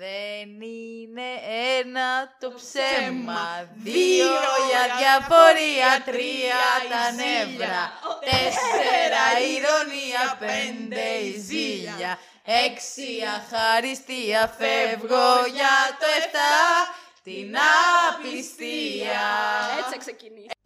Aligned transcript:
Δεν 0.00 0.60
είναι 0.60 1.28
ένα 1.78 2.36
το 2.40 2.52
ψέμα, 2.56 3.68
δύο 3.74 4.32
για 4.68 4.84
διαφορία, 4.98 6.02
τρία 6.04 6.62
τα 6.90 7.12
νεύρα, 7.12 7.92
τέσσερα 8.20 9.24
ηρωνία, 9.54 10.36
πέντε 10.38 11.00
η 11.00 11.38
ζήλια, 11.38 12.18
έξι 12.44 13.06
αχαριστία, 13.36 14.54
φεύγω 14.58 15.46
για 15.54 15.76
το 16.00 16.06
εφτά, 16.18 16.94
την 17.22 17.56
απιστία. 18.08 19.20
Έτσι 19.78 19.90
θα 19.90 19.98
ξεκινήσει. 19.98 20.57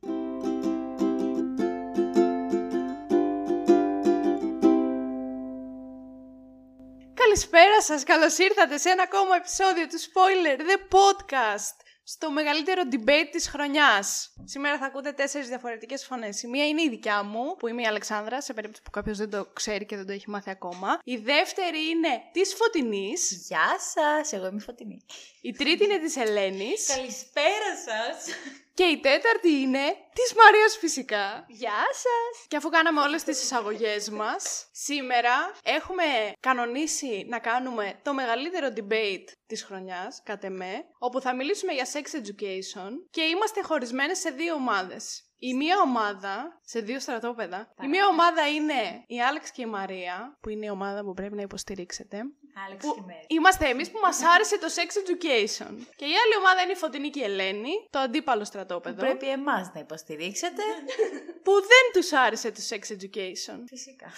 Καλησπέρα 7.24 7.82
σας, 7.82 8.02
καλώς 8.02 8.38
ήρθατε 8.38 8.78
σε 8.78 8.90
ένα 8.90 9.02
ακόμα 9.02 9.36
επεισόδιο 9.36 9.86
του 9.86 9.98
Spoiler 10.00 10.60
The 10.60 10.78
Podcast 10.96 11.76
στο 12.04 12.30
μεγαλύτερο 12.30 12.82
debate 12.92 13.28
της 13.30 13.48
χρονιάς. 13.48 14.32
Σήμερα 14.44 14.78
θα 14.78 14.86
ακούτε 14.86 15.12
τέσσερις 15.12 15.48
διαφορετικές 15.48 16.04
φωνές. 16.04 16.42
Η 16.42 16.46
μία 16.46 16.66
είναι 16.66 16.82
η 16.82 16.88
δικιά 16.88 17.22
μου, 17.22 17.56
που 17.56 17.68
είμαι 17.68 17.82
η 17.82 17.86
Αλεξάνδρα, 17.86 18.40
σε 18.40 18.52
περίπτωση 18.52 18.82
που 18.82 18.90
κάποιος 18.90 19.18
δεν 19.18 19.30
το 19.30 19.46
ξέρει 19.52 19.86
και 19.86 19.96
δεν 19.96 20.06
το 20.06 20.12
έχει 20.12 20.30
μάθει 20.30 20.50
ακόμα. 20.50 20.98
Η 21.04 21.16
δεύτερη 21.16 21.88
είναι 21.88 22.22
της 22.32 22.54
Φωτεινής. 22.54 23.46
Γεια 23.48 23.76
σας, 23.94 24.32
εγώ 24.32 24.46
είμαι 24.46 24.60
η 24.60 24.64
Φωτεινή. 24.64 25.04
Η 25.40 25.52
τρίτη 25.52 25.84
είναι 25.84 25.98
της 25.98 26.16
Ελένης. 26.16 26.86
Καλησπέρα 26.86 27.76
σας. 27.86 28.34
Και 28.74 28.84
η 28.84 29.00
τέταρτη 29.00 29.50
είναι 29.50 29.84
της 30.12 30.34
Μαρίας 30.34 30.76
φυσικά. 30.78 31.44
Γεια 31.48 31.84
σας! 31.92 32.46
Και 32.48 32.56
αφού 32.56 32.68
κάναμε 32.68 33.00
όλες 33.00 33.22
τις 33.22 33.42
εισαγωγές 33.42 34.10
μας, 34.10 34.68
σήμερα 34.72 35.52
έχουμε 35.62 36.02
κανονίσει 36.40 37.26
να 37.28 37.38
κάνουμε 37.38 38.00
το 38.02 38.14
μεγαλύτερο 38.14 38.68
debate 38.76 39.28
της 39.46 39.64
χρονιάς, 39.64 40.22
κατ' 40.24 40.44
εμέ, 40.44 40.84
όπου 40.98 41.20
θα 41.20 41.34
μιλήσουμε 41.34 41.72
για 41.72 41.86
sex 41.92 42.20
education 42.20 42.90
και 43.10 43.22
είμαστε 43.22 43.62
χωρισμένες 43.62 44.18
σε 44.18 44.30
δύο 44.30 44.54
ομάδες. 44.54 45.26
Η 45.38 45.54
μία 45.54 45.80
ομάδα, 45.80 46.60
σε 46.64 46.80
δύο 46.80 47.00
στρατόπεδα, 47.00 47.74
η 47.82 47.86
μία 47.86 48.06
ομάδα 48.06 48.48
είναι 48.48 49.04
η 49.06 49.22
Άλεξ 49.22 49.50
και 49.50 49.62
η 49.62 49.66
Μαρία, 49.66 50.38
που 50.40 50.48
είναι 50.48 50.66
η 50.66 50.68
ομάδα 50.68 51.04
που 51.04 51.12
πρέπει 51.12 51.34
να 51.34 51.42
υποστηρίξετε. 51.42 52.22
Άλεξ 52.66 52.86
Που 52.86 52.94
και 52.94 53.00
Μέρη. 53.06 53.26
είμαστε 53.26 53.68
εμείς 53.68 53.90
που 53.90 53.98
μας 54.02 54.22
άρεσε 54.34 54.58
το 54.58 54.66
sex 54.76 54.88
education. 55.02 55.72
Και 55.96 56.04
η 56.04 56.14
άλλη 56.22 56.34
ομάδα 56.38 56.62
είναι 56.62 56.72
η 56.72 56.76
Φωτεινή 56.76 57.10
και 57.10 57.20
η 57.20 57.22
Ελένη, 57.22 57.86
το 57.90 57.98
αντίπαλο 57.98 58.44
στρατόπεδο. 58.44 59.00
Πρέπει 59.00 59.28
εμάς 59.30 59.70
να 59.74 59.80
υποστηρίξετε. 59.80 60.62
που 61.44 61.52
δεν 61.52 61.84
τους 61.92 62.12
άρεσε 62.12 62.50
το 62.50 62.60
sex 62.70 62.92
education. 62.92 63.58
Φυσικά. 63.68 64.06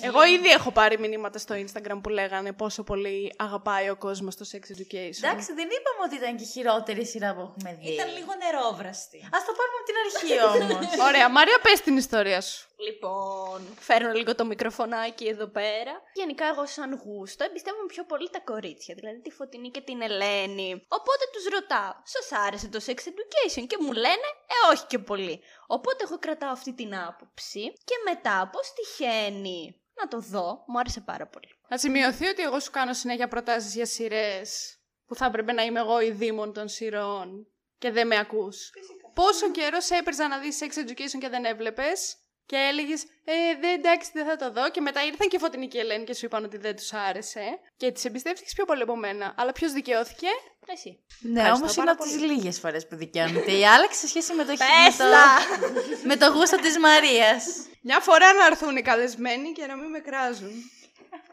Εγώ 0.00 0.24
ήδη 0.24 0.48
έχω 0.48 0.70
πάρει 0.70 0.98
μηνύματα 0.98 1.38
στο 1.38 1.54
Instagram 1.54 1.98
που 2.02 2.08
λέγανε 2.08 2.52
πόσο 2.52 2.82
πολύ 2.82 3.34
αγαπάει 3.38 3.90
ο 3.90 3.96
κόσμος 3.96 4.36
το 4.36 4.44
sex 4.52 4.56
education. 4.56 5.22
Εντάξει, 5.22 5.52
δεν 5.52 5.68
είπαμε 5.76 6.00
ότι 6.04 6.14
ήταν 6.14 6.36
και 6.36 6.42
η 6.42 6.46
χειρότερη 6.46 7.06
σειρά 7.06 7.34
που 7.34 7.40
έχουμε 7.40 7.78
δει. 7.80 7.92
Ήταν 7.92 8.08
λίγο 8.12 8.32
νερόβραστη. 8.44 9.28
Ας 9.36 9.44
το 9.44 9.52
πάρουμε 9.58 9.76
από 9.80 9.86
την 9.88 9.96
αρχή 10.02 10.34
όμως. 10.62 11.08
Ωραία, 11.08 11.28
Μαρία, 11.28 11.58
πες 11.62 11.80
την 11.80 11.96
ιστορία 11.96 12.40
σου. 12.40 12.68
Λοιπόν, 12.86 13.60
φέρνω 13.78 14.12
λίγο 14.12 14.34
το 14.34 14.44
μικροφωνάκι 14.44 15.26
εδώ 15.26 15.46
πέρα. 15.46 16.02
Γενικά, 16.14 16.46
εγώ 16.46 16.66
σαν 16.66 17.00
γούστο 17.04 17.44
εμπιστεύομαι 17.44 17.86
πιο 17.86 18.04
πολύ 18.04 18.30
τα 18.30 18.40
κορίτσια, 18.40 18.94
δηλαδή 18.94 19.20
τη 19.20 19.30
Φωτεινή 19.30 19.70
και 19.70 19.80
την 19.80 20.02
Ελένη. 20.02 20.84
Οπότε 20.88 21.24
τους 21.32 21.44
ρωτάω, 21.44 21.92
σας 22.02 22.38
άρεσε 22.46 22.68
το 22.68 22.80
sex 22.86 22.98
education; 23.10 23.64
Και 23.66 23.76
μου 23.80 23.92
λένε, 23.92 24.28
ε 24.54 24.72
όχι 24.72 24.84
και 24.86 24.98
πολύ. 24.98 25.40
Οπότε 25.66 26.04
εγώ 26.04 26.18
κρατάω 26.18 26.50
αυτή 26.50 26.72
την 26.74 26.96
άποψη 26.96 27.72
και 27.84 27.94
μετά 28.04 28.50
πώς 28.52 28.72
τυχαίνει 28.72 29.80
να 29.94 30.08
το 30.08 30.18
δω, 30.18 30.64
μου 30.66 30.78
άρεσε 30.78 31.00
πάρα 31.00 31.26
πολύ. 31.26 31.58
Να 31.68 31.78
σημειωθεί 31.78 32.26
ότι 32.26 32.42
εγώ 32.42 32.60
σου 32.60 32.70
κάνω 32.70 32.92
συνέχεια 32.92 33.28
προτάσεις 33.28 33.74
για 33.74 33.86
σειρές 33.86 34.78
που 35.06 35.14
θα 35.14 35.26
έπρεπε 35.26 35.52
να 35.52 35.62
είμαι 35.62 35.80
εγώ 35.80 36.00
η 36.00 36.10
δήμον 36.10 36.52
των 36.52 36.68
σειρών 36.68 37.46
και 37.78 37.90
δεν 37.90 38.06
με 38.06 38.18
ακούς. 38.18 38.70
Πόσο 39.14 39.50
καιρό 39.50 39.80
σε 39.80 39.96
έπαιρζα 39.96 40.28
να 40.28 40.38
δεις 40.38 40.58
sex 40.62 40.88
education 40.88 41.18
και 41.20 41.28
δεν 41.28 41.44
έβλεπες; 41.44 42.16
Και 42.46 42.56
έλεγες 42.56 43.02
«Ε, 43.24 43.34
δεν, 43.60 43.74
εντάξει, 43.78 44.10
δεν 44.14 44.24
θα 44.26 44.36
το 44.36 44.52
δω» 44.52 44.70
και 44.70 44.80
μετά 44.80 45.04
ήρθαν 45.04 45.28
και 45.28 45.36
η 45.36 45.38
Φωτεινή 45.38 45.68
και 45.68 45.76
η 45.76 45.80
Ελένη 45.80 46.04
και 46.04 46.14
σου 46.14 46.24
είπαν 46.26 46.44
ότι 46.44 46.56
δεν 46.56 46.76
τους 46.76 46.92
άρεσε 46.92 47.58
και 47.76 47.92
τις 47.92 48.04
εμπιστεύτηκες 48.04 48.52
πιο 48.52 48.64
πολύ 48.64 48.82
από 48.82 48.96
μένα. 48.96 49.34
Αλλά 49.36 49.52
ποιος 49.52 49.72
δικαιώθηκε; 49.72 50.26
Εσύ. 50.66 51.04
ναι, 51.20 51.40
Ευχαριστώ 51.40 51.62
όμως 51.64 51.76
είναι 51.76 51.84
πάρα 51.84 51.90
από 51.96 52.02
τις 52.02 52.12
πολύ. 52.18 52.32
λίγες 52.32 52.58
φορές 52.58 52.86
που 52.86 52.96
δικαιώνεται. 52.96 53.52
Η 53.52 53.66
Άλεξ 53.66 53.96
σε 53.96 54.06
σχέση 54.08 54.32
με 54.34 54.44
το, 54.44 54.52
Πες 54.52 54.96
με 54.98 55.04
το, 55.04 56.08
με 56.08 56.16
το 56.16 56.30
γούστο 56.32 56.56
της 56.56 56.78
Μαρίας. 56.78 57.44
Μια 57.82 58.00
φορά 58.00 58.32
να 58.32 58.46
έρθουν 58.46 58.76
οι 58.76 58.82
καλεσμένοι 58.82 59.52
και 59.52 59.66
να 59.66 59.76
μην 59.76 59.90
με 59.90 59.98
κράζουν. 59.98 60.52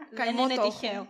Δεν 0.10 0.26
Καημό 0.26 0.44
είναι 0.44 0.56
το 0.56 0.62
έχω. 0.62 0.70
τυχαίο. 0.80 1.08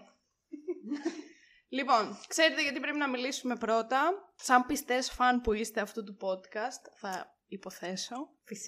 Λοιπόν, 1.70 2.20
ξέρετε 2.28 2.62
γιατί 2.62 2.80
πρέπει 2.80 2.98
να 2.98 3.10
μιλήσουμε 3.10 3.56
πρώτα. 3.56 4.12
Σαν 4.36 4.66
πιστές 4.66 5.12
φαν 5.12 5.42
που 5.42 5.54
είστε 5.54 5.82
αυτού 5.82 6.04
του 6.04 6.18
podcast, 6.22 6.92
θα 7.00 7.38
υποθέσω. 7.48 8.16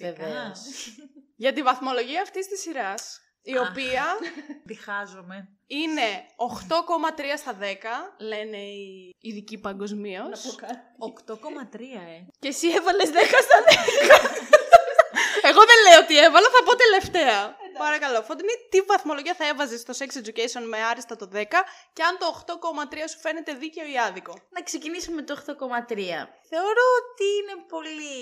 Βεβαίως. 0.00 0.58
Για 1.36 1.52
τη 1.52 1.62
βαθμολογία 1.62 2.22
αυτής 2.22 2.46
της 2.48 2.60
σειράς, 2.60 3.20
η 3.42 3.58
οποία 3.58 4.04
Διχάζομαι. 4.70 5.48
είναι 5.66 6.08
8,3 7.16 7.22
στα 7.36 7.58
10, 7.60 7.64
λένε 8.18 8.56
οι 8.56 9.14
ειδικοί 9.20 9.58
παγκοσμίως. 9.58 10.56
8,3 11.26 11.80
ε. 11.80 12.26
Και 12.38 12.48
εσύ 12.48 12.68
έβαλες 12.68 13.08
10 13.08 13.12
στα 13.46 13.58
10. 13.66 14.30
Εγώ 15.48 15.60
δεν 15.70 15.78
λέω 15.90 16.06
τι 16.06 16.18
έβαλα, 16.18 16.46
θα 16.56 16.62
πω 16.64 16.72
τελευταία. 16.76 17.56
Παρακαλώ, 17.78 18.22
Φωτεινή, 18.22 18.52
τι 18.70 18.80
βαθμολογία 18.80 19.34
θα 19.34 19.46
έβαζες 19.48 19.80
στο 19.80 19.92
Sex 19.98 20.18
Education 20.22 20.62
με 20.68 20.78
άριστα 20.78 21.16
το 21.16 21.28
10 21.32 21.42
και 21.92 22.02
αν 22.02 22.18
το 22.18 22.26
8,3 22.46 22.96
σου 23.10 23.18
φαίνεται 23.18 23.52
δίκαιο 23.54 23.86
ή 23.92 23.98
άδικο; 23.98 24.34
Να 24.50 24.62
ξεκινήσουμε 24.62 25.16
με 25.16 25.22
το 25.22 25.34
8,3. 25.46 25.46
Θεωρώ 26.48 26.84
ότι 27.00 27.24
είναι 27.38 27.62
πολύ 27.68 28.12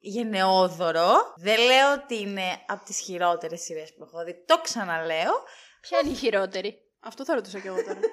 γενναιόδωρο. 0.00 1.10
Δεν 1.36 1.58
λέω 1.60 1.92
ότι 1.92 2.20
είναι 2.20 2.62
από 2.66 2.84
τις 2.84 2.98
χειρότερες 2.98 3.60
σειρές 3.60 3.94
που 3.94 4.02
έχω 4.04 4.24
δει. 4.24 4.44
Το 4.46 4.60
ξαναλέω. 4.60 5.32
Ποια 5.80 5.98
είναι 5.98 6.10
η 6.12 6.14
χειρότερη; 6.14 6.78
Αυτό 7.00 7.24
θα 7.24 7.34
ρωτούσα 7.34 7.58
κι 7.58 7.66
εγώ 7.66 7.82
τώρα. 7.82 7.98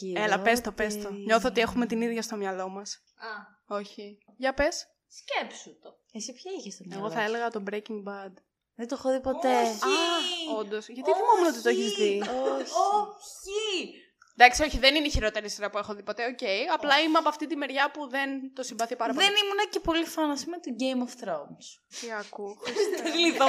Η 0.00 0.18
Έλα, 0.18 0.40
πες 0.40 0.60
το, 0.60 0.72
πες 0.72 0.92
το. 0.94 0.98
χειρότερη- 1.00 1.24
Νιώθω 1.26 1.48
ότι 1.48 1.60
έχουμε 1.60 1.86
την 1.86 2.00
ίδια 2.00 2.22
στο 2.22 2.36
μυαλό 2.36 2.68
μας. 2.68 3.02
Α, 3.16 3.76
Όχι. 3.76 4.18
Για 4.36 4.54
πες. 4.54 4.86
σκέψου 5.08 5.78
το. 5.78 5.98
Εσύ 6.12 6.32
ποια 6.32 6.50
είχες 6.58 6.74
στο 6.74 6.82
μυαλό 6.86 7.04
Εγώ 7.04 7.14
θα 7.14 7.20
σου; 7.20 7.26
έλεγα 7.26 7.50
το 7.50 7.62
Breaking 7.70 8.02
Bad. 8.08 8.32
Δεν 8.76 8.88
το 8.88 8.96
έχω 8.98 9.10
δει 9.12 9.20
ποτέ. 9.20 9.60
Όχι. 9.60 10.58
Όντως. 10.58 10.88
Γιατί 10.88 11.10
θυμόμουν 11.12 11.46
ότι 11.52 11.62
το 11.62 11.68
έχεις 11.68 11.92
δει; 11.92 12.22
Όχι. 12.22 12.72
Όχι. 13.02 14.04
Εντάξει, 14.38 14.62
όχι, 14.62 14.78
δεν 14.78 14.94
είναι 14.94 15.06
η 15.06 15.10
χειρότερη 15.10 15.50
σειρά 15.50 15.70
που 15.70 15.78
έχω 15.78 15.94
δει 15.94 16.02
ποτέ, 16.02 16.24
οκ. 16.24 16.72
Απλά 16.74 17.00
είμαι 17.00 17.18
από 17.18 17.28
αυτή 17.28 17.46
τη 17.46 17.56
μεριά 17.56 17.90
που 17.90 18.08
δεν 18.08 18.28
το 18.54 18.62
συμπαθεί 18.62 18.96
πάρα 18.96 19.12
πολύ. 19.12 19.26
Δεν 19.26 19.34
ήμουν 19.42 19.60
και 19.70 19.80
πολύ 19.80 20.04
φαν, 20.04 20.30
ας 20.30 20.44
πούμε, 20.44 20.56
του 20.58 20.76
Game 20.80 21.00
of 21.06 21.12
Thrones. 21.22 21.66
Τι 22.00 22.06
ακούω. 22.20 22.56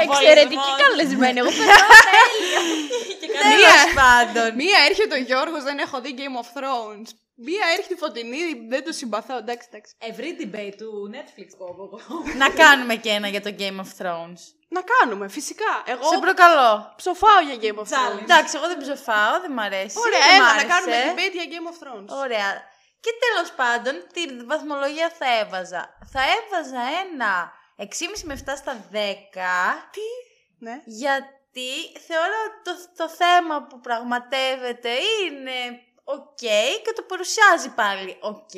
Εξαιρετική 0.02 0.72
καλεσμένη. 0.78 1.40
Εγώ 1.40 1.50
περνάω 1.58 1.88
Τέλος 3.44 3.84
πάντων. 3.96 4.56
Μία 4.56 4.78
έρχεται 4.90 5.16
ο 5.16 5.22
Γιώργος, 5.22 5.64
δεν 5.64 5.78
έχω 5.78 6.02
δει 6.02 6.16
Game 6.18 6.38
of 6.42 6.48
Thrones. 6.58 7.10
Μία 7.36 7.66
έρχεται 7.76 7.94
η 7.94 7.98
Φωτεινή, 7.98 8.68
δεν 8.70 8.84
το 8.84 8.92
συμπαθώ. 8.92 9.38
Εντάξει, 9.38 9.68
εντάξει. 9.72 9.96
Ευρύ 9.98 10.38
debate 10.42 10.74
του 10.78 11.12
Netflix 11.14 11.48
πω 11.58 11.66
εγώ. 11.70 12.00
Να 12.38 12.50
κάνουμε 12.50 12.96
και 12.96 13.10
ένα 13.10 13.28
για 13.28 13.42
το 13.42 13.56
Game 13.60 13.80
of 13.86 13.92
Thrones. 14.00 14.42
Να 14.70 14.82
κάνουμε, 14.82 15.28
φυσικά. 15.28 15.84
Εγώ 15.86 16.04
Σε 16.10 16.18
προκαλώ. 16.20 16.94
ψοφάω 16.96 17.40
για 17.40 17.56
Game 17.64 17.80
of 17.84 17.88
Challenge. 17.94 18.18
Thrones. 18.20 18.22
Εντάξει, 18.22 18.58
εγώ 18.58 18.68
δεν 18.68 18.78
ψοφάω, 18.78 19.40
δεν 19.42 19.52
μ' 19.52 19.60
αρέσει. 19.60 19.98
Ωραία, 20.06 20.20
δεν 20.20 20.30
μ' 20.30 20.36
έλα 20.36 20.46
να 20.46 20.50
άρεσε. 20.52 20.68
κάνουμε 20.68 20.98
debate 21.08 21.34
για 21.40 21.48
Game 21.54 21.68
of 21.72 21.78
Thrones. 21.84 22.08
Ωραία. 22.24 22.50
Και 23.00 23.12
τέλος 23.24 23.52
πάντων, 23.52 23.94
τι 24.14 24.44
βαθμολογία 24.46 25.10
θα 25.20 25.38
έβαζα. 25.40 25.98
Θα 26.14 26.22
έβαζα 26.38 26.82
ένα 27.04 27.52
6,5 27.78 27.86
με 28.24 28.34
7 28.46 28.54
στα 28.58 28.74
10. 28.92 28.96
Τι; 29.92 30.08
Ναι. 30.60 30.82
Γιατί 30.86 31.72
θεωρώ 32.08 32.38
ότι 32.48 32.60
το, 32.64 32.74
το 33.04 33.10
θέμα 33.10 33.64
που 33.68 33.80
πραγματεύεται 33.80 34.90
είναι 35.22 35.58
οκ 36.04 36.36
και 36.84 36.94
το 36.96 37.02
παρουσιάζει 37.02 37.70
πάλι 37.70 38.18
οκ. 38.22 38.56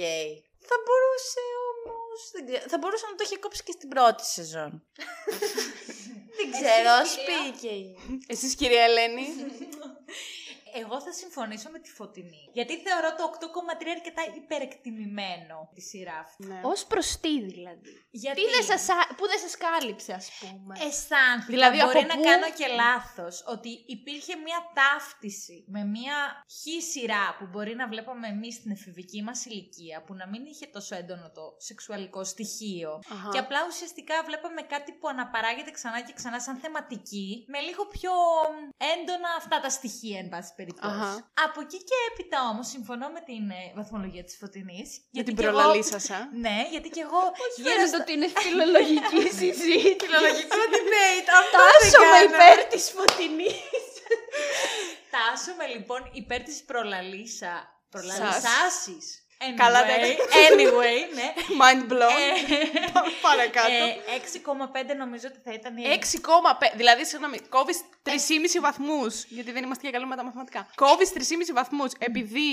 Θα 0.69 0.75
μπορούσε 0.85 1.41
όμως... 1.71 2.19
Δεν 2.33 2.45
ξέρω, 2.47 2.63
θα 2.69 2.77
μπορούσε 2.77 3.05
να 3.09 3.15
το 3.15 3.23
έχει 3.25 3.38
κόψει 3.38 3.63
και 3.63 3.71
στην 3.71 3.89
πρώτη 3.89 4.23
σεζόν. 4.25 4.71
δεν 6.39 6.51
ξέρω, 6.51 6.89
ας 7.01 7.18
πει 7.25 7.59
και 7.62 7.68
η- 7.68 7.95
Εσείς 8.27 8.56
κυρία 8.56 8.83
Ελένη; 8.83 9.27
Εγώ 10.74 11.01
θα 11.01 11.12
συμφωνήσω 11.12 11.69
με 11.69 11.80
τη 11.80 11.89
Φωτεινή. 11.92 12.50
Γιατί 12.54 12.74
θεωρώ 12.86 13.10
το 13.16 13.24
8,3 13.24 13.88
αρκετά 13.98 14.21
υπερεκτιμημένο 14.36 15.69
τη 15.74 15.81
σειρά 15.81 16.18
αυτή. 16.25 16.45
ναι. 16.48 16.60
Ω 16.63 16.74
προς 16.88 17.19
τι 17.19 17.42
δηλαδή. 17.42 18.07
Γιατί; 18.12 18.42
Τι 18.42 18.48
δεν 18.56 18.63
σας, 18.63 18.89
α- 18.89 19.16
που 19.18 19.25
δεν 19.27 19.39
σας 19.39 19.56
κάλυψε, 19.57 20.13
ας 20.13 20.30
πούμε; 20.39 20.75
αισθάνθηκα, 20.88 21.45
Δηλαδή, 21.56 21.77
μπορεί 21.83 21.98
από 21.98 22.07
να 22.07 22.16
πού- 22.16 22.24
κάνω 22.24 22.50
και 22.60 22.68
λάθος, 22.68 23.44
ότι 23.48 23.69
υπήρχε 23.88 24.36
μια 24.36 24.60
ταύτιση 24.80 25.66
με 25.68 25.83
μια 25.83 26.16
χι 26.62 26.81
σειρά 26.81 27.36
που 27.39 27.45
μπορεί 27.51 27.75
να 27.75 27.88
βλέπαμε 27.88 28.27
εμείς 28.27 28.56
στην 28.56 28.72
εφηβική 28.72 29.22
μας 29.24 29.45
ηλικία, 29.45 30.04
που 30.04 30.13
να 30.13 30.27
μην 30.27 30.45
είχε 30.45 30.65
τόσο 30.65 30.95
έντονο 30.95 31.31
το 31.31 31.56
σεξουαλικό 31.57 32.24
στοιχείο. 32.24 33.00
Αχα. 33.13 33.30
Και 33.31 33.38
απλά 33.38 33.60
ουσιαστικά 33.68 34.15
βλέπαμε 34.25 34.62
κάτι 34.62 34.92
που 34.92 35.07
αναπαράγεται 35.07 35.72
ξανά 35.72 36.01
και 36.01 36.13
ξανά 36.13 36.39
σαν 36.42 36.56
θεματική, 36.56 37.45
με 37.48 37.60
λίγο 37.60 37.86
πιο 37.86 38.12
έντονα 38.94 39.30
αυτά 39.38 39.60
τα 39.60 39.69
στοιχεία, 39.69 40.19
εν 40.19 40.30
πάση 40.30 40.54
περιπτώσεις. 40.59 41.01
Αχα. 41.01 41.31
Από 41.45 41.59
εκεί 41.65 41.79
και 41.89 41.97
έπειτα 42.09 42.38
όμως, 42.51 42.67
συμφωνώ 42.75 43.07
με 43.15 43.21
την 43.29 43.44
ε, 43.59 43.63
βαθμολογία 43.79 44.23
της 44.27 44.35
Φωτεινής. 44.41 44.89
Για 45.17 45.23
την 45.27 45.35
προλαλήσασα. 45.39 46.17
Ναι, 46.45 46.57
γιατί 46.73 46.88
και 46.95 47.01
εγώ. 47.07 47.21
γύρω 47.56 47.69
Φαίνεται 47.69 47.88
στα- 47.91 48.00
ότι 48.01 48.11
είναι 48.15 48.29
φιλολογική 48.44 49.19
συζήτηση. 49.39 49.95
Φιλολογικό 50.03 50.59
debate. 50.75 51.27
Αυτό 51.41 51.57
Τάσομαι 51.63 52.09
δεν 52.15 52.25
κάνω. 52.31 52.35
υπέρ 52.35 52.57
της 52.73 52.83
φωτεινής. 52.95 53.59
Τάσσομαι 55.15 55.65
λοιπόν 55.75 56.00
υπέρ 56.21 56.39
της 56.47 56.57
προλαλησά- 56.69 57.53
Προλαλησάσης. 57.94 59.06
Anyway, 59.41 59.53
Καλά, 59.63 59.79
εντάξει. 59.83 60.17
anyway, 60.50 61.00
ναι. 61.17 61.27
Mind 61.62 61.83
blown. 61.91 62.19
Ε, 62.50 62.89
Πάμε 62.94 63.12
Παρακάτω. 63.21 63.83
ε, 63.85 64.17
6,5 64.91 64.95
νομίζω 64.97 65.27
ότι 65.31 65.39
θα 65.45 65.53
ήταν 65.53 65.77
η 65.77 65.83
6,5. 66.01 66.71
Δηλαδή, 66.75 67.05
συγγνώμη, 67.05 67.39
κόβεις 67.39 67.79
3,5 68.04 68.62
βαθμούς. 68.62 69.24
Γιατί 69.36 69.51
δεν 69.51 69.63
είμαστε 69.63 69.84
και 69.86 69.92
καλοί 69.92 70.06
με 70.06 70.16
τα 70.16 70.24
μαθηματικά. 70.24 70.62
Κόβεις 70.75 71.10
3,5 71.13 71.54
βαθμούς 71.54 71.92
επειδή 72.10 72.51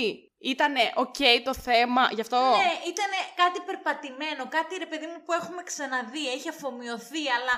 ήταν 0.53 0.73
οκ 1.03 1.19
το 1.47 1.53
θέμα. 1.67 2.03
Γι' 2.15 2.23
αυτό. 2.25 2.39
Ναι, 2.63 2.73
ήταν 2.93 3.11
κάτι 3.41 3.59
περπατημένο, 3.67 4.41
κάτι 4.57 4.73
ρε 4.83 4.87
παιδί 4.91 5.07
μου 5.11 5.19
που 5.25 5.31
έχουμε 5.39 5.61
ξαναδεί, 5.71 6.23
έχει 6.35 6.49
αφομοιωθεί, 6.55 7.23
αλλά 7.37 7.55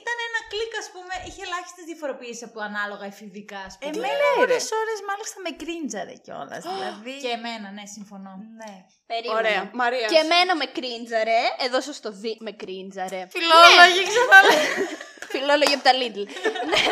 ήταν 0.00 0.16
ένα 0.28 0.40
κλικ, 0.50 0.72
ας 0.82 0.88
πούμε, 0.94 1.14
είχε 1.26 1.42
ελάχιστες 1.48 1.84
διαφοροποιήσει 1.90 2.44
από 2.48 2.58
ανάλογα 2.68 3.06
εφηβικά, 3.12 3.60
ας 3.68 3.74
πούμε. 3.78 3.90
Εμένα 3.96 4.26
ώρε 4.42 4.58
ώρες 4.82 4.98
μάλιστα 5.10 5.38
με 5.46 5.50
κρίντζαρε 5.60 6.14
κιόλας. 6.24 6.62
Δηλαδή. 6.72 7.14
Και 7.24 7.32
εμένα, 7.38 7.66
ναι, 7.76 7.84
συμφωνώ. 7.96 8.32
Ναι. 8.60 8.74
Περίμενε. 9.10 9.38
Ωραία. 9.40 9.62
Μαρίας. 9.80 10.10
Και 10.12 10.20
εμένα 10.26 10.52
με 10.60 10.66
κρίντζαρε. 10.76 11.40
Εδώ 11.66 11.78
σας 11.88 11.96
το 12.04 12.10
δει. 12.20 12.32
Με 12.46 12.52
κρίντζαρε. 12.62 13.20
Φιλόλογοι 13.34 14.02
ξαναλέω. 14.10 14.68
Φιλόλογοι 15.34 15.74
από 15.78 15.84
τα 15.88 15.92
Lidl. 16.00 16.22
ναι. 16.72 16.86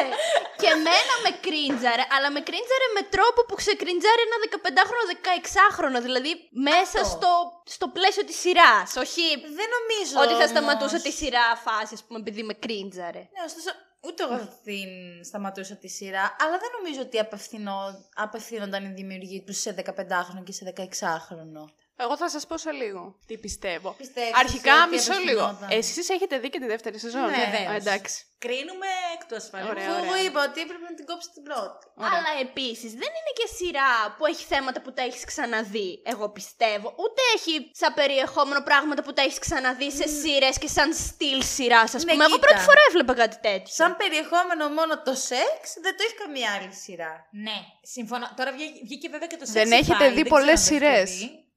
Και 0.60 0.68
εμένα 0.76 1.14
με 1.24 1.30
κρίντζαρε, 1.46 2.04
αλλά 2.14 2.28
με 2.36 2.40
κρίντζαρε 2.48 2.86
με 2.96 3.02
τρόπο 3.14 3.40
που 3.48 3.54
ξεκρίντζαρε 3.62 4.22
ένα 4.28 4.36
15χρονο, 4.44 5.04
16χρονο. 5.16 5.98
Δηλαδή 6.08 6.32
μέσα 6.68 6.98
Αυτό. 7.06 7.12
στο, 7.14 7.30
στο 7.76 7.86
πλαίσιο 7.96 8.24
της 8.28 8.38
σειράς. 8.44 8.88
Όχι 9.04 9.24
Δεν 9.58 9.68
νομίζω. 9.78 10.14
ότι 10.24 10.34
θα 10.40 10.44
όμως. 10.44 10.52
σταματούσα 10.54 10.98
τη 11.06 11.12
σειρά 11.20 11.44
φάση, 11.66 11.92
ας 11.98 12.02
πούμε, 12.04 12.18
επειδή 12.24 12.42
με 12.50 12.54
κρίντζαρε. 12.64 13.22
Ναι, 13.34 13.42
ωστόσο, 13.48 13.70
ούτε 14.06 14.20
εγώ 14.24 14.36
θα 14.42 14.48
την 14.68 14.88
σταματούσα 15.28 15.74
τη 15.82 15.88
σειρά, 15.98 16.24
αλλά 16.42 16.56
δεν 16.62 16.70
νομίζω 16.78 17.00
ότι 17.06 17.16
απευθυνό, 17.26 17.78
απευθύνονταν 18.26 18.82
οι 18.84 18.92
δημιουργοί 19.00 19.38
τους 19.46 19.58
σε 19.64 19.70
15χρονο 19.78 20.42
και 20.46 20.52
σε 20.58 20.62
16χρονο. 20.76 21.62
Εγώ 22.02 22.16
θα 22.16 22.28
σας 22.28 22.46
πω 22.46 22.56
σε 22.58 22.70
λίγο 22.70 23.18
τι 23.26 23.38
πιστεύω. 23.38 23.94
Πιστεύεις 23.98 24.32
Αρχικά, 24.34 24.74
ότι 24.82 24.90
μισό 24.94 25.12
λίγο. 25.28 25.42
απευθυνόταν. 25.44 25.78
Εσείς 25.78 26.08
έχετε 26.08 26.38
δει 26.38 26.48
και 26.50 26.58
τη 26.58 26.66
δεύτερη 26.66 26.98
σεζόν; 26.98 27.20
Ναι, 27.30 27.36
Α, 27.36 27.50
βεβαίως. 27.50 27.76
εντάξει. 27.82 28.16
Κρίνουμε 28.46 28.90
εκ 29.14 29.22
του 29.28 29.36
ασφαλού. 29.40 29.66
Ωραία, 29.72 29.82
Αφού 29.88 29.92
ωραία. 29.92 30.04
εγώ 30.04 30.14
είπα 30.26 30.40
ότι 30.48 30.58
έπρεπε 30.66 30.84
να 30.90 30.94
την 30.98 31.06
κόψει 31.10 31.28
την 31.36 31.42
πρώτη. 31.48 31.82
Ωραία. 32.02 32.10
Αλλά 32.16 32.30
επίσης 32.46 32.90
δεν 33.02 33.10
είναι 33.18 33.32
και 33.38 33.46
σειρά 33.58 33.90
που 34.16 34.22
έχει 34.30 34.44
θέματα 34.52 34.78
που 34.84 34.90
τα 34.96 35.02
έχεις 35.08 35.24
ξαναδεί, 35.30 35.90
εγώ 36.12 36.26
πιστεύω. 36.38 36.88
Ούτε 37.04 37.20
έχει 37.36 37.54
σαν 37.82 37.92
περιεχόμενο 38.00 38.60
πράγματα 38.68 39.00
που 39.04 39.12
τα 39.16 39.22
έχεις 39.26 39.38
ξαναδεί 39.46 39.88
σε 40.00 40.06
σειρές 40.20 40.54
και 40.62 40.68
σαν 40.76 40.88
στυλ 41.06 41.40
σειράς, 41.54 41.90
ας 41.98 42.04
Ναι, 42.04 42.10
πούμε. 42.12 42.24
Εγώ 42.24 42.34
κοίτα. 42.34 42.46
πρώτη 42.46 42.62
φορά 42.68 42.80
έβλεπα 42.88 43.14
κάτι 43.22 43.38
τέτοιο. 43.48 43.72
Σαν 43.80 43.90
περιεχόμενο 44.02 44.62
μόνο 44.78 44.92
το 45.06 45.14
σεξ, 45.28 45.60
δεν 45.84 45.92
το 45.96 46.00
έχει 46.06 46.14
καμία 46.22 46.48
άλλη 46.56 46.72
σειρά. 46.84 47.12
Ναι, 47.46 47.56
συμφωνώ. 47.94 48.26
Τώρα 48.38 48.50
βγήκε, 48.56 48.78
βγήκε 48.88 49.08
βέβαια 49.14 49.28
και 49.32 49.36
το 49.42 49.46
Sexify. 49.48 49.52
Δεν 49.60 49.72
έχετε 49.80 50.04
δει 50.16 50.22
ξέρω 50.22 50.28
πολλές 50.34 50.60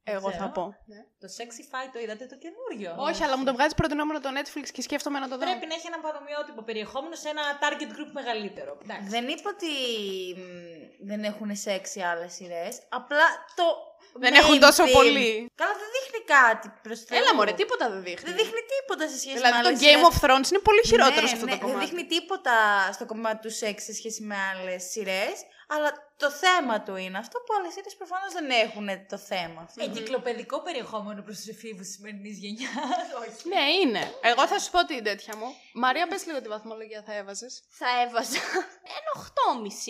αν 0.08 0.22
το 0.22 0.28
έχετε 0.28 0.28
σειρές. 0.28 0.28
δει. 0.28 0.28
Εγώ 0.28 0.28
Ξέρω. 0.30 0.44
θα 0.44 0.50
πω. 0.58 0.64
Το 1.24 1.28
Sexify 1.38 1.86
το 1.94 2.00
είδατε 2.04 2.26
το 2.34 2.38
καινούριο; 2.44 2.90
Όχι, 3.10 3.22
αλλά 3.26 3.36
μου 3.38 3.46
το 3.50 3.54
βγάζει 3.58 3.76
προτινόμενο 3.82 4.20
το 4.26 4.30
Netflix 4.38 4.66
και 4.76 4.82
σκέφτομαι 4.88 5.20
να 5.20 5.28
το 5.30 5.36
δω. 5.38 5.44
Πρέπει 5.50 5.68
να 5.72 5.76
έχει 5.80 5.88
ένα 5.92 6.00
παρομοιότυπο 6.06 6.62
περιεχόμενο 6.70 7.16
σε 7.24 7.28
ένα 7.34 7.44
target 7.64 7.90
group 7.96 8.10
μεγαλύτερο. 8.20 8.72
Εντάξει. 8.84 9.08
Δεν 9.16 9.26
είπα 9.34 9.48
ότι 9.56 9.72
μ, 10.42 11.08
δεν 11.10 11.24
έχουν 11.30 11.50
σεξ 11.66 11.96
οι 11.96 12.02
άλλες 12.12 12.32
σειρές. 12.34 12.74
Απλά 13.00 13.26
το. 13.60 13.66
Δεν 14.24 14.34
main 14.34 14.38
έχουν 14.42 14.60
τόσο 14.60 14.84
theme. 14.84 14.92
πολύ. 15.00 15.30
Καλά, 15.62 15.74
δεν 15.82 15.90
δείχνει 15.96 16.20
κάτι 16.36 16.68
προς 16.86 16.98
Θεού. 17.08 17.18
Έλα 17.20 17.36
μωρέ, 17.36 17.52
τίποτα 17.62 17.86
δεν 17.90 18.02
δείχνει. 18.08 18.24
Δεν 18.30 18.36
δείχνει 18.40 18.62
τίποτα 18.74 19.04
σε 19.12 19.18
σχέση 19.22 19.36
Δηλαδή 19.36 19.56
με 19.58 19.62
το 19.62 19.68
άλλες 19.68 19.80
Game 19.80 19.84
σειρές. 19.84 20.08
of 20.10 20.16
Thrones 20.24 20.48
είναι 20.52 20.64
πολύ 20.70 20.82
χειρότερο 20.90 21.22
ναι, 21.22 21.28
σε 21.32 21.36
αυτό 21.38 21.46
ναι, 21.46 21.52
το 21.52 21.58
Δεν 21.58 21.66
κομμάτι. 21.68 21.86
δείχνει 21.86 22.04
τίποτα 22.16 22.56
στο 22.96 23.06
κομμάτι 23.06 23.40
του 23.48 23.54
σεξ 23.62 23.84
σε 23.84 23.94
σχέση 23.94 24.22
με 24.30 24.36
άλλες 24.52 24.84
σειρές. 24.92 25.36
Αλλά 25.68 25.90
το 26.18 26.30
θέμα 26.32 26.82
του 26.82 26.96
είναι 26.96 27.18
αυτό 27.18 27.38
που 27.40 27.52
άλλες 27.58 27.74
σειρέ 27.74 27.90
προφανώς 27.98 28.32
δεν 28.34 28.50
έχουν 28.66 28.88
το 29.12 29.18
θέμα. 29.18 29.62
αυτό. 29.62 29.84
Εγκυκλοπαιδικό 29.84 30.62
περιεχόμενο 30.62 31.22
προς 31.22 31.36
τους 31.38 31.48
εφήβους 31.48 31.86
της 31.88 31.96
σημερινής 31.96 32.38
γενιάς. 32.38 33.06
Όχι. 33.22 33.42
Ναι, 33.54 33.64
είναι. 33.82 34.04
Εγώ 34.22 34.48
θα 34.48 34.60
σου 34.60 34.72
πω 34.72 34.86
την 34.86 35.04
τέτοια 35.04 35.36
μου. 35.40 35.48
Μαρία, 35.74 36.08
πες 36.08 36.26
λίγο 36.26 36.42
τι 36.42 36.48
βαθμολογία 36.48 37.04
θα 37.06 37.14
έβαζες. 37.16 37.64
Θα 37.80 37.88
έβαζα 38.06 38.40
ένα 38.98 39.12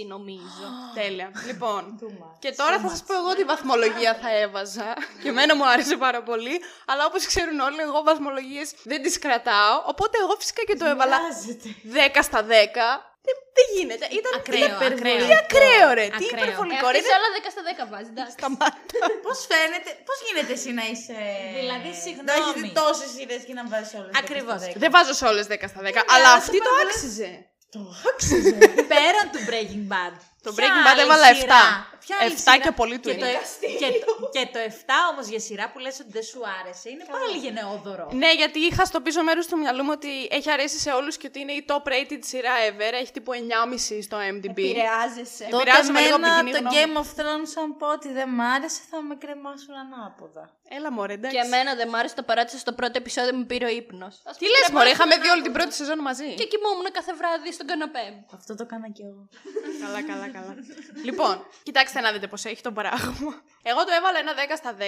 8,5 0.04 0.06
νομίζω. 0.08 0.66
Τέλεια. 1.02 1.32
Λοιπόν, 1.46 2.00
Too 2.02 2.12
much. 2.24 2.36
και 2.40 2.52
τώρα 2.52 2.80
θα 2.80 2.90
σας 2.90 3.04
πω 3.04 3.14
εγώ 3.16 3.36
τι 3.36 3.44
βαθμολογία 3.44 4.16
θα 4.22 4.30
έβαζα. 4.38 4.94
Και 5.22 5.30
εμένα 5.30 5.56
μου 5.56 5.68
άρεσε 5.70 5.98
πάρα 5.98 6.24
πολύ. 6.24 6.62
Αλλά 6.86 7.06
όπως 7.06 7.26
ξέρουν 7.26 7.60
όλοι, 7.60 7.80
εγώ 7.80 8.04
βαθμολογίες 8.04 8.74
δεν 8.84 9.02
τις 9.02 9.20
κρατάω. 9.20 9.84
Οπότε 9.86 10.18
εγώ 10.22 10.36
φυσικά 10.40 10.64
και 10.64 10.76
το 10.76 10.86
έβαλα 10.86 11.18
10 12.16 12.20
στα 12.22 12.46
10. 12.46 12.52
Δεν, 13.28 13.36
δεν 13.58 13.68
γίνεται. 13.76 14.06
Ήταν 14.20 14.32
Ακραίο, 14.40 14.76
ακραίο. 14.90 15.22
Τι 15.26 15.32
ακραίο, 15.44 15.88
ρε. 16.00 16.06
Τι 16.20 16.26
Ακραίο. 16.28 16.36
υπερβολικό, 16.42 16.86
Ε, 16.90 16.92
ρε. 16.94 16.98
αυτή 17.00 17.10
σε 17.12 17.16
όλα 17.20 17.30
10 17.38 17.48
στα 17.56 17.62
10 17.70 17.84
βάζει. 17.94 18.10
εντάξει. 18.14 18.34
Σταμάτα. 18.40 18.98
Πώς 19.26 19.38
φαίνεται, 19.50 19.90
πώς 20.08 20.18
γίνεται 20.28 20.52
εσύ 20.58 20.70
να 20.80 20.84
είσαι. 20.92 21.18
Δηλαδή, 21.60 21.90
Να 21.96 22.00
συγγνώμη. 22.06 22.38
έχεις 22.40 22.54
δει 22.64 22.70
τόσες 22.82 23.10
σειρές 23.16 23.42
και 23.48 23.54
να 23.60 23.64
βάζεις 23.72 23.94
όλες. 24.00 24.14
Ακριβώς. 24.22 24.60
Δεν 24.84 24.90
βάζω 24.96 25.14
σε 25.20 25.26
όλες 25.32 25.46
10 25.54 25.68
στα 25.74 25.82
10. 25.88 25.90
Αλλά 26.14 26.14
αλλά 26.16 26.30
αυτή 26.42 26.58
σε 26.60 26.64
το 26.68 26.72
πάρα 26.76 26.82
άξιζε. 26.94 27.32
Το 27.76 27.82
άξιζε. 28.10 28.56
Πέραν 28.92 29.26
του 29.34 29.42
Breaking 29.50 29.84
Bad. 29.94 30.16
Το 30.46 30.54
Ποια 30.54 30.68
Breaking 30.68 30.86
Bad 30.86 30.92
άλλη 30.92 31.02
έβαλα 31.02 31.28
7. 31.32 31.36
σειρά; 31.40 31.64
Ποια 32.04 32.16
άλλη 32.22 32.34
7 32.34 32.38
σειρά; 32.38 32.58
και 32.58 32.72
πολύ 32.82 32.98
του 33.00 33.10
και 33.10 33.16
το, 33.22 33.26
είναι. 33.26 33.38
και, 33.82 33.88
το, 34.06 34.12
και 34.36 34.44
το 34.54 34.60
7 34.86 34.90
όμως 35.12 35.26
για 35.34 35.40
σειρά 35.48 35.66
που 35.72 35.80
λες 35.80 35.96
ότι 36.00 36.12
δεν 36.18 36.26
σου 36.32 36.40
άρεσε 36.60 36.90
είναι 36.90 37.06
πάλι 37.16 37.38
γενναιόδωρο. 37.46 38.08
Ναι, 38.22 38.32
γιατί 38.42 38.60
είχα 38.60 38.86
στο 38.86 39.00
πίσω 39.06 39.24
μέρος 39.24 39.46
του 39.48 39.58
μυαλού 39.58 39.84
μου 39.84 39.94
ότι 40.00 40.12
έχει 40.38 40.50
αρέσει 40.52 40.78
σε 40.86 40.92
όλους 41.00 41.18
και 41.18 41.28
ότι 41.28 41.40
είναι 41.40 41.52
η 41.52 41.66
top 41.70 41.86
rated 41.94 42.22
σειρά 42.32 42.54
ever. 42.70 42.94
Έχει 43.02 43.12
τύπου 43.12 43.32
9,5 43.34 44.00
στο 44.08 44.18
MDB. 44.36 44.50
Επηρεάζεσαι. 44.50 45.46
Τότε 45.50 45.62
Επηρεάζομαι 45.62 46.00
λίγο 46.00 46.16
από 46.16 46.26
την 46.26 46.34
εμένα 46.34 46.40
κοινή 46.40 46.52
το 46.52 46.60
γνώμη. 46.60 46.76
Game 46.78 46.96
of 47.02 47.10
Thrones, 47.20 47.52
αν 47.64 47.70
πω 47.80 47.88
ότι 47.98 48.10
δεν 48.18 48.28
μ' 48.38 48.42
άρεσε, 48.56 48.82
θα 48.92 49.02
με 49.02 49.16
κρεμάσουν 49.24 49.74
ανάποδα. 49.84 50.44
Έλα 50.78 50.92
μωρέ, 50.92 51.14
εντάξει. 51.14 51.38
Και 51.38 51.44
εμένα 51.46 51.76
δεν 51.80 51.88
μ' 51.90 51.96
άρεσε 51.96 52.16
το 52.16 52.24
παράτησα 52.24 52.58
στο 52.58 52.72
πρώτο 52.80 52.96
επεισόδιο, 53.04 53.34
με 53.40 53.46
πήρε 53.52 53.66
ο 53.66 53.74
ύπνος. 53.82 54.14
Τι 54.40 54.46
λες 54.54 54.70
μωρέ, 54.74 54.90
είχαμε 54.90 55.16
δει 55.22 55.28
όλη 55.34 55.42
την 55.42 55.54
πρώτη 55.58 55.74
σεζόν 55.74 56.00
μαζί. 56.00 56.30
Και 56.40 56.48
κοιμόμουν 56.52 56.88
κάθε 56.98 57.14
βράδυ 57.20 57.52
στον 57.58 57.68
καναπέ. 57.68 58.06
Αυτό 58.38 58.56
το 58.56 58.64
έκανα 58.68 58.88
κι 58.96 59.04
εγώ. 59.10 59.22
καλά, 59.84 60.02
καλά, 60.12 60.28
καλά. 60.36 60.56
λοιπόν, 61.08 61.48
κοιτάξτε 61.64 62.00
να 62.02 62.12
δείτε 62.12 62.28
πώς 62.28 62.46
έχει 62.46 62.62
το 62.62 62.72
πράγμα. 62.72 63.34
Εγώ 63.64 63.84
το 63.86 63.92
έβαλα 63.98 64.20
ένα 64.20 64.34
10 64.34 64.38
στα 64.56 64.76
10. 64.80 64.82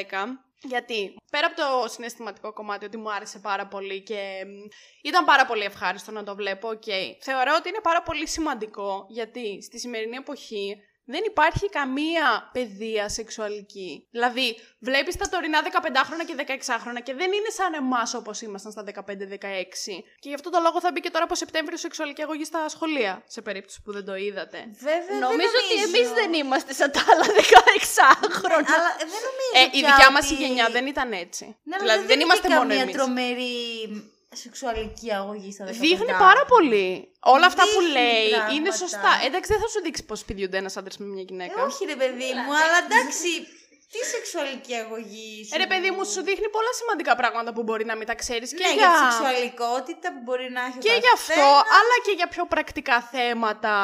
Γιατί 0.62 1.15
πέρα 1.31 1.48
από 1.48 1.55
το 1.55 1.89
συναισθηματικό 1.89 2.53
κομμάτι 2.53 2.86
ότι 2.86 2.98
μου 2.98 3.12
άρεσε 3.12 3.39
πάρα 3.39 3.67
πολύ 3.67 4.01
και 4.01 4.43
μ, 4.45 4.67
ήταν 5.01 5.25
πάρα 5.25 5.45
πολύ 5.45 5.63
ευχάριστο 5.63 6.12
να 6.12 6.24
το 6.24 6.36
βλέπω, 6.36 6.69
οκ. 6.69 6.83
Θεωρώ 7.22 7.55
ότι 7.57 7.69
είναι 7.69 7.81
πάρα 7.83 8.01
πολύ 8.03 8.27
σημαντικό 8.27 9.05
γιατί 9.10 9.62
στη 9.62 9.79
σημερινή 9.79 10.15
εποχή 10.15 10.75
δεν 11.13 11.21
υπάρχει 11.31 11.69
καμία 11.69 12.49
παιδεία 12.53 13.09
σεξουαλική. 13.09 14.07
Δηλαδή, 14.11 14.47
βλέπεις 14.79 15.15
τα 15.15 15.29
τωρινά 15.29 15.59
15χρονα 15.63 16.23
και 16.27 16.35
16χρονα 16.37 17.01
και 17.03 17.13
δεν 17.13 17.29
είναι 17.37 17.49
σαν 17.59 17.73
εμάς 17.73 18.13
όπως 18.13 18.41
ήμασταν 18.41 18.71
στα 18.71 18.83
15-16. 18.83 20.03
Και 20.19 20.29
γι' 20.29 20.33
αυτό 20.33 20.49
το 20.49 20.59
λόγο 20.63 20.79
θα 20.81 20.89
μπει 20.91 20.99
και 20.99 21.09
τώρα 21.09 21.23
από 21.23 21.35
Σεπτέμβριο 21.35 21.77
σεξουαλική 21.77 22.21
αγωγή 22.21 22.43
στα 22.45 22.69
σχολεία, 22.69 23.23
σε 23.27 23.41
περίπτωση 23.41 23.81
που 23.83 23.91
δεν 23.91 24.05
το 24.05 24.15
είδατε. 24.15 24.57
Βέβαια, 24.79 25.19
Νομίζω 25.19 25.51
δεν 25.51 25.61
ότι 25.65 25.75
νομίζω. 25.81 25.95
εμείς 25.97 26.09
δεν 26.19 26.33
είμαστε 26.33 26.73
σαν 26.73 26.91
τα 26.91 27.03
άλλα 27.11 27.25
16χρονα. 27.25 28.71
Αλλά 28.75 28.89
δεν 29.11 29.21
νομίζω 29.29 29.51
Ε, 29.53 29.63
η 29.63 29.69
πια 29.81 29.89
δικιά 29.95 30.11
μας 30.11 30.31
ότι- 30.31 30.33
η 30.43 30.45
γενιά 30.45 30.69
δεν 30.69 30.85
ήταν 30.87 31.11
έτσι. 31.11 31.45
Ναι, 31.63 31.75
αλλά 31.75 31.83
δηλαδή, 31.83 31.99
δεν 31.99 32.07
δείχνει 32.07 32.23
είμαστε 32.23 32.47
μόνο 32.49 32.59
καμία 32.61 32.81
εμείς. 32.81 32.95
τρομερή 32.95 33.55
σεξουαλική 34.36 35.13
αγωγή 35.13 35.51
στα 35.51 35.65
15. 35.65 35.72
Δείχνει 35.72 36.13
πάρα 36.27 36.46
πολύ. 36.48 37.12
Όλα 37.19 37.46
αυτά 37.46 37.63
που 37.63 37.79
Δείχνει 37.79 37.91
λέει 37.91 38.29
πράγματα. 38.29 38.53
είναι 38.53 38.72
σωστά. 38.72 39.12
Εντάξει, 39.25 39.51
δεν 39.53 39.62
θα 39.62 39.67
σου 39.67 39.81
δείξει 39.81 40.03
πώς 40.05 40.25
πηδιούνται 40.25 40.57
ένας 40.57 40.77
άντρας 40.77 40.98
με 40.98 41.05
μια 41.05 41.24
γυναίκα. 41.27 41.62
Ε, 41.62 41.63
όχι 41.63 41.86
ρε 41.86 41.96
παιδί 41.96 42.31
μου, 42.43 42.51
αλλά 42.63 42.77
εντάξει, 42.86 43.29
τι 43.91 44.00
σεξουαλική 44.13 44.74
αγωγή 44.75 45.46
σου. 45.46 45.55
Ε, 45.55 45.57
ρε 45.57 45.67
παιδί 45.67 45.91
μου, 45.91 46.03
σου 46.03 46.22
δείχνει 46.24 46.50
πολλά 46.50 46.74
σημαντικά 46.79 47.15
πράγματα 47.15 47.53
που 47.53 47.63
μπορεί 47.63 47.86
να 47.86 47.96
μην 47.96 48.07
τα 48.07 48.15
ξέρεις 48.15 48.50
και 48.53 48.63
Ναι, 48.65 48.74
για 48.74 48.88
τη 48.89 48.98
σεξουαλικότητα 49.03 50.07
που 50.13 50.22
μπορεί 50.24 50.51
να 50.51 50.62
έχει 50.67 50.77
ο 50.77 50.79
Και 50.79 50.96
γι' 51.03 51.13
αυτό, 51.13 51.34
καθένας, 51.34 51.77
αλλά 51.77 51.96
και 52.05 52.12
για 52.12 52.27
πιο 52.27 52.46
πρακτικά 52.46 53.01
θέματα. 53.01 53.75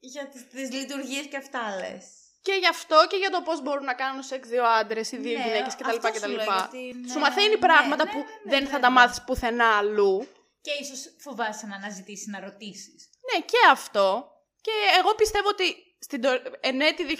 Για 0.00 0.28
τις, 0.28 0.48
τις 0.48 0.70
λειτουργίες 0.72 1.26
και 1.26 1.36
αυτά 1.36 1.60
λες. 1.80 2.04
Και 2.42 2.52
γι' 2.52 2.66
αυτό 2.66 2.96
και 3.10 3.16
για 3.16 3.30
το 3.30 3.40
πώς 3.42 3.62
μπορούν 3.62 3.84
να 3.84 3.94
κάνουν 3.94 4.22
σεξ 4.22 4.48
δύο 4.48 4.64
άντρες 4.64 5.12
ή 5.12 5.16
δύο 5.16 5.38
Ναι, 5.38 5.44
γυναίκες 5.44 5.74
κτλ. 5.76 5.88
αυτό 5.88 6.06
σου 6.06 6.12
κτλ. 6.20 6.30
λέω, 6.32 6.44
γιατί, 6.44 7.08
Σου 7.10 7.14
ναι, 7.18 7.20
μαθαίνει 7.20 7.48
ναι, 7.48 7.56
πράγματα 7.66 8.04
ναι, 8.04 8.10
που 8.10 8.18
ναι, 8.18 8.24
ναι, 8.24 8.50
δεν 8.50 8.60
θα 8.60 8.64
βέβαια. 8.64 8.80
τα 8.80 8.90
μάθεις 8.90 9.22
πουθενά 9.22 9.76
αλλού. 9.76 10.28
Και 10.60 10.70
ίσως 10.80 11.00
φοβάσαι 11.20 11.66
να 11.66 11.74
αναζητήσεις 11.76 12.26
να 12.26 12.40
ρωτήσεις. 12.40 13.08
Ναι, 13.32 13.40
και 13.40 13.56
αυτό. 13.70 14.26
Και 14.60 14.70
εγώ 15.00 15.14
πιστεύω 15.14 15.48
ότι 15.48 15.76
στην 15.98 16.20
τω- 16.20 16.42
εν 16.60 16.80
έτη 16.80 17.04
2021, 17.04 17.14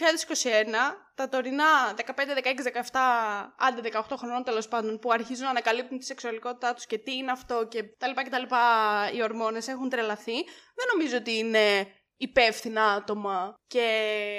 τα 1.14 1.28
τωρινά 1.28 1.94
15, 1.96 2.34
16, 2.34 2.62
17, 2.62 3.52
άντε 3.58 3.80
18 3.80 4.16
χρονών 4.16 4.44
τέλος 4.44 4.68
πάντων, 4.68 4.98
που 4.98 5.12
αρχίζουν 5.12 5.44
να 5.44 5.50
ανακαλύπτουν 5.50 5.98
τη 5.98 6.04
σεξουαλικότητά 6.04 6.74
τους 6.74 6.86
και 6.86 6.98
τι 6.98 7.16
είναι 7.16 7.30
αυτό 7.30 7.66
και 7.68 7.82
τα 7.98 8.06
λοιπά 8.08 8.22
και 8.22 8.30
τα 8.30 8.38
λοιπά, 8.38 8.60
οι 9.14 9.22
ορμόνες 9.22 9.68
έχουν 9.68 9.88
τρελαθεί, 9.88 10.34
δεν 10.74 10.86
νομίζω 10.96 11.16
ότι 11.16 11.36
είναι 11.38 11.86
υπεύθυνα 12.22 12.84
άτομα 12.84 13.54
και 13.66 13.86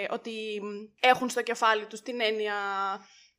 ότι 0.10 0.62
έχουν 1.00 1.30
στο 1.30 1.42
κεφάλι 1.42 1.86
τους 1.86 2.02
την 2.02 2.22
έννοια 2.22 2.56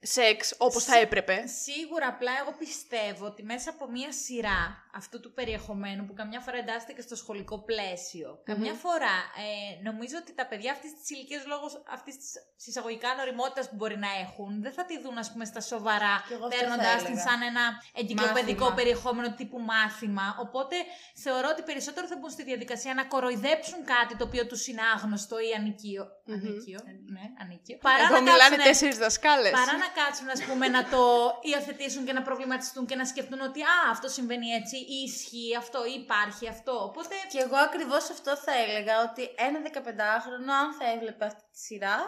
σεξ 0.07 0.55
όπως 0.59 0.85
θα 0.85 0.97
έπρεπε. 0.99 1.45
Σίγουρα, 1.47 2.07
απλά 2.09 2.33
εγώ 2.41 2.53
πιστεύω 2.59 3.27
ότι 3.27 3.43
μέσα 3.43 3.71
από 3.71 3.91
μία 3.91 4.13
σειρά 4.13 4.61
αυτού 5.01 5.21
του 5.21 5.33
περιεχομένου 5.33 6.05
που 6.07 6.15
καμιά 6.15 6.41
φορά 6.41 6.57
εντάσσεται 6.59 6.93
και 6.93 7.01
στο 7.01 7.17
σχολικό 7.17 7.57
πλαίσιο, 7.65 8.41
καμιά 8.45 8.73
φορά 8.85 9.17
ε, 9.47 9.83
νομίζω 9.89 10.17
ότι 10.23 10.35
τα 10.35 10.47
παιδιά 10.47 10.73
αυτής 10.73 10.91
της 10.99 11.11
ηλικίας 11.11 11.47
λόγω 11.47 11.67
αυτής 11.97 12.15
της 12.19 12.67
εισαγωγικά 12.67 13.09
νοριμότητα 13.19 13.61
που 13.69 13.75
μπορεί 13.79 13.99
να 13.99 14.09
έχουν, 14.25 14.63
δεν 14.63 14.73
θα 14.73 14.85
τη 14.85 15.01
δουν, 15.03 15.19
ας 15.19 15.33
πούμε, 15.33 15.45
στα 15.45 15.61
σοβαρά, 15.61 16.15
Κι 16.29 16.33
εγώ 16.33 16.45
αυτό 16.47 16.57
θα 16.57 16.63
παίρνοντά 16.63 16.97
την 16.97 17.07
έλεγα. 17.07 17.23
σαν 17.27 17.43
ένα 17.51 17.65
εγκυκλοπαιδικό 18.01 18.59
Μάθημα. 18.65 18.75
περιεχόμενο 18.81 19.29
τύπου 19.35 19.59
μάθημα. 19.61 20.27
Οπότε 20.41 20.77
θεωρώ 21.25 21.49
ότι 21.55 21.63
περισσότερο 21.63 22.07
θα 22.07 22.17
μπουν 22.19 22.31
στη 22.31 22.43
διαδικασία 22.45 22.95
να 22.95 23.05
κοροϊδέψουν 23.05 23.85
κάτι 23.85 24.17
το 24.17 24.25
οποίο 24.25 24.47
τους 24.47 24.67
είναι 24.67 24.83
άγνωστο 24.95 25.37
ή 25.39 25.51
ανικείο. 25.59 26.05
Ανίκιο, 26.35 26.79
ναι, 27.15 27.25
ανίκιο. 27.43 27.77
Παρά 27.89 28.03
Εδώ 28.05 28.15
να 28.15 28.21
μιλάνε 28.21 28.39
κάτσουνε- 28.41 28.67
τέσσερις 28.69 28.99
δασκάλες. 28.99 29.51
Παρά 29.61 29.77
να 29.85 29.89
κάτσουν, 29.99 30.29
ας 30.37 30.43
πούμε, 30.47 30.69
να 30.69 30.83
το 30.93 31.03
υιοθετήσουν 31.43 32.05
και 32.07 32.13
να 32.13 32.23
προβληματιστούν 32.23 32.87
και 32.87 32.97
να 32.97 33.05
σκεφτούν 33.05 33.41
ότι 33.41 33.61
Α, 33.63 33.79
αυτό 33.91 34.09
συμβαίνει 34.09 34.49
έτσι, 34.61 34.77
ή 34.77 34.99
ισχύει 35.09 35.57
αυτό, 35.63 35.79
ή 35.85 35.93
υπάρχει 36.03 36.49
αυτό. 36.49 36.75
Οπότε. 36.89 37.15
Και 37.33 37.41
εγώ 37.47 37.57
ακριβώς 37.57 38.11
αυτό 38.11 38.37
θα 38.37 38.53
έλεγα 38.65 38.95
ότι 39.09 39.23
ένα 39.47 39.59
15χρονο, 39.69 40.53
αν 40.63 40.69
θα 40.79 40.85
έβλεπε 40.95 41.25
αυτή 41.25 41.45
τη 41.53 41.59
σειρά, 41.67 41.99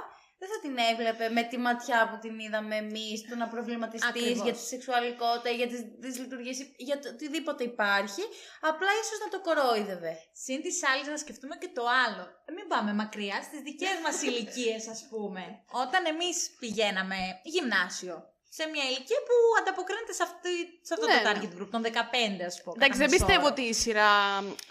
δεν 0.40 0.49
θα 0.52 0.59
την 0.64 0.75
έβλεπε 0.90 1.25
με 1.38 1.43
τη 1.50 1.57
ματιά 1.66 2.00
που 2.09 2.16
την 2.25 2.35
είδαμε 2.45 2.76
εμείς, 2.76 3.19
το 3.28 3.35
να 3.43 3.49
προβληματιστείς 3.55 4.11
Ακριβώς. 4.11 4.45
για 4.45 4.52
τη 4.52 4.62
σεξουαλικότητα, 4.73 5.50
για 5.61 5.69
τις 5.73 5.81
δυσλειτουργίε, 6.05 6.55
για 6.88 6.99
το 7.00 7.09
οτιδήποτε 7.14 7.62
υπάρχει. 7.64 8.23
Απλά 8.71 8.90
ίσως 9.02 9.19
να 9.25 9.28
το 9.33 9.38
κορόιδευε. 9.47 10.12
Συν 10.45 10.62
της 10.62 10.76
άλλης, 10.90 11.07
να 11.14 11.16
σκεφτούμε 11.25 11.55
και 11.62 11.71
το 11.76 11.85
άλλο. 12.05 12.25
Ε, 12.67 12.69
Μην 12.69 12.79
πάμε 12.79 12.93
μακριά 13.03 13.39
στις 13.43 13.61
δικές 13.61 13.97
μας 14.05 14.23
ηλικίες, 14.23 14.89
ας 14.89 15.01
πούμε. 15.11 15.43
Όταν 15.85 16.05
εμείς 16.07 16.37
πηγαίναμε 16.61 17.17
γυμνάσιο. 17.43 18.17
Σε 18.59 18.65
μια 18.73 18.85
ηλικία 18.91 19.21
που 19.29 19.37
ανταποκρίνεται 19.61 20.13
σε, 20.19 20.23
αυτή, 20.29 20.53
σε 20.89 20.93
αυτό 20.95 21.07
Ναι, 21.07 21.13
το 21.17 21.21
ναι. 21.23 21.27
target 21.29 21.53
group, 21.57 21.69
των 21.75 21.83
15, 21.85 22.43
ας 22.51 22.57
πούμε. 22.63 22.75
Εντάξει, 22.79 22.99
δεν 23.03 23.09
κατά 23.11 23.17
πιστεύω 23.17 23.41
μέσο 23.47 23.53
ότι 23.53 23.63
η 23.63 23.75
σειρά 23.83 24.11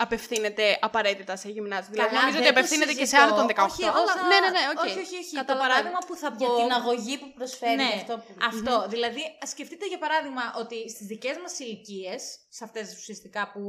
απευθύνεται 0.05 0.65
απαραίτητα 0.81 1.33
σε 1.43 1.49
γυμνάσιο. 1.55 1.91
Δηλαδή, 1.91 2.09
Καλά, 2.09 2.21
νομίζω 2.21 2.37
δεν 2.37 2.45
ότι 2.47 2.53
το 2.53 2.59
απευθύνεται 2.59 2.93
και 2.99 3.05
σε 3.05 3.15
συζητώ. 3.15 3.33
άνω 3.33 3.35
των 3.39 3.47
18. 3.55 3.69
Όχι, 3.69 3.83
εγώ 3.91 4.01
αλλά... 4.01 4.13
θα- 4.17 4.27
Ναι, 4.31 4.37
ναι, 4.43 4.49
ναι, 4.55 4.63
οκ. 4.73 4.79
όχι, 4.85 4.99
όχι, 5.05 5.15
όχι. 5.23 5.33
Το 5.35 5.41
Καταλαβαίνω. 5.43 5.63
παράδειγμα 5.65 6.01
που 6.07 6.15
θα 6.21 6.29
Για 6.37 6.47
πω... 6.47 6.55
την 6.61 6.71
αγωγή 6.79 7.15
που 7.21 7.29
προσφέρει 7.37 7.75
Ναι, 7.83 7.91
αυτό 8.01 8.13
που. 8.23 8.31
Αυτό. 8.51 8.73
Δηλαδή, 8.93 9.21
σκεφτείτε 9.53 9.85
για 9.91 9.99
παράδειγμα 10.05 10.43
ότι 10.61 10.77
στις 10.93 11.05
δικές 11.11 11.35
μας 11.43 11.53
ηλικίες, 11.63 12.21
σε 12.57 12.63
αυτές 12.67 12.85
ουσιαστικά 12.99 13.41
που 13.51 13.61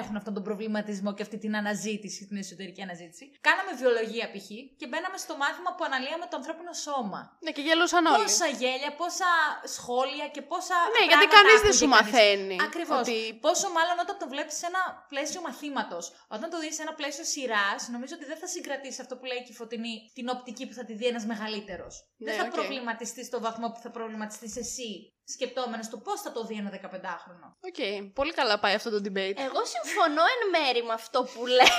έχουν 0.00 0.14
αυτόν 0.20 0.34
τον 0.36 0.44
προβληματισμό 0.48 1.10
και 1.16 1.22
αυτή 1.26 1.38
την 1.44 1.52
αναζήτηση, 1.60 2.20
την 2.30 2.36
εσωτερική 2.36 2.82
αναζήτηση, 2.86 3.24
κάναμε 3.48 3.72
βιολογία 3.80 4.26
π.χ. 4.32 4.48
και 4.80 4.86
μπαίναμε 4.90 5.18
στο 5.24 5.34
μάθημα 5.42 5.70
που 5.76 5.82
αναλύαμε 5.88 6.26
το 6.30 6.36
ανθρώπινο 6.40 6.72
σώμα. 6.86 7.20
Ναι, 7.44 7.50
και 7.56 7.62
γελούσαν 7.66 8.02
όλοι. 8.06 8.22
Πόσα 8.22 8.48
γέλια, 8.60 8.90
πόσα 9.02 9.30
σχόλια 9.76 10.26
και 10.34 10.42
πόσα. 10.50 10.76
Ναι, 10.96 11.04
γιατί 11.10 11.26
πράγματα 11.26 11.36
κανείς 11.36 11.58
δεν 11.66 11.72
άκουγε 11.72 11.80
σου 11.80 11.88
κανείς. 11.88 11.98
μαθαίνει. 11.98 12.56
Ακριβώς. 12.68 13.00
Ότι... 13.04 13.16
Πόσο 13.46 13.66
μάλλον 13.76 13.96
όταν 14.04 14.16
το 14.22 14.26
βλέπεις 14.32 14.56
σε 14.60 14.66
ένα 14.70 14.82
πλαίσιο 15.12 15.40
μαθήματος. 15.48 16.04
Όταν 16.36 16.48
το 16.52 16.56
δεις 16.62 16.74
σε 16.78 16.82
ένα 16.86 16.94
πλαίσιο 16.98 17.24
σειράς, 17.32 17.80
νομίζω 17.94 18.14
ότι 18.18 18.26
δεν 18.30 18.38
θα 18.42 18.48
συγκρατήσει 18.54 18.98
αυτό 19.04 19.14
που 19.18 19.24
λέει 19.30 19.40
και 19.46 19.52
η 19.54 19.58
Φωτεινή, 19.60 19.94
την 20.16 20.26
οπτική 20.34 20.64
που 20.68 20.74
θα 20.78 20.84
τη 20.88 20.92
δει 21.00 21.06
ένας 21.12 21.24
μεγαλύτερος. 21.32 21.94
Ναι, 22.02 22.24
δεν 22.26 22.34
θα 22.38 22.44
οκ. 22.48 22.54
προβληματιστείς 22.58 23.26
στο 23.30 23.38
βαθμό 23.46 23.66
που 23.72 23.80
θα 23.84 23.90
προβληματιστείς 23.96 24.54
εσύ, 24.64 24.90
σκεπτόμενος 25.24 25.88
το 25.88 25.96
πώς 25.96 26.20
θα 26.20 26.32
το 26.32 26.44
δει 26.44 26.54
ένα 26.54 26.70
15χρονο. 26.70 27.46
Οκ, 27.60 28.10
πολύ 28.12 28.32
καλά 28.32 28.58
πάει 28.58 28.74
αυτό 28.74 28.90
το 28.90 29.00
debate. 29.04 29.38
Εγώ 29.48 29.60
συμφωνώ 29.74 30.22
εν 30.34 30.42
μέρει 30.50 30.82
με 30.82 30.92
αυτό 30.92 31.28
που 31.34 31.46
λέει. 31.46 31.74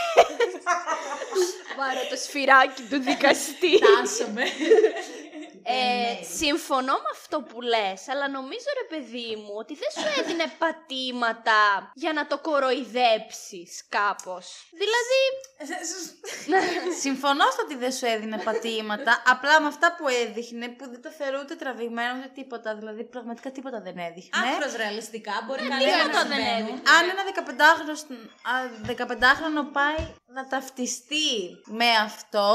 Βαράω 1.78 2.08
το 2.10 2.16
σφυράκι 2.16 2.82
του 2.90 3.00
δικαστή. 3.00 3.80
Τάσσομαι. 3.80 4.44
Ε, 5.68 6.24
συμφωνώ 6.38 6.94
με 6.94 7.10
αυτό 7.12 7.42
που 7.42 7.62
λες, 7.62 8.10
αλλά 8.12 8.30
νομίζω 8.30 8.70
ρε 8.82 8.88
παιδί 8.92 9.36
μου 9.36 9.54
ότι 9.58 9.74
δεν 9.82 9.92
σου 9.98 10.20
έδινε 10.20 10.48
πατήματα 10.58 11.92
για 11.94 12.14
να 12.14 12.28
το 12.28 12.38
κοροϊδέψεις 12.40 13.72
κάπως. 13.90 14.46
Δηλαδή, 14.82 15.20
Συμφωνώ 17.04 17.46
στο 17.52 17.62
ότι 17.64 17.76
δεν 17.76 17.92
σου 17.92 18.06
έδινε 18.06 18.38
πατήματα, 18.38 19.24
απλά 19.26 19.62
με 19.62 19.68
αυτά 19.68 19.96
που 19.98 20.08
έδειχνε, 20.08 20.68
που 20.68 20.90
δεν 20.90 21.02
το 21.02 21.10
θεωρώ 21.10 21.40
ούτε 21.44 21.56
τραβηγμένο 21.56 22.18
ούτε 22.18 22.32
τίποτα. 22.34 22.76
Δηλαδή, 22.76 23.04
πραγματικά 23.04 23.52
τίποτα 23.52 23.82
δεν 23.82 23.98
έδειχνε. 23.98 24.40
Άκρος 24.54 24.76
ρεαλιστικά 24.76 25.34
μπορεί 25.46 25.68
να 25.68 25.78
τίποτα 25.78 25.98
λέει 25.98 26.06
να 26.06 26.12
δεν 26.12 26.22
συμβαίνουν. 26.22 26.70
έδειχνε. 26.70 26.90
Αν 26.96 27.04
ένα 27.14 27.24
15χρονο, 27.32 27.96
15χρονο 29.02 29.64
πάει 29.72 30.14
να 30.26 30.48
ταυτιστεί 30.48 31.30
με 31.66 31.90
αυτό, 31.90 32.48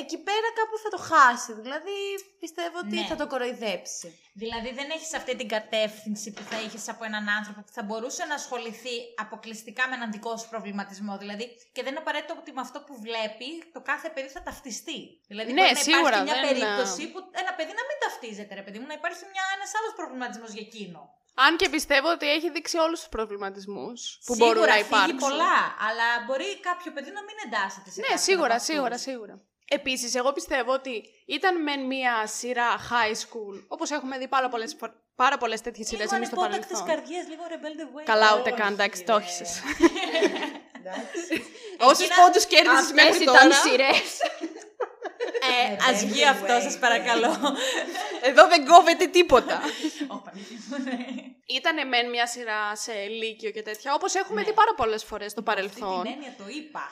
εκεί 0.00 0.18
πέρα 0.28 0.48
κάπου 0.58 0.76
θα 0.84 0.88
το 0.94 0.98
χάσει. 1.10 1.52
Δηλαδή, 1.52 1.96
πιστεύω 2.40 2.76
ότι 2.84 2.96
Ναι. 2.98 3.06
θα 3.10 3.16
το 3.16 3.26
κοροϊδέψει. 3.32 4.08
Δηλαδή 4.42 4.70
δεν 4.78 4.90
έχεις 4.96 5.14
αυτή 5.20 5.32
την 5.40 5.48
κατεύθυνση 5.56 6.28
που 6.34 6.42
θα 6.50 6.60
είχες 6.64 6.88
από 6.88 7.04
έναν 7.04 7.24
άνθρωπο 7.38 7.60
που 7.66 7.72
θα 7.78 7.82
μπορούσε 7.82 8.24
να 8.24 8.34
ασχοληθεί 8.34 8.96
αποκλειστικά 9.24 9.88
με 9.88 9.94
έναν 9.98 10.10
δικό 10.16 10.32
σου 10.36 10.48
προβληματισμό. 10.48 11.14
Δηλαδή, 11.22 11.44
και 11.74 11.82
δεν 11.84 11.90
είναι 11.92 12.00
απαραίτητο 12.04 12.32
ότι 12.42 12.52
με 12.52 12.60
αυτό 12.66 12.78
που 12.86 12.94
βλέπει 13.06 13.48
το 13.72 13.80
κάθε 13.90 14.08
παιδί 14.14 14.28
θα 14.36 14.42
ταυτιστεί. 14.42 15.00
Δηλαδή, 15.30 15.52
Ναι, 15.52 15.60
μπορεί 15.62 15.74
να 15.74 15.80
σίγουρα, 15.88 16.08
υπάρχει 16.08 16.22
μια 16.30 16.34
δεν- 16.40 16.46
περίπτωση 16.48 17.02
που 17.12 17.18
ένα 17.42 17.52
παιδί 17.56 17.72
να 17.80 17.84
μην 17.88 17.96
ταυτίζεται, 18.04 18.52
ρε 18.54 18.62
παιδί 18.66 18.78
μου, 18.80 18.86
να 18.92 18.96
υπάρχει 19.00 19.22
ένας 19.56 19.70
άλλος 19.78 19.92
προβληματισμός 20.00 20.50
για 20.56 20.64
εκείνο. 20.70 21.00
Αν 21.34 21.56
και 21.56 21.68
πιστεύω 21.68 22.08
ότι 22.16 22.26
έχει 22.36 22.50
δείξει 22.50 22.76
όλους 22.76 22.98
τους 22.98 23.08
προβληματισμούς 23.08 24.18
που 24.24 24.32
σίγουρα 24.34 24.52
μπορούν 24.54 24.68
να 24.68 24.72
φύγει 24.74 24.86
υπάρξουν. 24.86 25.18
πολλά, 25.18 25.56
αλλά 25.88 26.06
μπορεί 26.26 26.60
κάποιο 26.68 26.92
παιδί 26.92 27.10
να 27.18 27.22
μην 27.22 27.36
εντάσσεται 27.46 27.90
σε 27.90 28.00
Ναι, 28.00 28.06
κάποιον 28.06 28.18
σίγουρα, 28.28 28.46
από 28.46 28.54
αυτούς. 28.62 28.74
σίγουρα, 28.74 28.98
σίγουρα. 29.08 29.34
Επίσης, 29.74 30.14
εγώ 30.14 30.32
πιστεύω 30.32 30.72
ότι 30.72 31.04
ήταν 31.26 31.62
μεν 31.62 31.80
μία 31.86 32.26
σειρά 32.26 32.68
high 32.90 33.14
school, 33.14 33.64
όπως 33.68 33.90
έχουμε 33.90 34.18
δει 34.18 34.28
πάρα 34.28 34.48
πολλές, 34.48 34.76
φο- 34.78 34.94
πάρα 35.16 35.38
πολλές 35.38 35.60
τέτοιες 35.60 35.86
σειρές 35.88 36.04
Λίγο 36.04 36.16
εμείς 36.16 36.28
στο 36.28 36.40
ανεπότακτες 36.40 36.78
παρελθόν. 36.80 36.96
καρδιές, 36.96 37.28
λίγο 37.28 37.42
rebel 37.52 37.80
the 37.80 38.00
way. 38.00 38.04
Καλά, 38.04 38.36
ούτε 38.38 38.50
Όχι, 38.50 38.60
καν, 38.60 38.72
εντάξει, 38.72 39.02
το 39.04 39.16
ρε. 39.18 39.22
έχεις. 39.24 39.60
Εντάξει. 40.78 41.44
Όσους 41.78 42.08
πόντους 42.16 42.46
κέρδισες 42.46 42.78
αυτές 42.78 43.04
μέχρι 43.04 43.22
ήταν 43.22 43.34
τώρα, 43.34 43.54
σειρές. 43.54 44.20
Ε, 45.52 45.76
ας 45.90 46.04
βγει 46.04 46.24
αυτό, 46.26 46.60
σας 46.62 46.78
παρακαλώ. 46.78 47.56
εδώ 48.22 48.48
δεν 48.48 48.66
κόβεται 48.66 49.06
τίποτα. 49.06 49.60
Ω, 50.08 50.16
Παναγία 50.16 50.58
μου, 50.68 50.76
ναι. 50.84 50.96
Ήτανε 51.46 51.84
μεν 51.84 52.08
μια 52.10 52.26
σειρά 52.26 52.76
σε 52.76 52.92
λύκειο 52.92 53.50
και 53.50 53.62
τέτοια, 53.62 53.94
όπως 53.94 54.14
έχουμε 54.14 54.42
δει 54.42 54.52
πάρα 54.52 54.74
πολλές 54.74 55.04
φορές 55.04 55.30
στο 55.30 55.42
Αυτή 55.46 55.54
παρελθόν. 55.54 56.02
την 56.02 56.12
έννοια 56.12 56.34
το 56.38 56.44
είπα. 56.48 56.90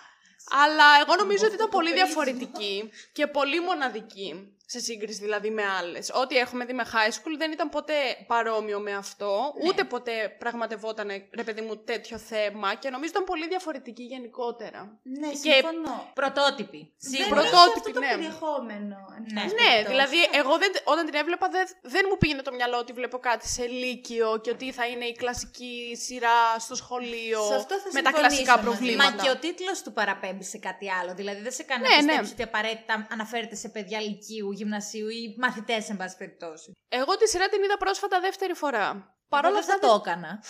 Αλλά 0.49 0.85
εγώ 1.01 1.15
νομίζω 1.15 1.47
ότι 1.47 1.55
ήταν 1.55 1.69
πολύ 1.69 1.93
διαφορετική 1.93 2.91
και 3.13 3.27
πολύ 3.27 3.61
μοναδική. 3.61 4.55
Σε 4.73 4.79
σύγκριση 4.79 5.21
δηλαδή 5.21 5.51
με 5.51 5.63
άλλες. 5.79 6.11
Ό,τι 6.23 6.37
έχουμε 6.37 6.65
δει 6.65 6.73
με 6.73 6.85
high 6.93 7.13
school 7.17 7.35
δεν 7.39 7.53
ήταν 7.53 7.69
ποτέ 7.69 7.95
παρόμοιο 8.27 8.79
με 8.81 8.93
αυτό. 8.95 9.33
Ναι. 9.63 9.69
Ούτε 9.69 9.85
ποτέ 9.85 10.37
πραγματευόταν, 10.39 11.09
ρε 11.35 11.43
παιδί 11.45 11.61
μου, 11.61 11.77
τέτοιο 11.77 12.19
θέμα. 12.19 12.75
Και 12.75 12.91
νομίζω 12.91 13.11
ήταν 13.15 13.25
πολύ 13.25 13.47
διαφορετική 13.49 14.03
γενικότερα. 14.03 14.99
Ναι, 15.03 15.29
Και- 15.29 15.37
συμφωνώ. 15.37 16.11
Πρωτότυπη. 16.15 16.81
Δεν 17.01 17.13
Σίγουρα. 17.13 17.41
έχει 17.41 17.51
πρωτότυπη, 17.51 17.79
αυτό 17.89 17.93
το 17.93 18.01
ναι. 18.01 18.11
περιεχόμενο. 18.15 18.97
εν 19.17 19.23
Ναι. 19.33 19.41
πάση 19.41 19.55
Ναι, 19.55 19.71
περιπτώσει. 19.71 19.89
δηλαδή 19.95 20.19
εγώ 20.41 20.55
δεν, 20.63 20.71
όταν 20.93 21.05
την 21.09 21.15
έβλεπα 21.23 21.47
δεν, 21.49 21.67
δεν 21.95 22.03
μου 22.11 22.17
πήγαινε 22.19 22.43
το 22.43 22.53
μυαλό 22.59 22.77
ότι 22.85 22.93
βλέπω 22.93 23.19
κάτι 23.19 23.47
σε 23.49 23.65
λύκειο 23.67 24.29
και 24.43 24.51
ότι 24.51 24.73
θα 24.73 24.85
είναι 24.87 25.05
η 25.05 25.13
κλασική 25.13 25.97
σειρά 26.05 26.39
στο 26.59 26.75
σχολείο 26.75 27.41
Σε 27.53 27.55
αυτό 27.55 27.75
θα 27.75 27.89
με 27.93 28.03
τα 28.03 28.11
συμφωνήσω 28.11 28.21
κλασικά 28.21 28.53
μαζί. 28.57 28.65
προβλήματα. 28.67 29.15
Μα 29.17 29.23
και 29.23 29.31
ο 29.31 29.37
τίτλος 29.45 29.83
του 29.83 29.93
παραπέμπει 29.93 30.45
σε 30.45 30.59
κάτι 30.59 30.87
άλλο. 30.99 31.15
Δηλαδή 31.15 31.41
δεν 31.47 31.53
σε 31.53 31.63
κάνει 31.63 31.83
Ναι, 31.83 31.89
να 31.89 31.95
ναι. 32.03 32.07
πιστέψει 32.09 32.33
ότι 32.33 32.43
απαραίτητα 32.43 33.07
αναφέρεται 33.11 33.55
σε 33.55 33.69
παιδιά 33.69 34.01
λυκείου, 34.01 34.49
γυμνασίου 34.61 35.09
ή 35.09 35.37
μαθητές, 35.39 35.89
εν 35.91 35.97
πάση 35.97 36.17
περιπτώσει. 36.17 36.73
Εγώ 36.89 37.17
τη 37.17 37.29
σειρά 37.29 37.49
την 37.49 37.63
είδα 37.63 37.77
πρόσφατα 37.77 38.21
δεύτερη 38.21 38.55
φορά. 38.55 39.15
Παρ' 39.29 39.45
όλα 39.45 39.59
Εγώ 39.59 39.59
αυτά 39.59 39.79
δεν 39.81 39.89
το 39.91 40.03
έκανα. 40.05 40.31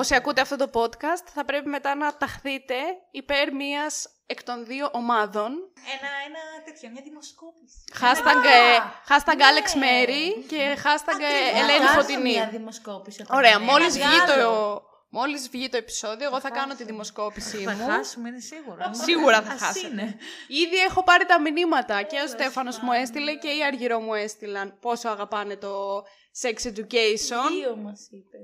Όσοι 0.00 0.14
ακούτε 0.14 0.40
αυτό 0.40 0.56
το 0.56 0.70
podcast 0.80 1.26
θα 1.34 1.44
πρέπει 1.44 1.68
μετά 1.68 1.94
να 1.94 2.16
ταχθείτε 2.16 2.74
υπέρ 3.10 3.52
μίας 3.54 4.08
εκ 4.26 4.42
των 4.42 4.64
δύο 4.66 4.88
ομάδων. 4.92 5.52
Ένα, 5.96 6.10
ένα 6.26 6.40
τέτοιο, 6.64 6.90
μια 6.90 7.02
δημοσκόπηση. 7.04 7.76
Hashtag, 8.00 8.44
ε, 8.44 8.76
hashtag 9.08 9.38
Alex 9.50 9.68
Mary 9.84 10.44
και 10.48 10.76
hashtag 10.84 11.20
ε, 11.20 11.52
Θα 11.52 11.58
Ελένη 11.58 11.78
κάνω 11.86 12.00
Φωτεινή. 12.00 12.32
μια 12.32 12.48
δημοσκόπηση. 12.48 13.22
όταν 13.22 13.36
Ωραία, 13.36 13.50
είναι. 13.56 13.64
μόλις 13.64 13.94
βγει, 13.98 14.18
το, 14.26 14.82
μεγάλο. 15.10 15.26
μόλις 15.28 15.48
βγει 15.48 15.68
το 15.68 15.76
επεισόδιο, 15.76 16.26
εγώ 16.26 16.40
θα 16.40 16.50
κάνω 16.50 16.74
τη 16.74 16.84
δημοσκόπησή 16.84 17.56
Θα 17.56 17.72
μου. 17.74 17.86
χάσουμε, 17.86 18.28
είναι 18.28 18.40
σίγουρο. 18.40 18.90
Σίγουρα 19.06 19.42
θα 19.42 19.52
Ας 19.52 19.60
χάσετε. 19.60 19.86
είναι. 19.86 20.16
Ήδη 20.48 20.76
έχω 20.88 21.02
πάρει 21.04 21.26
τα 21.26 21.40
μηνύματα 21.40 22.02
και 22.02 22.20
ο 22.20 22.26
Στέφανος 22.26 22.78
μου 22.78 22.92
έστειλε 22.92 23.34
και 23.34 23.48
η 23.48 23.64
Αργυρό 23.64 24.00
μου 24.00 24.14
έστειλαν 24.14 24.78
πόσο 24.80 25.08
αγαπάνε 25.08 25.56
το 25.56 26.04
sex 26.42 26.66
education. 26.66 27.48
Δύο 27.50 27.76
μας 27.76 28.08
είπε. 28.10 28.38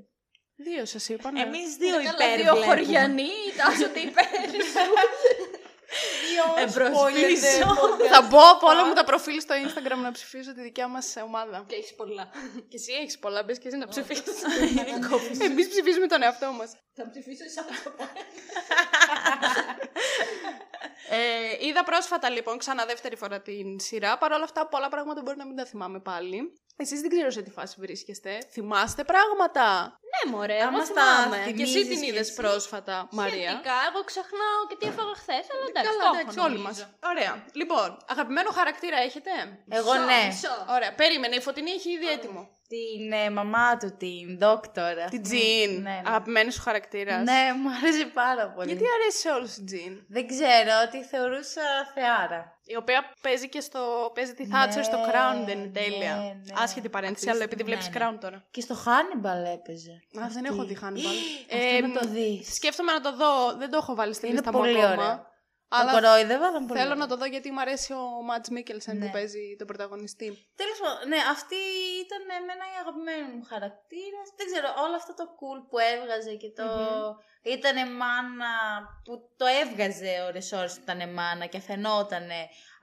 Δύο 0.57 0.85
σας 0.85 1.09
είπα, 1.09 1.31
ναι. 1.31 1.41
Εμείς 1.41 1.77
δύο 1.77 1.97
Καλά, 1.97 2.11
υπέρ 2.15 2.37
δύο 2.41 2.55
βλέπουμε. 2.55 2.65
χωριανοί, 2.65 3.31
τάσσονται 3.57 4.01
υπέρ 4.01 4.25
σου. 5.93 6.55
Εμπρός 6.59 7.13
πίσω. 7.13 7.75
Θα 8.11 8.23
μπω 8.23 8.41
από 8.51 8.67
όλα 8.67 8.87
μου 8.87 8.93
τα 8.93 9.05
προφίλ 9.05 9.41
στο 9.41 9.55
Instagram 9.55 10.01
να 10.03 10.11
ψηφίσω 10.11 10.55
τη 10.55 10.61
δικιά 10.61 10.89
μας 10.89 11.17
ομάδα. 11.25 11.65
Και 11.67 11.75
έχεις 11.75 11.95
πολλά. 11.95 12.31
Και 12.69 12.77
εσύ 12.77 12.93
έχεις 12.93 13.19
πολλά, 13.19 13.43
μπες 13.43 13.59
και 13.59 13.69
εσύ 13.69 13.77
να 13.77 13.89
ψηφίσεις. 13.89 14.43
Εμείς 15.49 15.69
ψηφίζουμε 15.69 16.07
τον 16.07 16.23
εαυτό 16.23 16.53
μας. 16.53 16.71
Θα 16.95 17.11
ψηφίσω 17.11 17.45
εσά 17.45 17.65
Ε, 21.15 21.67
είδα 21.67 21.85
πρόσφατα 21.85 22.31
λοιπόν 22.31 22.59
ξανά 22.59 22.85
δεύτερη 22.85 23.17
φορά 23.17 23.41
την 23.41 23.81
σειρά. 23.81 24.19
Παρ' 24.19 24.33
όλα 24.33 24.45
αυτά, 24.45 24.67
πολλά 24.67 24.89
πράγματα 24.89 25.23
μπορεί 25.23 25.37
να 25.37 25.47
μην 25.47 25.57
τα 25.57 25.65
θυμάμαι 25.65 26.01
πάλι. 26.01 26.62
Εσείς 26.77 27.01
δεν 27.01 27.11
ξέρω 27.11 27.31
σε 27.31 27.43
τι 27.43 27.51
φάση 27.51 27.77
βρίσκεστε. 27.79 28.39
Θυμάστε 28.51 29.05
πράγματα; 29.05 29.65
Ναι, 30.13 30.31
μωρέ, 30.33 30.59
Άμα 30.63 30.77
εγώ 30.77 30.85
στα 30.85 31.03
θυμάμαι. 31.03 31.37
θυμ- 31.45 31.57
Και 31.57 31.63
εσύ 31.63 31.73
Θυμίζεις 31.73 31.89
την 31.93 32.01
και 32.01 32.07
είδες 32.11 32.29
εσύ. 32.29 32.35
πρόσφατα, 32.41 33.09
Μαρία; 33.11 33.49
Σχετικά, 33.51 33.77
εγώ 33.91 34.01
ξεχνάω 34.11 34.61
και 34.69 34.77
τι 34.79 34.87
έφαγα 34.87 35.15
χθες, 35.23 35.45
αλλά 35.53 35.65
εντάξει. 35.69 35.89
Καλά, 35.91 36.03
το 36.05 36.09
έχω, 36.13 36.21
εντάξει, 36.21 36.39
όλοι 36.47 36.57
νομίζω. 36.63 36.85
μα. 37.03 37.09
Ωραία. 37.11 37.33
Λοιπόν, 37.61 37.89
αγαπημένο 38.13 38.51
χαρακτήρα 38.59 38.99
έχετε; 39.09 39.31
Εγώ 39.79 39.93
Μισό, 39.93 40.05
ναι. 40.11 40.21
μισό. 40.27 40.55
Ωραία, 40.77 40.93
περίμενε. 41.01 41.35
Η 41.37 41.41
φωτεινή 41.41 41.71
έχει 41.79 41.91
ήδη 41.97 42.09
έτοιμο. 42.17 42.43
Την 42.73 43.13
ε, 43.13 43.31
μαμά 43.31 43.77
του, 43.77 43.97
την 43.97 44.39
δόκτωρα. 44.39 45.05
Την 45.11 45.23
Τζιν. 45.23 45.71
Ναι, 45.73 45.79
ναι. 45.91 46.03
Αγαπημένης 46.07 46.55
σου 46.55 46.63
χαρακτήρας. 46.63 47.23
Ναι, 47.23 47.43
μου 47.61 47.69
άρεσε 47.77 48.05
πάρα 48.15 48.49
πολύ. 48.55 48.67
Γιατί 48.67 48.85
αρέσει 49.01 49.19
σε 49.19 49.31
όλους 49.31 49.57
η 49.57 49.65
Τζιν; 49.65 49.93
Δεν 50.09 50.27
ξέρω, 50.27 50.75
τη 50.91 51.03
θεωρούσα 51.05 51.63
θεάρα. 51.95 52.57
Η 52.65 52.77
οποία 52.77 53.05
παίζει 53.21 53.49
και 53.49 53.61
στο. 53.61 54.11
παίζει 54.15 54.35
τη 54.35 54.47
Θάτσερ 54.47 54.85
στο 54.85 54.99
Crown, 55.09 55.45
δεν 55.47 55.59
είναι 55.59 55.67
ναι, 55.73 55.81
τέλεια. 55.81 56.17
ναι. 56.17 56.53
Άσχετη 56.63 56.89
παρένθεση, 56.89 57.31
αλλά 57.31 57.43
επειδή 57.43 57.63
βλέπεις 57.63 57.89
ναι, 57.89 57.99
ναι. 57.99 58.11
Crown 58.11 58.17
τώρα. 58.21 58.43
Και 58.51 58.61
στο 58.61 58.75
Hannibal 58.85 59.53
έπαιζε. 59.55 60.03
Α, 60.23 60.27
δεν 60.33 60.45
έχω 60.45 60.65
δει 60.65 60.79
Hannibal. 60.83 61.17
Αυτό 61.57 61.87
να 61.87 62.01
το 62.01 62.09
δεις. 62.09 62.55
Σκέφτομαι 62.55 62.93
να 62.93 63.01
το 63.01 63.17
δω. 63.17 63.57
Δεν 63.59 63.71
το 63.71 63.77
έχω 63.77 63.95
βάλει 63.95 64.15
στη 64.15 64.27
Είναι 64.27 64.35
λίστα 64.35 64.53
μου 64.53 64.59
πολύ 64.59 64.85
ακόμα. 64.85 65.05
ωραίο. 65.05 65.31
Το 65.73 65.79
Αλλά 65.81 65.93
κορόιδευα, 65.97 66.47
ήταν 66.53 66.65
πολύ 66.67 66.79
θέλω 66.81 66.93
ωραίο. 66.93 67.03
να 67.05 67.11
το 67.11 67.17
δω 67.21 67.27
γιατί 67.35 67.49
μου 67.55 67.61
αρέσει 67.61 67.91
ο 67.93 68.05
Ματ 68.29 68.45
Μίκελσεν 68.55 68.99
που 68.99 69.05
Ναι. 69.05 69.11
παίζει 69.17 69.45
τον 69.59 69.67
πρωταγωνιστή. 69.71 70.29
Τέλος 70.63 70.79
πάντων, 70.83 71.09
ναι, 71.09 71.21
αυτή 71.37 71.61
ήταν 72.05 72.23
εμένα 72.41 72.65
η 72.73 72.77
αγαπημένη 72.83 73.23
μου 73.33 73.43
χαρακτήρας. 73.53 74.27
Δεν 74.39 74.47
ξέρω, 74.51 74.69
όλο 74.85 74.95
αυτό 75.01 75.13
το 75.21 75.25
cool 75.39 75.59
που 75.69 75.77
έβγαζε 75.93 76.33
και 76.43 76.51
το. 76.59 76.67
Ήτανε 77.57 77.85
μάνα 78.03 78.53
που 79.05 79.13
το 79.41 79.47
έβγαζε 79.63 80.13
ώρες 80.29 80.53
ώρες 80.53 80.73
που 80.75 80.85
ήταν 80.87 81.01
μάνα 81.19 81.47
και 81.53 81.61
φαινότανε. 81.69 82.41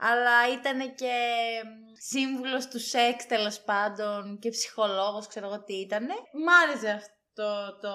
Αλλά 0.09 0.35
ήτανε 0.57 0.85
και 1.01 1.13
σύμβουλος 2.11 2.67
του 2.67 2.79
σεξ 2.79 3.25
τέλος 3.25 3.59
πάντων 3.61 4.39
και 4.41 4.49
ψυχολόγος, 4.49 5.27
ξέρω 5.27 5.45
εγώ 5.47 5.63
τι 5.63 5.73
ήτανε. 5.73 6.13
Μ' 6.45 6.49
άρεσε 6.63 6.89
αυτό. 6.89 7.13
Το, 7.81 7.93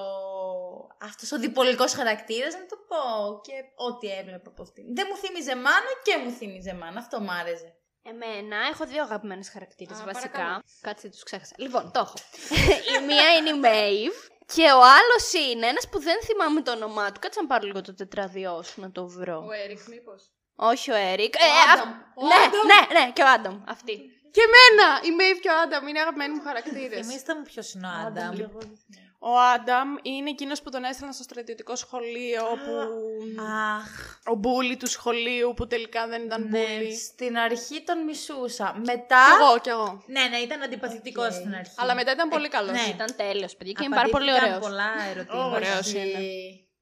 αυτός 1.01 1.33
ο 1.33 1.39
διπολικός 1.39 1.93
χαρακτήρας, 1.95 2.53
να 2.55 2.67
το 2.67 2.77
πω, 2.89 2.97
και 3.43 3.53
ό,τι 3.77 4.07
έβλεπα 4.13 4.49
από 4.51 4.63
αυτήν. 4.63 4.95
Δεν 4.95 5.07
μου 5.11 5.17
θύμιζε 5.17 5.57
μάνα 5.57 5.93
και 6.03 6.17
μου 6.25 6.31
θύμιζε 6.31 6.75
μάνα, 6.75 6.99
αυτό 6.99 7.21
μ' 7.21 7.31
άρεσε. 7.31 7.75
Εμένα 8.03 8.57
έχω 8.71 8.87
δύο 8.87 9.03
αγαπημένους 9.03 9.45
χαρακτήρες 9.53 9.99
Α, 10.01 10.05
βασικά. 10.05 10.29
παρακαλώ. 10.31 10.63
Κάτσε, 10.81 11.09
τους 11.09 11.23
ξέχασα. 11.23 11.55
Λοιπόν, 11.59 11.91
το 11.93 11.99
έχω. 12.01 12.15
η 12.95 13.05
μία 13.07 13.29
είναι 13.37 13.51
η 13.51 13.61
Maeve 13.65 14.17
και 14.55 14.63
ο 14.73 14.81
άλλος 14.99 15.33
είναι 15.51 15.67
ένας 15.67 15.89
που 15.89 15.99
δεν 16.01 16.17
θυμάμαι 16.23 16.63
το 16.63 16.71
όνομά 16.73 17.13
του. 17.13 17.21
Κάτσε 17.21 17.41
να 17.41 17.47
πάρω 17.47 17.67
λίγο 17.67 17.81
το 17.81 17.95
τετράδιό 17.95 18.63
σου 18.63 18.81
να 18.81 18.91
το 18.91 19.07
βρω. 19.07 19.47
Έρικ, 19.65 19.87
μήπως. 19.89 20.31
Όχι 20.57 20.91
ο 20.91 20.95
Έρικ. 20.95 21.35
Ο 21.35 21.45
Ε, 21.45 21.49
αυ- 21.73 21.81
Άνταμ. 21.83 21.93
Ο 22.15 22.27
ναι, 22.27 22.35
Άνταμ. 22.35 22.67
ναι, 22.71 23.01
ναι, 23.01 23.13
και 23.13 23.23
ο 23.23 23.29
Άνταμ. 23.29 23.63
Αυτή. 23.67 23.97
Και 24.31 24.41
εμένα! 24.49 25.01
Η 25.09 25.11
Maeve 25.11 25.39
και 25.39 25.49
ο 25.49 25.57
Άνταμ 25.63 25.87
είναι 25.87 26.01
αγαπημένοι 26.01 26.35
μου 26.35 26.43
χαρακτήρες. 26.43 27.07
Θυμήστε 27.07 27.35
μου 27.35 27.43
ποιο 27.43 27.63
είναι 27.75 27.87
ο 27.87 28.07
Άνταμ. 28.07 28.35
Ο 29.27 29.39
Άνταμ 29.55 29.95
είναι 30.03 30.31
εκείνος 30.31 30.63
που 30.63 30.71
τον 30.71 30.85
έστειλαν 30.85 31.13
στο 31.13 31.23
στρατιωτικό 31.23 31.77
σχολείο. 31.77 32.43
που... 32.65 32.73
Αχ, 33.43 34.19
Ο 34.27 34.35
μπούλι 34.35 34.77
του 34.77 34.87
σχολείου 34.87 35.53
που 35.57 35.67
τελικά 35.67 36.07
δεν 36.07 36.23
ήταν 36.23 36.49
ναι, 36.49 36.49
μπούλι. 36.49 36.95
στην 36.97 37.39
αρχή 37.39 37.83
τον 37.83 37.99
μισούσα. 38.05 38.75
Μετά. 38.85 39.25
Κι 39.27 39.43
εγώ, 39.43 39.59
κι 39.59 39.69
εγώ. 39.69 40.03
Ναι, 40.07 40.23
ναι, 40.31 40.37
ήταν 40.37 40.63
αντιπαθητικός 40.63 41.35
στην 41.35 41.55
αρχή. 41.55 41.75
Αλλά 41.77 41.95
μετά 41.95 42.13
ήταν 42.13 42.29
πολύ 42.29 42.49
καλός. 42.49 42.71
ναι. 42.73 42.93
Ήταν 42.95 43.17
τέλειος, 43.17 43.57
παιδιά, 43.57 43.73
και 43.73 43.85
είναι 43.85 43.95
πάρα 43.95 44.09
πολύ 44.09 44.31
Απαντήθηκαν 44.31 44.55
ωραίος. 44.63 44.69
πολλά 44.71 44.91
ερωτήματα. 45.11 45.47
Ωραίος 45.57 45.79
Όχι. 45.79 45.99
είναι. 45.99 46.19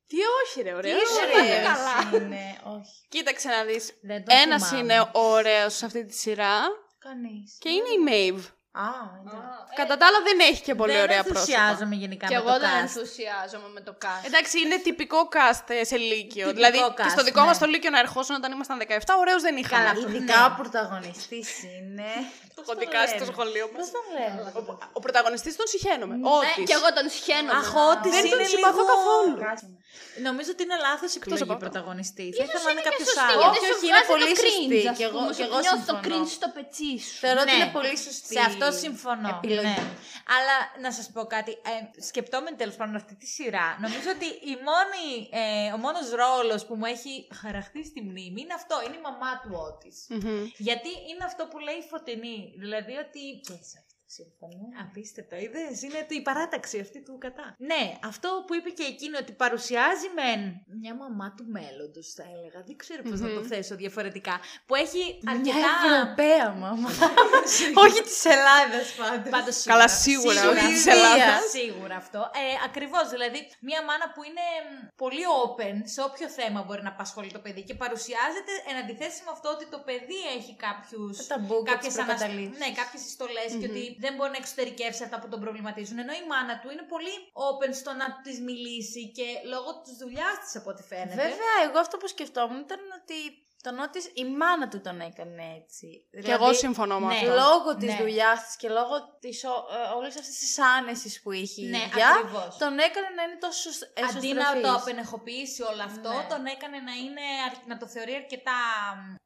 Τι 0.06 0.16
όχι, 0.42 0.62
ρε, 0.62 0.74
ωραίος. 0.74 1.00
Ωραίος 1.00 2.22
είναι, 2.22 2.58
όχι. 2.64 3.06
Κοίταξε 3.08 3.48
να 3.48 3.64
δεις. 3.64 3.92
Δεν 4.02 4.24
τον 4.24 4.36
Ένας 4.42 4.68
θυμάμαι. 4.68 4.92
είναι 4.94 5.08
ωραίος 5.12 5.74
σε 5.74 5.84
αυτή 5.84 6.04
τη 6.06 6.14
σειρά 6.14 6.60
Κανείς. 6.98 7.56
και 7.58 7.68
είναι 7.68 7.88
η 7.88 7.98
Μέιβ. 7.98 8.46
Α, 8.74 8.88
ναι. 9.24 9.38
Κατά 9.80 9.94
τα 9.98 10.04
άλλα 10.08 10.20
δεν 10.28 10.38
έχει 10.50 10.62
και 10.68 10.74
πολύ 10.80 10.92
δεν 10.92 11.02
ωραία 11.06 11.22
πρόσωπα. 11.22 11.38
ενθουσιάζομαι 11.40 11.94
γενικά 12.02 12.26
Και 12.26 12.34
με 12.38 12.40
εγώ 12.42 12.52
το 12.52 12.58
δεν 12.64 12.70
cast. 12.76 12.84
ενθουσιάζομαι 12.86 13.68
με 13.76 13.80
το 13.88 13.92
cast. 14.04 14.22
Εντάξει, 14.28 14.54
είναι 14.64 14.76
τυπικό 14.86 15.20
cast 15.36 15.66
ε, 15.78 15.84
σε 15.90 15.96
Λύκειο. 16.10 16.46
Τυπικό 16.48 16.52
δηλαδή 16.58 16.78
και 16.78 17.02
cast, 17.02 17.10
στο 17.16 17.22
δικό 17.28 17.40
ναι. 17.40 17.46
μας 17.48 17.58
το 17.62 17.66
Λύκειο 17.72 17.90
να 17.96 18.00
ερχόσουν 18.06 18.34
όταν 18.40 18.48
ήμασταν 18.56 18.76
17, 18.88 19.14
ωραίους 19.22 19.42
δεν 19.46 19.54
είχαμε. 19.62 19.84
Καλά, 19.88 19.92
Ειδικά 20.06 20.38
Ναι. 20.40 20.46
ο 20.50 20.50
πρωταγωνιστής 20.60 21.48
είναι. 21.76 22.10
Το 22.54 22.60
έχω 22.64 22.74
δικάσει 22.84 23.12
στο 23.18 23.24
λένε; 23.24 23.32
σχολείο 23.34 23.64
μας. 23.72 23.78
Πώς 23.80 23.88
τον 23.96 24.04
λένε; 24.16 24.40
Ο 24.98 25.00
πρωταγωνιστής 25.04 25.52
τον 25.60 25.66
συχαίνομαι. 25.72 26.14
Ναι, 26.16 26.28
Ότις. 26.36 26.64
και 26.68 26.74
εγώ 26.78 26.88
τον 26.98 27.06
σχένομαι. 27.18 27.58
Αχ, 27.62 27.70
ότις 27.90 28.12
Δεν 28.16 28.24
τον 28.32 28.38
είναι 28.40 28.48
συμπαθώ 28.54 28.82
λίγο... 28.84 28.92
καθόλου. 28.94 29.34
Νομίζω 30.28 30.50
ότι 30.54 30.62
είναι 30.66 30.78
λάθος 30.86 31.10
επιλογή 31.18 31.42
από 31.46 31.52
αυτό. 31.56 31.62
πρωταγωνιστής. 31.64 32.30
Θα 32.36 32.42
Ίσως 32.44 32.48
ήθελα 32.48 32.64
να 32.66 32.70
είναι 32.72 32.80
είναι 32.80 32.84
και 32.84 32.90
κάποιος 32.90 33.08
σωστή, 33.08 33.24
άλλος. 33.32 33.42
γιατί 33.44 33.58
Όχι, 33.58 33.66
σου 33.68 33.74
όχι, 33.76 33.86
είναι 33.88 33.94
βγάζει 33.96 34.10
πολύ 34.12 34.24
το 34.28 34.40
cringe, 34.40 34.56
σωστή. 34.62 34.80
ας 34.92 34.96
Και 34.98 35.06
εγώ- 35.08 35.20
πούμε, 35.22 35.32
και 35.36 35.38
σου 35.38 35.44
εγώ 35.48 35.58
νιώθει 35.64 35.84
το 35.90 35.94
συμφωνώ. 35.94 36.06
cringe 36.08 36.30
στο 36.38 36.48
πετσί 36.56 36.92
σου. 37.06 37.14
Θεωρώ 37.24 37.40
ότι 37.44 37.52
Ναι. 37.52 37.58
είναι 37.58 37.70
πολύ 37.78 37.94
σωστή. 38.06 38.32
Σε 38.62 38.68
αυτό 38.68 38.80
συμφωνώ. 38.80 39.28
επιλογή. 39.28 39.66
Ναι. 39.66 39.76
Αλλά 40.36 40.56
να 40.80 40.92
σας 40.92 41.10
πω 41.12 41.24
κάτι. 41.24 41.50
Ε, 41.50 42.00
σκεπτόμενοι 42.02 42.56
τέλος 42.56 42.76
πάντων 42.76 42.94
αυτή 42.94 43.14
τη 43.14 43.26
σειρά, 43.26 43.78
νομίζω 43.80 44.08
ότι 44.16 44.26
η 44.26 44.54
μόνη, 44.68 45.28
ε, 45.30 45.72
ο 45.72 45.76
μόνος 45.76 46.10
ρόλος 46.10 46.66
που 46.66 46.74
μου 46.74 46.84
έχει 46.84 47.28
χαραχτεί 47.40 47.84
στη 47.84 48.00
μνήμη 48.02 48.40
είναι 48.40 48.54
αυτό. 48.54 48.82
Είναι 48.86 48.96
η 48.96 49.00
μαμά 49.08 49.32
του 49.42 49.50
Ότη. 49.66 49.92
Μμμ. 50.08 50.44
Γιατί 50.56 50.88
είναι 50.88 51.24
αυτό 51.24 51.46
που 51.50 51.58
λέει 51.58 51.78
η 51.84 51.86
Φωτεινή. 51.90 52.54
Δηλαδή 52.56 52.92
ότι. 53.04 53.40
Και 53.46 53.58
σε 53.70 53.81
αυτό 54.12 54.22
συμφωνώ. 54.22 54.64
Απίστευτο. 54.84 55.36
Είδες, 55.36 55.82
είναι 55.82 56.06
η 56.08 56.22
παράταξη 56.22 56.80
αυτή 56.80 57.02
του 57.02 57.18
κατά. 57.18 57.54
Ναι, 57.70 57.82
αυτό 58.10 58.28
που 58.46 58.54
είπε 58.54 58.70
και 58.78 58.86
εκείνη 58.92 59.16
ότι 59.16 59.32
παρουσιάζει 59.32 60.08
μεν 60.18 60.40
μια 60.80 60.94
μαμά 61.02 61.34
του 61.36 61.44
μέλλοντος, 61.56 62.06
θα 62.16 62.24
έλεγα. 62.34 62.58
Δεν 62.68 62.76
ξέρω 62.82 63.02
πώς 63.02 63.20
να 63.20 63.28
το 63.36 63.42
θέσω 63.50 63.74
διαφορετικά. 63.82 64.34
Που 64.66 64.74
έχει 64.74 65.02
Μια 65.22 65.32
αρκετά. 65.32 65.72
Ευρωπαία 65.86 66.48
μαμά. 66.64 66.90
Όχι 67.84 68.00
της 68.08 68.24
Ελλάδας 68.34 68.86
πάντως. 69.00 69.30
Πάντως 69.34 69.56
Καλά, 69.72 69.88
σίγουρα, 69.88 70.40
σίγουρα 70.40 70.60
όχι 70.60 70.72
της 70.72 70.82
σίγουρα, 70.82 71.12
Ελλάδας. 71.12 71.40
Σίγουρα 71.56 71.96
αυτό. 72.02 72.20
Ε, 72.42 72.44
Ακριβώς. 72.68 73.06
Δηλαδή, 73.14 73.40
μια 73.68 73.80
μάνα 73.88 74.06
που 74.14 74.20
είναι 74.28 74.46
μ, 74.66 74.72
πολύ 75.02 75.24
open 75.44 75.76
σε 75.94 76.00
όποιο 76.08 76.28
θέμα 76.38 76.58
μπορεί 76.66 76.82
να 76.88 76.92
απασχολεί 76.96 77.30
το 77.36 77.42
παιδί 77.44 77.62
και 77.68 77.74
παρουσιάζεται 77.82 78.52
εν 78.68 78.76
αντιθέσει 78.82 79.18
με 79.26 79.30
αυτό 79.36 79.48
ότι 79.56 79.66
το 79.74 79.78
παιδί 79.86 80.20
έχει 80.36 80.52
κάποιους. 80.66 81.14
Τα 81.32 81.38
μπουκ, 81.44 81.64
Κάποιες 81.72 81.94
τις 81.94 82.04
προκαταλήψεις. 82.04 82.58
Ναι, 82.62 82.68
κάποιες 82.80 83.02
και 83.60 83.68
ότι 83.70 83.82
δεν 84.04 84.12
μπορεί 84.14 84.30
να 84.36 84.40
εξωτερικεύσει 84.44 85.02
αυτά 85.06 85.16
που 85.20 85.28
τον 85.32 85.40
προβληματίζουν. 85.44 85.98
Ενώ 86.04 86.12
η 86.22 86.24
μάνα 86.32 86.54
του 86.60 86.68
είναι 86.72 86.86
πολύ 86.94 87.14
open 87.48 87.70
στο 87.80 87.92
να 88.00 88.06
της 88.24 88.36
μιλήσει 88.48 89.02
και 89.16 89.26
λόγω 89.52 89.70
της 89.84 89.94
δουλειάς 90.02 90.34
της, 90.42 90.52
από 90.60 90.68
ό,τι 90.72 90.82
φαίνεται. 90.90 91.22
Βέβαια, 91.28 91.54
εγώ 91.66 91.78
αυτό 91.84 91.96
που 92.00 92.08
σκεφτόμουν 92.14 92.60
ήταν 92.66 92.82
ότι 93.00 93.18
τον 93.66 93.78
Ότις 93.78 94.04
η 94.14 94.24
μάνα 94.40 94.68
του 94.68 94.80
τον 94.80 95.00
έκανε 95.00 95.42
έτσι. 95.62 95.86
Και 96.24 96.32
εγώ 96.38 96.52
συμφωνώ 96.52 96.96
με 97.00 97.06
ναι. 97.06 97.14
αυτό. 97.14 97.26
Λόγω 97.44 97.76
της 97.76 97.90
Ναι. 97.92 97.98
δουλειάς 98.00 98.38
της 98.46 98.56
και 98.56 98.68
λόγω 98.68 98.94
της 99.20 99.44
όλης 99.96 100.14
αυτής 100.20 100.38
της 100.38 100.58
άνεσης 100.76 101.22
που 101.22 101.30
είχε 101.32 101.60
η 101.62 101.68
Ναι, 101.68 101.76
ίδια, 101.86 102.08
ακριβώς. 102.08 102.56
τον 102.64 102.78
έκανε 102.78 103.08
να 103.16 103.22
είναι 103.22 103.38
τόσο 103.46 103.68
Αντί 103.68 104.32
να 104.32 104.40
εσωστρεφής. 104.40 104.62
το 104.66 104.72
απενεχοποιήσει 104.80 105.60
όλο 105.70 105.82
αυτό, 105.90 106.10
Ναι. 106.12 106.26
τον 106.32 106.42
έκανε 106.54 106.78
να, 106.88 106.92
είναι, 107.04 107.24
αρ- 107.46 107.66
να 107.70 107.76
το 107.80 107.86
θεωρεί 107.94 108.14
αρκετά. 108.22 108.60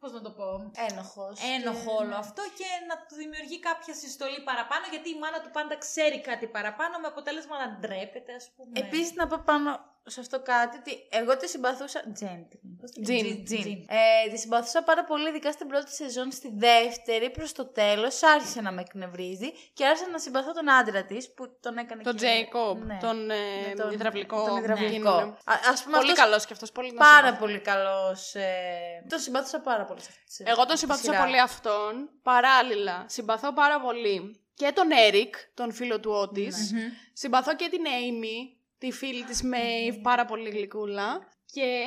Πώς 0.01 0.13
να 0.17 0.21
το 0.27 0.31
πω. 0.39 0.49
Ένοχος. 0.91 1.35
Ένοχο 1.57 1.91
και- 1.97 2.03
όλο 2.03 2.15
αυτό 2.25 2.43
και 2.59 2.69
να 2.89 2.95
του 3.07 3.15
δημιουργεί 3.23 3.59
κάποια 3.69 3.95
συστολή 4.03 4.41
παραπάνω 4.49 4.85
γιατί 4.93 5.09
η 5.15 5.19
μάνα 5.23 5.39
του 5.43 5.51
πάντα 5.57 5.75
ξέρει 5.85 6.19
κάτι 6.31 6.47
παραπάνω 6.57 6.95
με 7.03 7.07
αποτέλεσμα 7.13 7.57
να 7.63 7.69
ντρέπεται, 7.79 8.33
ας 8.41 8.47
πούμε. 8.57 8.73
Επίσης, 8.85 9.15
να 9.21 9.27
πω 9.31 9.37
πάνω 9.51 9.69
σε 10.07 10.21
αυτό 10.21 10.41
κάτι 10.43 10.77
ότι 10.79 11.07
εγώ 11.11 11.37
τη 11.37 11.49
συμπαθούσα. 11.49 12.03
Τζεν. 12.15 12.47
πώς 12.81 12.91
τη 12.91 13.05
λένε; 13.07 13.23
Τζιν. 13.23 13.45
Τζιν. 13.45 13.61
Τζιν. 13.63 13.85
Ε, 13.89 14.31
τη 14.33 14.39
συμπαθούσα 14.39 14.83
πάρα 14.83 15.05
πολύ, 15.05 15.29
ειδικά 15.29 15.53
στην 15.53 15.67
πρώτη 15.69 15.91
σεζόν. 15.95 16.33
Στη 16.33 16.53
δεύτερη, 16.55 17.31
προς 17.31 17.53
το 17.53 17.65
τέλος, 17.67 18.23
άρχισε 18.23 18.61
να 18.61 18.73
με 18.73 18.81
εκνευρίζει 18.81 19.53
και 19.73 19.87
άρχισε 19.87 20.11
να 20.11 20.19
συμπαθώ 20.19 20.53
τον 20.53 20.71
άντρα 20.71 21.05
της 21.05 21.33
που 21.35 21.57
τον 21.61 21.77
έκανε. 21.79 22.03
Τον 22.03 22.13
και- 22.17 22.19
Τζέικοπ, 22.19 22.85
Ναι. 22.85 22.99
τον, 23.01 23.31
ε, 23.31 23.35
Με 23.69 23.75
τον- 23.75 23.93
υδραυλικό. 23.93 24.45
Τον 24.47 24.57
υδραυλικό. 24.57 24.95
εκείνο, 24.95 25.17
ναι. 25.17 25.23
Α, 25.45 25.55
ας 25.73 25.83
πούμε, 25.83 25.97
Πολύ 25.97 26.11
αυτός 26.11 26.25
καλός 26.25 26.47
κι 26.47 26.53
αυτός. 26.53 26.73
Πολύ 26.73 26.93
να 26.93 26.99
Πάρα 26.99 27.17
συμπαθώ. 27.27 27.39
πολύ 27.45 27.59
καλός. 27.59 28.35
Ε... 28.35 29.05
Τον 29.09 29.19
συμπάθησα 29.19 29.61
πάρα 29.61 29.85
πολύ 29.85 30.01
σε 30.01 30.07
αυτή 30.11 30.25
τη 30.25 30.33
σειρά. 30.33 30.51
Εγώ 30.51 30.61
τον 30.65 30.73
τη 30.75 30.79
συμπαθούσα 30.79 31.11
σειρά. 31.13 31.25
πολύ 31.25 31.41
αυτόν. 31.41 32.11
Παράλληλα, 32.23 33.05
συμπαθώ 33.09 33.53
πάρα 33.53 33.81
πολύ 33.81 34.41
και 34.55 34.73
τον 34.75 34.91
Έρικ, 34.91 35.35
τον 35.55 35.73
φίλο 35.73 36.01
του 36.01 36.11
Ότις. 36.11 36.73
Συμπαθώ 37.13 37.57
και 37.57 37.69
την 37.69 37.81
Amy, 37.85 38.56
τη 38.79 38.93
φίλη 38.93 39.25
της 39.25 39.43
Μέιβ, 39.43 39.97
πάρα 40.03 40.25
πολύ 40.25 40.51
γλυκούλα. 40.51 41.29
Και... 41.53 41.85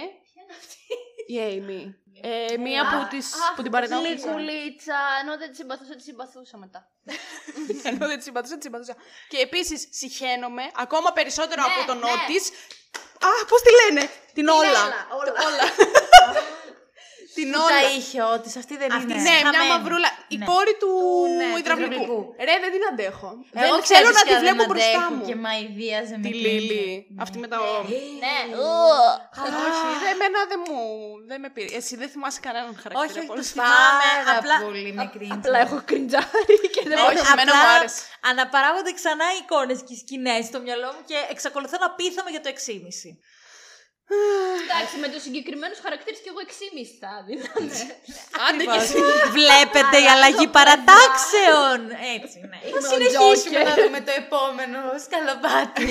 Η 1.28 1.38
Amy. 1.38 1.94
Ε, 2.22 2.58
μία 2.58 2.84
που, 2.90 3.08
της, 3.16 3.34
που 3.56 3.62
την 3.62 3.72
παρενόχλησε. 3.72 4.14
Γλυκουλίτσα, 4.14 4.98
ενώ 5.22 5.38
δεν 5.38 5.50
τη 5.50 5.56
συμπαθούσα, 5.56 5.96
τη 5.96 6.02
συμπαθούσα 6.02 6.58
μετά. 6.58 6.92
Ενώ 7.90 8.08
δεν 8.08 8.18
τη 8.18 8.24
συμπαθούσα, 8.24 8.58
τη 8.58 8.64
συμπαθούσα. 8.64 8.96
Και 9.28 9.38
επίσης 9.38 9.88
συχαίνομαι 9.92 10.64
ακόμα 10.76 11.12
περισσότερο 11.12 11.64
από 11.66 11.88
τον 11.88 11.98
ναι. 11.98 12.12
Ότις. 12.12 12.50
Α, 13.20 13.46
πώς 13.48 13.62
τη 13.62 13.70
λένε! 13.80 14.10
Την 14.34 14.48
Όλα. 14.48 14.84
Όλα, 15.20 15.34
όλα. 15.48 15.64
την 17.38 17.48
Που 17.54 17.60
όλα. 17.66 17.80
τα 17.84 17.90
είχε 17.98 18.20
ότι 18.36 18.48
αυτή 18.62 18.74
δεν 18.82 18.90
Αυτή 18.98 19.12
είναι. 19.14 19.22
Ναι, 19.28 19.38
μια 19.46 19.52
χαμένη. 19.58 19.70
μαυρούλα. 19.74 20.10
Η 20.36 20.38
Ναι. 20.38 20.46
πόρη 20.50 20.74
του 20.82 20.92
ναι, 21.40 21.48
του 21.52 21.58
υδραυλικού. 21.62 21.94
υδραυλικού. 21.94 22.20
Ρε, 22.48 22.56
δεν 22.64 22.72
την 22.76 22.84
αντέχω. 22.92 23.30
Εγώ 23.64 23.76
δεν 23.76 23.84
θέλω 23.92 24.10
ξέρεις 24.10 24.10
να 24.20 24.24
τη 24.26 24.30
ποια 24.30 24.40
βλέπω 24.44 24.62
δεν 24.64 24.70
μπροστά 24.72 25.00
αντέχω 25.00 25.12
μου. 25.16 25.24
Και 25.30 25.36
μαϊδίαζε 25.46 26.16
με 26.22 26.26
Τη 26.28 26.32
Clinton. 26.36 26.46
Λίλη. 26.46 26.86
Ναι. 27.14 27.22
Αυτή 27.24 27.38
με 27.44 27.48
τα. 27.52 27.58
Ναι, 28.24 28.38
Όχι, 29.68 29.90
δεν, 30.04 30.12
εμένα 30.16 30.40
δεν 30.52 30.60
μου. 30.66 30.80
Δεν 31.30 31.38
με 31.44 31.50
πήρε. 31.56 31.70
Εσύ 31.80 31.94
δεν 32.02 32.10
θυμάσαι 32.14 32.40
κανέναν 32.46 32.72
χαρακτήρα. 32.84 33.04
Όχι, 33.06 33.18
όχι, 33.20 33.30
πολύ. 33.32 33.40
τους 33.42 33.50
θυμάμαι. 33.56 34.08
Πάρα 34.26 34.38
Απλά, 34.42 34.56
πολύ 34.68 34.92
με 35.00 35.06
cringe. 35.14 35.36
Απλά 35.40 35.58
έχω 35.66 35.78
κριντζάρι 35.90 36.58
και 36.76 36.82
δεν 36.90 36.96
Ναι, 36.98 37.02
μπορώ. 37.02 37.20
Όχι, 37.22 37.32
εμένα 37.34 37.52
απλά 37.56 37.64
μου 37.70 37.76
άρεσε. 37.78 38.00
Αναπαράγονται 38.32 38.92
ξανά 39.00 39.26
οι 39.34 39.38
εικόνες 39.44 39.80
και 39.86 39.94
οι 39.96 40.00
σκηνές 40.04 40.42
στο 40.52 40.58
μυαλό 40.66 40.88
μου 40.96 41.02
και 41.10 41.18
εξακολουθώ 41.34 41.78
να 41.86 41.90
πείθομαι 41.98 42.30
για 42.36 42.42
το 42.46 42.50
6,5. 42.58 43.14
Εντάξει, 44.70 44.96
με 45.04 45.08
τους 45.14 45.22
συγκεκριμένους 45.28 45.80
χαρακτήρες 45.86 46.20
και 46.24 46.30
εγώ 46.34 46.42
6,5 46.50 46.86
θα 47.02 47.12
δίναμε. 47.28 47.72
Άντε 48.46 48.64
και 48.72 48.80
εσύ. 48.84 49.00
Βλέπετε 49.40 49.96
η 50.06 50.08
αλλαγή 50.14 50.48
παρατάξεων. 50.58 51.78
Έτσι, 52.18 52.38
ναι. 52.52 52.60
Θα 52.74 52.82
συνεχίσουμε 52.92 53.60
να 53.70 53.74
δούμε 53.82 54.00
το 54.08 54.14
επόμενο 54.24 54.80
σκαλοπάτι. 55.06 55.88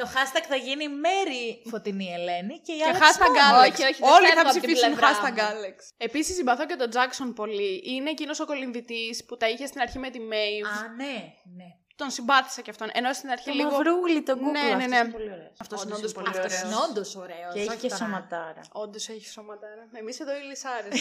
το 0.00 0.04
hashtag 0.14 0.44
θα 0.52 0.58
γίνει 0.66 0.84
Μέρη 1.04 1.44
Φωτεινή 1.72 2.08
Ελένη 2.16 2.54
και 2.66 2.72
η 2.78 2.80
Και 2.80 2.84
άλλη 2.88 2.98
hashtag 3.02 3.34
Όχι, 3.64 3.82
Alex. 3.82 3.90
όχι, 3.90 4.00
δεν 4.02 4.12
Όλοι 4.16 4.26
φεύγω 4.26 4.38
θα 4.38 4.44
από 4.44 4.50
την 4.54 4.60
ψηφίσουν 4.60 4.90
πλευρά 4.90 5.08
hashtag 5.10 5.36
μου. 5.38 5.50
Alex. 5.52 5.76
Επίσης 6.08 6.32
συμπαθώ 6.38 6.64
και 6.70 6.78
τον 6.82 6.90
Jackson 6.96 7.28
πολύ. 7.40 7.72
Είναι 7.92 8.10
εκείνος 8.14 8.36
ο 8.40 8.46
κολυμβητής 8.50 9.14
που 9.26 9.34
τα 9.40 9.46
είχε 9.52 9.66
στην 9.66 9.80
αρχή 9.84 9.98
με 10.04 10.10
τη 10.14 10.20
Maeve. 10.30 10.70
Α, 10.76 10.88
ναι, 11.00 11.16
ναι. 11.58 11.68
Τον 11.96 12.10
συμπάθησα 12.10 12.60
κι 12.62 12.70
αυτόν. 12.70 12.88
Ενώ 12.92 13.12
στην 13.12 13.30
αρχή 13.30 13.44
Το 13.50 13.54
λίγο. 13.54 13.70
μαυρούλι, 13.70 14.22
τον 14.22 14.38
Ναι, 14.38 14.44
κούκλο. 14.44 14.62
ναι, 14.62 14.68
αυτός 14.74 14.88
ναι. 14.88 14.96
είναι 14.98 15.10
πολύ 15.12 15.30
ωραίος. 15.36 15.56
Αυτός 15.64 15.82
είναι 15.82 15.94
Όντως 15.94 16.04
όντω 16.10 16.12
πολύ 16.18 16.28
Αυτός 16.28 16.44
ωραίος. 16.44 16.62
είναι 16.62 16.76
όντως 16.88 17.16
ωραίος. 17.16 17.52
Και 17.54 17.60
έχει 17.60 17.68
όχι 17.68 17.78
και 17.78 17.88
τώρα. 17.88 17.96
σωματάρα. 18.04 18.62
Όντως 18.72 19.08
έχει 19.08 19.26
σώματάρα. 19.36 19.84
Εμείς 20.00 20.20
εδώ 20.20 20.32
οι 20.38 20.42
λυσάρες. 20.50 21.00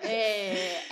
Ε, 0.00 0.16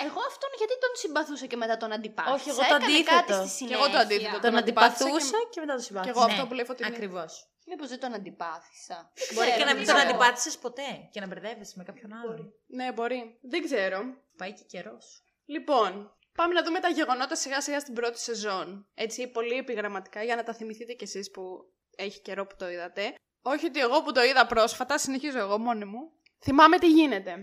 εγώ 0.06 0.20
αυτόν 0.30 0.50
γιατί 0.60 0.74
τον 0.84 0.92
συμπαθούσα 1.02 1.46
και 1.46 1.56
μετά 1.56 1.76
τον 1.82 1.92
αντιπάθησα; 1.92 2.34
Όχι, 2.34 2.48
εγώ 2.48 2.58
το 2.58 2.64
Έκανε 2.74 2.84
αντίθετο. 2.84 3.16
κάτι 3.16 3.32
στη 3.32 3.42
Και 3.42 3.48
συνέχεια. 3.58 3.76
εγώ 3.78 3.86
το 3.94 3.98
αντίθετο. 4.04 4.30
Τον 4.32 4.40
Τον 4.50 4.56
αντιπάθησα 4.62 5.04
αντιπαθούσα 5.04 5.38
και- 5.42 5.48
και 5.52 5.60
μετά 5.60 5.72
τον 5.76 5.80
Κι 5.82 5.86
συμπάθησα. 5.88 6.12
εγώ 6.14 6.22
αυτό 6.30 6.42
που 6.46 6.54
λέει 6.56 6.64
φωτεινή. 6.70 6.88
Ακριβώς. 6.94 7.32
Μήπως 7.70 7.88
δεν 7.92 8.00
τον 8.04 8.12
αντιπάθησα. 8.18 8.96
Μπορεί 9.34 9.46
Ξέρω, 9.50 9.58
και 9.58 9.64
να 9.68 9.74
μην 9.74 9.84
δεν 9.84 9.94
τον 9.94 9.96
ξέρω. 9.96 10.08
αντιπάτησε 10.08 10.50
ποτέ 10.64 10.88
και 11.12 11.20
να 11.22 11.26
μπερδεύεσαι 11.26 11.74
με 11.78 11.84
κάποιον 11.88 12.10
άλλον. 12.20 12.52
Ναι, 12.66 12.86
μπορεί. 12.92 13.20
Δεν 13.52 13.60
ξέρω. 13.66 13.98
Πάει 14.40 14.52
και 14.58 14.64
καιρός. 14.72 15.06
Λοιπόν, 15.54 15.90
πάμε 16.38 16.54
να 16.54 16.62
δούμε 16.62 16.80
τα 16.80 16.88
γεγονότα 16.88 17.36
σιγά 17.36 17.60
σιγά 17.60 17.80
στην 17.80 17.94
πρώτη 17.94 18.18
σεζόν. 18.18 18.88
Έτσι, 18.94 19.30
πολύ 19.30 19.54
επιγραμματικά 19.54 20.22
για 20.22 20.36
να 20.36 20.42
τα 20.42 20.54
θυμηθείτε 20.54 20.92
κι 20.92 21.04
εσείς 21.04 21.30
που 21.30 21.42
έχει 21.96 22.20
καιρό 22.20 22.46
που 22.46 22.56
το 22.58 22.68
είδατε. 22.70 23.14
Όχι 23.42 23.66
ότι 23.66 23.80
εγώ 23.80 24.02
που 24.02 24.12
το 24.12 24.22
είδα 24.22 24.46
πρόσφατα, 24.46 24.98
συνεχίζω 24.98 25.38
εγώ 25.38 25.58
μόνη 25.58 25.84
μου. 25.84 26.12
Θυμάμαι 26.42 26.78
τι 26.78 26.88
γίνεται. 26.88 27.36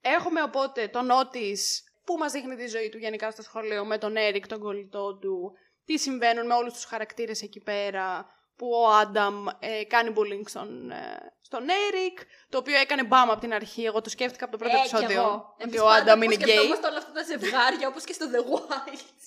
Έχουμε 0.00 0.42
οπότε 0.42 0.88
τον 0.88 1.10
Ότις 1.10 1.82
που 2.04 2.16
μας 2.16 2.32
δείχνει 2.32 2.56
τη 2.56 2.66
ζωή 2.66 2.88
του 2.88 2.98
γενικά 2.98 3.30
στο 3.30 3.42
σχολείο 3.42 3.84
με 3.84 3.98
τον 3.98 4.16
Έρικ, 4.16 4.46
τον 4.46 4.60
κολλητό 4.60 5.18
του, 5.18 5.52
τι 5.84 5.98
συμβαίνουν 5.98 6.46
με 6.46 6.54
όλους 6.54 6.72
τους 6.72 6.84
χαρακτήρες 6.84 7.42
εκεί 7.42 7.60
πέρα, 7.60 8.26
που 8.56 8.70
ο 8.72 8.88
Άνταμ 8.90 9.46
ε, 9.58 9.84
κάνει 9.84 10.12
bullying 10.16 10.42
στον, 10.48 10.90
ε, 10.90 11.32
στον 11.40 11.62
Έρικ, 11.88 12.18
το 12.48 12.58
οποίο 12.58 12.76
έκανε 12.78 13.04
μπαμ 13.04 13.30
από 13.30 13.40
την 13.40 13.52
αρχή. 13.54 13.84
Εγώ 13.84 14.00
το 14.00 14.10
σκέφτηκα 14.10 14.44
από 14.44 14.52
το 14.52 14.58
πρώτο 14.64 14.76
Ε, 14.76 14.80
κι 14.80 14.88
επεισόδιο. 14.94 15.20
εγώ. 15.22 15.54
Ότι 15.54 15.62
Εμείς 15.68 15.80
ο 15.80 15.84
πάντα 15.84 15.96
Άνταμ 16.00 16.18
που 16.18 16.24
είναι 16.24 16.34
γκέι. 16.34 16.48
σκεφτόμαστε 16.48 16.86
όλα 16.86 16.98
αυτά 16.98 17.12
τα 17.12 17.22
ζευγάρια 17.22 17.88
όπως 17.88 18.04
και 18.04 18.12
στο 18.12 18.26
The 18.32 18.38
Wilds. 18.38 19.26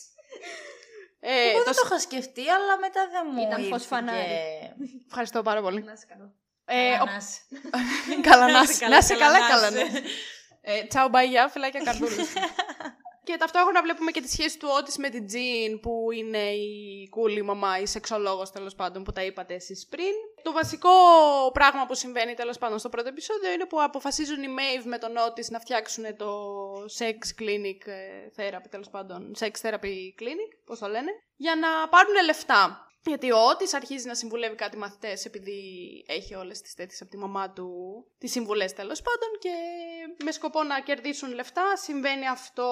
Ε, 1.20 1.50
Εγώ 1.50 1.58
το 1.58 1.64
δεν 1.64 1.74
το 1.74 1.82
είχα 1.86 2.00
σκεφτεί, 2.00 2.50
αλλά 2.50 2.78
μετά 2.80 3.08
δεν 3.12 3.28
μου 3.34 3.42
Ήταν 3.42 3.60
ήρθε 3.62 3.72
φως 3.72 3.86
φανάρι. 3.86 4.18
και- 4.18 4.86
Ευχαριστώ 5.08 5.42
πάρα 5.42 5.62
πολύ. 5.62 5.84
Να 5.84 5.92
είσαι 5.92 6.06
καλά. 6.10 6.32
Ε, 6.66 6.94
ο- 7.02 7.06
να 7.06 7.16
είσαι. 7.18 7.40
Καλά 8.30 8.46
να 8.46 8.52
Να 8.52 8.60
είσαι 8.62 8.72
είσαι. 8.72 8.80
καλά, 8.80 8.92
Να 8.94 8.98
είσαι 8.98 9.16
καλά, 9.16 9.40
καλά 9.40 9.50
καλά 9.50 9.70
να 9.70 9.76
ναι. 9.76 9.82
είσαι. 9.82 10.04
Ε, 10.62 10.84
Τσάου 10.84 11.10
μπαγιά, 11.10 11.48
φυλάκια 11.48 11.82
καρδούλες. 11.84 12.28
Και 13.28 13.38
ταυτόχρονα 13.38 13.82
βλέπουμε 13.82 14.12
και 14.12 14.22
τη 14.22 14.30
σχέση 14.30 14.60
του 14.60 14.68
Ότις 14.78 14.98
με 14.98 15.10
την 15.10 15.26
Τζιν, 15.26 15.80
που 15.80 16.12
είναι 16.12 16.44
η 16.52 17.08
κούλη 17.10 17.42
μαμά, 17.42 17.80
η 17.80 17.86
σεξολόγος 17.86 18.52
τέλος 18.52 18.76
πάντων, 18.76 19.04
που 19.04 19.12
τα 19.12 19.24
είπατε 19.24 19.54
εσείς 19.54 19.88
πριν. 19.88 20.14
Το 20.42 20.52
βασικό 20.52 20.90
πράγμα 21.54 21.86
που 21.86 21.96
συμβαίνει 21.96 22.34
τέλος 22.34 22.58
πάντων 22.58 22.80
στο 22.80 22.90
πρώτο 22.90 23.08
επεισόδιο 23.08 23.52
είναι 23.52 23.66
που 23.66 23.82
αποφασίζουν 23.82 24.44
οι 24.44 24.48
Maeve 24.58 24.84
με 24.84 24.98
τον 24.98 25.18
Ότις 25.18 25.50
να 25.50 25.60
φτιάξουν 25.60 26.16
το 26.18 26.30
sex 27.00 27.42
clinic 27.42 27.82
ε, 27.86 28.30
therapy, 28.38 28.68
τέλος 28.70 28.90
πάντων, 28.90 29.36
sex 29.40 29.52
therapy 29.62 29.96
clinic, 30.20 30.52
πώς 30.66 30.80
το 30.80 30.88
λένε, 30.88 31.12
για 31.36 31.56
να 31.56 31.88
πάρουν 31.90 32.14
λεφτά. 32.26 32.87
Γιατί 33.08 33.32
ο 33.32 33.38
Ότις 33.38 33.74
αρχίζει 33.74 34.08
να 34.08 34.16
συμβουλεύει 34.16 34.56
κάτι 34.56 34.78
μαθητές 34.78 35.26
επειδή 35.26 35.60
έχει 36.08 36.36
όλες 36.36 36.62
τις 36.62 36.74
τέτοιες 36.74 37.02
από 37.02 37.12
τη 37.12 37.18
μαμά 37.18 37.52
του, 37.52 37.72
τις 38.18 38.32
συμβουλές 38.32 38.74
τέλος 38.74 39.02
πάντων 39.02 39.30
και 39.40 39.54
με 40.24 40.32
σκοπό 40.32 40.64
να 40.64 40.80
κερδίσουν 40.82 41.34
λεφτά 41.34 41.76
συμβαίνει 41.76 42.28
αυτό. 42.28 42.68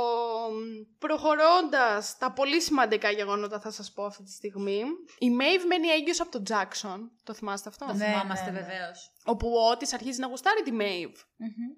Προχωρώντας 0.99 2.17
τα 2.17 2.31
πολύ 2.31 2.61
σημαντικά 2.61 3.11
γεγονότα 3.11 3.59
θα 3.59 3.71
σας 3.71 3.91
πω 3.91 4.03
αυτή 4.05 4.23
τη 4.23 4.31
στιγμή. 4.31 4.81
Η 5.17 5.27
Maeve 5.39 5.65
μένει 5.67 5.87
έγκυος 5.87 6.19
από 6.19 6.31
τον 6.31 6.43
Jackson, 6.49 6.99
το 7.23 7.33
θυμάστε 7.33 7.69
αυτό; 7.69 7.85
Το 7.85 7.93
Ναι, 7.93 8.05
θυμάμαστε 8.05 8.51
ναι, 8.51 8.59
ναι. 8.59 8.65
βεβαίως. 8.65 9.11
Όπου 9.27 9.47
ο 9.47 9.69
Ότις 9.71 9.93
αρχίζει 9.93 10.19
να 10.19 10.27
γουστάρει 10.27 10.61
τη 10.67 10.71
Maeve. 10.81 11.17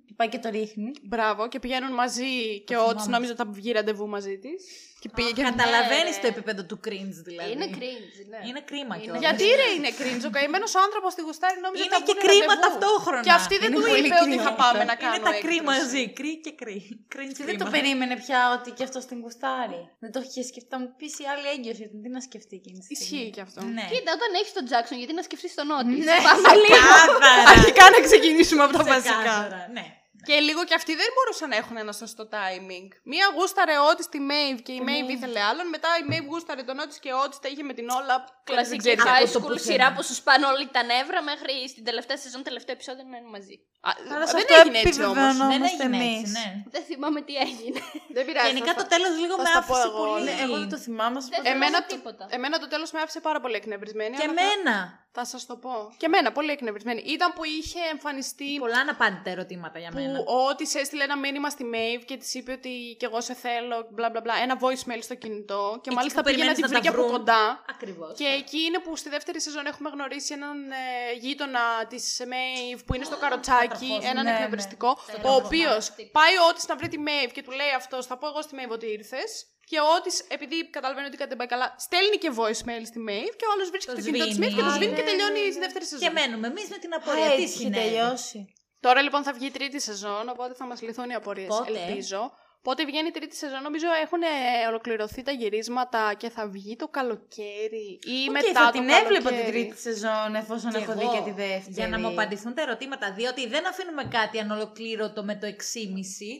Και 0.08 0.14
Πάει 0.16 0.30
και 0.30 0.40
το 0.40 0.50
ρίχνει. 0.50 0.92
Μπράβο, 1.04 1.48
και 1.48 1.60
πηγαίνουν 1.60 1.94
μαζί 1.94 2.32
και 2.68 2.76
ο 2.76 2.80
θυμάμαι. 2.80 2.92
Ότις 2.94 3.08
νόμιζε 3.08 3.32
ότι 3.32 3.42
θα 3.44 3.48
βγει 3.58 3.72
ραντεβού 3.72 4.08
μαζί 4.16 4.36
της. 4.44 4.60
Και 5.04 5.10
πήγε 5.16 5.32
και... 5.38 5.44
Καταλαβαίνεις 5.52 6.16
Ναι. 6.16 6.22
το 6.24 6.28
επίπεδο 6.34 6.62
του 6.70 6.78
cringe 6.86 7.18
δηλαδή. 7.30 7.52
Είναι 7.56 7.68
cringe, 7.78 8.18
ναι. 8.32 8.40
Είναι 8.50 8.62
κρίμα 8.70 8.94
Είναι. 8.96 9.04
κιόλας. 9.04 9.22
Γιατί 9.26 9.44
ρε 9.62 9.68
είναι 9.78 9.92
cringe, 10.00 10.26
ο 10.30 10.32
καημένος 10.38 10.74
άνθρωπος 10.86 11.12
τη 11.18 11.22
γουστάρει 11.28 11.58
νόμιζε 11.66 11.84
ότι 11.84 11.90
Είναι 11.90 12.00
θα 12.00 12.06
και 12.08 12.14
βγουν 12.18 12.24
κρίμα 12.28 12.54
ραντεβού. 12.54 12.66
ταυτόχρονα. 12.66 13.24
Και 13.28 13.34
αυτή 13.42 13.56
δεν 13.64 13.70
Είναι 13.70 13.78
του 13.78 13.84
πολύ 13.92 14.06
είπε 14.08 14.18
ότι 14.26 14.30
κρίμα 14.30 14.44
θα 14.50 14.54
πάμε 14.64 14.80
αυτό. 14.84 14.92
να 14.92 14.96
κάνουμε 15.02 15.18
Είναι 15.20 15.28
τα 15.30 15.34
κρύ 15.46 15.58
έκπτωση. 15.60 15.72
μαζί. 15.74 16.02
Κρύ 16.20 16.34
και 16.46 16.52
κρύ. 16.62 16.78
Cringe 17.14 17.34
Και 17.38 17.46
δεν 17.50 17.58
το 17.62 17.66
κρίμα. 17.66 17.76
περίμενε 17.76 18.16
πια 18.24 18.40
ότι 18.58 18.70
και 18.78 18.84
αυτός 18.88 19.04
την 19.10 19.18
γουστάρει. 19.24 19.82
Δεν 20.04 20.10
το 20.16 20.20
είχε 20.26 20.42
σκεφτεί. 20.50 20.70
Θα 20.74 20.78
μου 20.82 20.90
πεις 21.00 21.14
η 21.24 21.26
άλλη 21.32 21.48
έγκυος, 21.56 21.78
γιατί 21.82 21.96
τι 22.04 22.10
να 22.18 22.22
σκεφτεί 22.28 22.54
εκείνη 22.62 22.78
τη 22.80 22.86
στιγμή. 22.88 23.04
Ισχύει 23.06 23.28
και 23.36 23.42
αυτό. 23.48 23.60
Ναι. 23.78 23.86
Κοίτα, 23.94 24.10
όταν 24.18 24.30
έχεις 24.40 24.54
τον 24.58 24.66
Jackson, 24.72 24.96
γιατί 25.02 25.14
να 25.20 25.24
σκεφτείς 25.30 25.52
τον 25.60 25.66
Νότι. 25.72 25.94
Ναι. 26.10 26.18
Πάμε 26.30 26.50
λίγο. 26.66 26.92
Ξεκάθαρα. 27.38 27.60
Αρχικά 27.60 27.84
να 27.96 28.00
ξεκινήσουμε 28.08 28.64
από 28.64 28.74
τα 28.78 28.84
βασικά. 28.84 29.16
Ξεκάθαρα, 29.18 29.68
Ναι. 29.78 29.86
Και 30.30 30.38
λίγο 30.50 30.62
και 30.70 30.76
αυτοί 30.80 30.94
δεν 31.02 31.10
μπορούσαν 31.16 31.48
να 31.54 31.58
έχουν 31.62 31.76
ένα 31.84 31.94
σωστό 32.02 32.24
timing. 32.36 32.88
Μία 33.14 33.26
γούσταρε 33.36 33.76
ό,τι 33.92 34.02
στη 34.10 34.20
Maeve 34.30 34.60
και 34.68 34.74
η 34.80 34.82
Maeve 34.88 35.10
ήθελε 35.18 35.40
άλλον. 35.50 35.66
Μετά 35.76 35.90
η 36.02 36.04
Maeve 36.10 36.28
γούσταρε 36.32 36.62
τον 36.70 36.78
Otis 36.84 36.98
και 37.04 37.12
ο 37.18 37.20
Otis 37.26 37.38
τα 37.44 37.48
είχε 37.52 37.64
με 37.70 37.74
την 37.80 37.88
όλα. 38.00 38.16
Κλασική 38.50 38.82
Δεν 38.90 38.98
ξέρει. 38.98 39.10
high 39.10 39.24
από 39.28 39.34
το 39.38 39.40
school 39.40 39.52
πουθενά. 39.58 39.72
σειρά 39.72 39.88
που 39.96 40.02
σου 40.08 40.16
σπάνε 40.22 40.46
όλοι 40.52 40.66
τα 40.76 40.82
νεύρα 40.92 41.20
μέχρι 41.32 41.54
στην 41.74 41.84
τελευταία 41.90 42.18
σεζόν, 42.24 42.42
τελευταίο 42.50 42.74
επεισόδιο 42.78 43.04
να 43.12 43.18
είναι 43.20 43.32
μαζί. 43.38 43.56
Α, 43.88 43.90
Αλλά 44.16 44.26
σε 44.28 44.34
δεν 44.38 44.46
αυτό 44.50 44.54
έγινε 44.62 44.78
έτσι 44.86 45.00
όμως. 45.04 45.18
επιβεβαιωνόμαστε 45.18 45.54
Δεν 45.56 45.62
έγινε 45.70 45.86
εμείς. 45.98 46.20
έτσι, 46.22 46.32
ναι. 46.38 46.48
Δεν 46.74 46.84
θυμάμαι 46.90 47.20
τι 47.28 47.34
έγινε. 47.46 47.80
Δεν 48.16 48.24
πειράζει. 48.28 48.48
Γενικά 48.52 48.72
θα 48.74 48.80
το 48.82 48.86
στα- 48.86 48.92
τέλος 48.94 49.12
λίγο 49.24 49.34
θα 49.40 49.44
με 49.46 49.50
στα 49.54 49.62
πω 49.68 49.74
άφησε 49.74 49.88
εγώ, 49.92 50.02
πολύ. 50.10 50.24
ναι. 50.28 50.36
Εγώ 50.46 50.56
δεν 50.64 50.70
το 50.74 50.78
θυμάμαι. 50.86 51.18
σου 51.24 51.30
Δεν 51.34 51.40
πω- 51.40 51.46
θυμάμαι 51.46 51.66
Εμένα, 51.66 51.78
το, 51.86 51.90
τίποτα. 51.96 52.24
εμένα 52.38 52.56
το 52.64 52.68
τέλος 52.74 52.90
με 52.96 53.00
άφησε 53.04 53.20
πάρα 53.28 53.40
πολύ 53.44 53.56
εκνευρισμένη. 53.62 54.14
Και 54.20 54.26
αλλά 54.26 54.34
θα- 54.38 54.42
εμένα. 54.46 54.76
Θα 55.20 55.26
σας 55.26 55.46
το 55.46 55.56
πω. 55.56 55.94
Και 55.98 56.06
εμένα, 56.06 56.32
πολύ 56.32 56.52
εκνευρισμένη. 56.52 57.02
Ήταν 57.06 57.34
που 57.34 57.44
είχε 57.44 57.80
εμφανιστεί 57.92 58.58
Πολλά 58.60 58.80
αναπάντητα 58.80 59.30
ερωτήματα 59.30 59.80
για 59.80 59.92
μένα. 59.94 60.18
που 60.18 60.24
ο 60.28 60.48
Ότις 60.50 60.76
έστειλε 60.76 61.04
ένα 61.04 61.18
μήνυμα 61.18 61.50
στη 61.50 61.66
Maeve 61.74 62.04
και 62.06 62.18
της 62.18 62.34
είπε 62.34 62.52
ότι 62.52 62.96
κι 63.00 63.06
εγώ 63.06 63.22
σε 63.22 63.34
θέλω, 63.34 63.88
μπλα 63.92 64.10
μπλα 64.10 64.22
μπλα, 64.22 64.34
ένα 64.42 64.60
voicemail 64.62 65.02
στο 65.02 65.16
κινητό 65.16 65.64
και 65.82 65.90
Εκεί 65.90 65.96
μάλιστα 65.96 66.22
που 66.22 66.26
πήγε 66.30 66.38
να 66.38 66.44
περιμένεις 66.44 66.56
την 66.56 66.62
να 66.62 66.68
βρει 66.68 66.78
τα 66.78 66.84
και 66.84 66.88
από 66.88 67.02
βρουν. 67.02 67.12
κοντά. 67.12 67.64
Ακριβώς. 67.70 68.14
Και 68.18 68.26
εκεί 68.26 68.60
είναι 68.60 68.80
που 68.80 68.96
στη 68.96 69.10
δεύτερη 69.10 69.42
σεζόν 69.42 69.66
έχουμε 69.66 69.90
γνωρίσει 69.90 70.34
έναν 70.34 70.72
ε, 70.72 70.76
γείτονα 71.22 71.86
της 71.90 72.22
Maeve 72.32 72.80
που 72.86 72.94
είναι 72.96 73.06
στο 73.06 73.18
καροτσάκι, 73.18 73.88
τραχός, 73.88 74.10
έναν 74.12 74.24
ναι, 74.24 74.32
εκνευριστικό, 74.32 74.98
ναι. 75.22 75.30
ο 75.30 75.34
οποίος 75.34 75.84
πάει 76.12 76.34
ο 76.38 76.44
Ότις 76.50 76.68
να 76.68 76.76
βρει 76.76 76.88
τη 76.88 76.98
Maeve 77.08 77.32
και 77.34 77.44
του 77.44 77.52
λέει 77.52 77.72
αυτό, 77.76 78.04
θα 78.04 78.18
πω 78.18 78.28
εγώ 78.28 78.42
στη 78.42 78.56
Maeve 78.60 78.72
ότι 78.72 78.86
ήρθες. 78.86 79.32
Και 79.70 79.78
ο 79.86 79.88
Ότις, 79.98 80.18
επειδή 80.38 80.58
καταλαβαίνει 80.78 81.08
ότι 81.12 81.18
κάτι 81.22 81.30
δεν 81.34 81.38
πάει 81.42 81.52
καλά, 81.56 81.68
στέλνει 81.86 82.18
και 82.24 82.30
voicemail 82.38 82.84
στη 82.92 83.00
Maeve 83.08 83.34
και 83.40 83.46
ο 83.50 83.52
άλλος 83.54 83.68
βρίσκει 83.74 83.90
Το 83.92 83.98
το, 83.98 84.02
κινητό 84.06 84.26
της 84.26 84.36
σβήνει. 84.36 84.52
Maeve 84.52 84.56
και 84.58 84.64
το 84.68 84.72
Α, 84.74 84.76
σβήνει 84.78 84.94
και 84.98 85.02
ναι, 85.06 85.10
τελειώνει 85.12 85.40
ναι, 85.40 85.46
η 85.50 85.54
ναι. 85.54 85.60
δεύτερη 85.66 85.86
σεζόν. 85.92 86.04
Και 86.08 86.14
μένουμε 86.20 86.48
εμείς 86.52 86.68
με 86.74 86.78
την 86.84 86.92
Α, 86.94 86.98
απορία. 87.00 87.26
Τι 87.26 87.32
έτσι 87.32 87.44
είχε 87.44 87.58
συνέβη; 87.64 87.84
τελειώσει. 87.84 88.40
Τώρα 88.86 89.00
λοιπόν 89.06 89.22
θα 89.28 89.32
βγει 89.38 89.46
η 89.46 89.52
τρίτη 89.58 89.80
σεζόν, 89.90 90.24
οπότε 90.34 90.54
θα 90.60 90.66
μας 90.70 90.80
λυθούν 90.86 91.10
οι 91.10 91.14
απορίες. 91.22 91.48
Πότε; 91.48 91.80
Ελπίζω. 91.88 92.22
Πότε 92.62 92.86
βγαίνει 92.86 93.08
η 93.08 93.12
τρίτη 93.12 93.36
σεζόν, 93.36 93.62
νομίζω 93.62 93.88
έχουν 94.04 94.22
ε, 94.22 94.28
ολοκληρωθεί 94.70 95.22
τα 95.24 95.32
γυρίσματα 95.32 96.14
και 96.18 96.30
θα 96.30 96.48
βγει 96.48 96.76
το 96.76 96.88
καλοκαίρι 96.88 98.00
ή 98.16 98.20
Οκ, 98.28 98.32
μετά 98.32 98.52
θα 98.54 98.66
το 98.66 98.72
την 98.72 98.88
καλοκαίρι. 98.88 99.04
έβλεπα 99.06 99.30
την 99.38 99.46
τρίτη 99.52 99.78
σεζόν 99.80 100.36
εφόσον 100.36 100.72
Και 100.72 100.78
έχω 100.78 100.92
εγώ, 100.92 101.00
δει 101.02 101.08
και 101.18 101.24
τη 101.24 101.32
δεύτερη. 101.32 101.66
Για 101.78 101.88
να 101.88 102.00
μου 102.00 102.08
απαντηθούν 102.08 102.54
τα 102.54 102.62
ερωτήματα, 102.62 103.14
διότι 103.14 103.48
δεν 103.48 103.68
αφήνουμε 103.68 104.04
κάτι 104.04 104.40
ανολοκλήρωτο 104.40 105.24
με 105.24 105.36
το 105.36 105.48
6,5. 105.48 105.54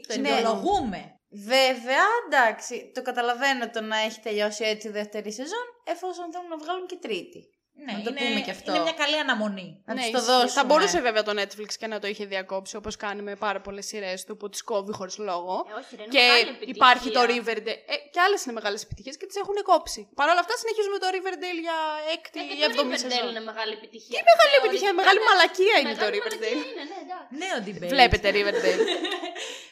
Το 0.08 0.20
Ναι. 0.20 1.17
Αιτιολογούμε. 1.30 1.76
Βέβαια, 1.76 2.06
εντάξει, 2.26 2.92
το 2.94 3.02
καταλαβαίνω 3.02 3.70
το 3.70 3.82
να 3.82 3.98
έχει 3.98 4.20
τελειώσει 4.20 4.64
έτσι 4.64 4.88
η 4.88 4.92
δεύτερη 4.92 5.32
σεζόν, 5.32 5.66
εφόσον 5.84 6.32
θέλουν 6.32 6.48
να 6.48 6.58
βγάλουν 6.58 6.88
και 6.88 6.96
τρίτη. 6.96 7.57
Ναι, 7.86 7.94
Να 7.98 8.02
το 8.06 8.10
είναι, 8.10 8.20
πούμε 8.28 8.40
και 8.48 8.52
αυτό. 8.58 8.70
είναι 8.72 8.84
μια 8.88 8.98
καλή 9.04 9.18
αναμονή. 9.26 9.68
Να 9.86 9.94
Ναι, 9.94 10.02
τους 10.02 10.12
το 10.12 10.18
ισχύει. 10.18 10.32
δώσουμε. 10.32 10.52
Θα 10.60 10.64
μπορούσε 10.68 11.00
βέβαια 11.08 11.24
το 11.30 11.34
Netflix 11.42 11.70
και 11.80 11.88
να 11.94 11.98
το 12.02 12.08
είχε 12.12 12.26
διακόψει 12.34 12.76
όπως 12.82 12.96
κάνει 13.04 13.22
με 13.30 13.34
πάρα 13.46 13.60
πολλές 13.66 13.86
σειρές 13.90 14.20
του 14.26 14.34
που 14.40 14.46
τις 14.52 14.62
κόβει 14.70 14.92
χωρίς 15.00 15.18
λόγο. 15.30 15.54
Ε, 15.70 15.74
όχι, 15.80 15.92
ρε, 15.98 16.04
είναι 16.04 16.12
και 16.16 16.22
μεγάλη 16.28 16.50
επιτυχία. 16.56 16.74
υπάρχει 16.78 17.08
το 17.18 17.22
Riverdale. 17.32 17.80
Ε, 17.94 17.96
και 18.14 18.20
άλλες 18.26 18.40
είναι 18.46 18.56
μεγάλες 18.60 18.80
επιτυχίες 18.88 19.16
και 19.20 19.26
τις 19.30 19.38
έχουν 19.42 19.56
κόψει. 19.72 20.02
Παρ' 20.20 20.30
όλα 20.34 20.42
αυτά 20.44 20.54
συνεχίζουμε 20.62 20.98
το 21.04 21.08
Riverdale 21.16 21.60
για 21.68 21.78
έκτη 22.16 22.38
Ε, 22.40 22.44
ή 22.44 22.48
και 22.50 22.56
το 22.66 22.70
εβδομή 22.72 22.94
Riverdale 22.96 23.12
σεζόν. 23.14 23.30
είναι 23.32 23.44
μεγάλη 23.52 23.72
επιτυχία. 23.80 24.16
Τι 24.20 24.24
μεγάλη 24.32 24.50
Θεωρητικά, 24.54 24.66
επιτυχία, 24.68 24.92
μεγάλη 25.02 25.20
ναι. 25.22 25.28
μαλακία 25.30 25.76
είναι 25.82 25.94
το 26.02 26.06
Μεγάλη 26.06 26.18
Riverdale. 26.18 26.56
μαλακία 26.58 26.72
είναι, 26.74 26.84
ναι, 26.92 26.98
εντάξει. 27.06 27.32
Νέο 27.44 27.58
debate. 27.68 27.90
Βλέπετε 27.96 28.28
Riverdale. 28.38 28.84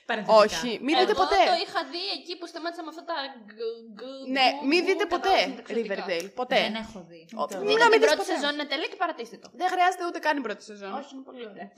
Παρενθετικά. 0.09 0.43
Όχι, 0.43 0.71
μην 0.85 0.93
δείτε 0.99 1.13
Εγώ 1.15 1.21
ποτέ. 1.23 1.41
το 1.51 1.55
είχα 1.65 1.81
δει 1.93 2.03
εκεί 2.17 2.33
που 2.39 2.45
σταμάτησα 2.51 2.81
με 2.85 2.91
αυτά 2.93 3.03
τα 3.11 3.15
γκ- 3.47 3.81
γκ- 3.97 4.27
Ναι, 4.37 4.47
γκου- 4.51 4.65
μην 4.69 4.79
γκου 4.81 4.87
δείτε 4.89 5.03
και 5.03 5.13
ποτέ 5.15 5.29
τα 5.29 5.35
βάζουν 5.37 5.57
εξωτικά. 5.61 5.93
Riverdale. 5.95 6.27
Ποτέ. 6.41 6.59
Δεν 6.67 6.75
έχω 6.85 6.99
δει. 7.09 7.21
Ο- 7.95 7.99
Το- 7.99 8.01
μην 8.01 8.08
Δείτε 8.08 8.08
να 8.08 8.08
μην 8.08 8.08
την 8.08 8.08
δεις 8.08 8.08
πρώτη 8.10 8.21
ποτέ. 8.21 8.34
σεζόν 8.36 8.53
είναι 8.58 8.67
τέλεια 8.71 8.88
και 8.91 8.99
παρατήστε 9.03 9.38
το. 9.43 9.47
Δεν 9.62 9.67
χρειάζεται 9.73 10.03
ούτε 10.10 10.19
καν 10.25 10.36
η 10.41 10.43
πρώτη 10.47 10.63
σεζόν. 10.71 10.91
Όχι, 10.99 11.10
είναι 11.15 11.25
πολύ 11.29 11.43
ωραία. 11.51 11.67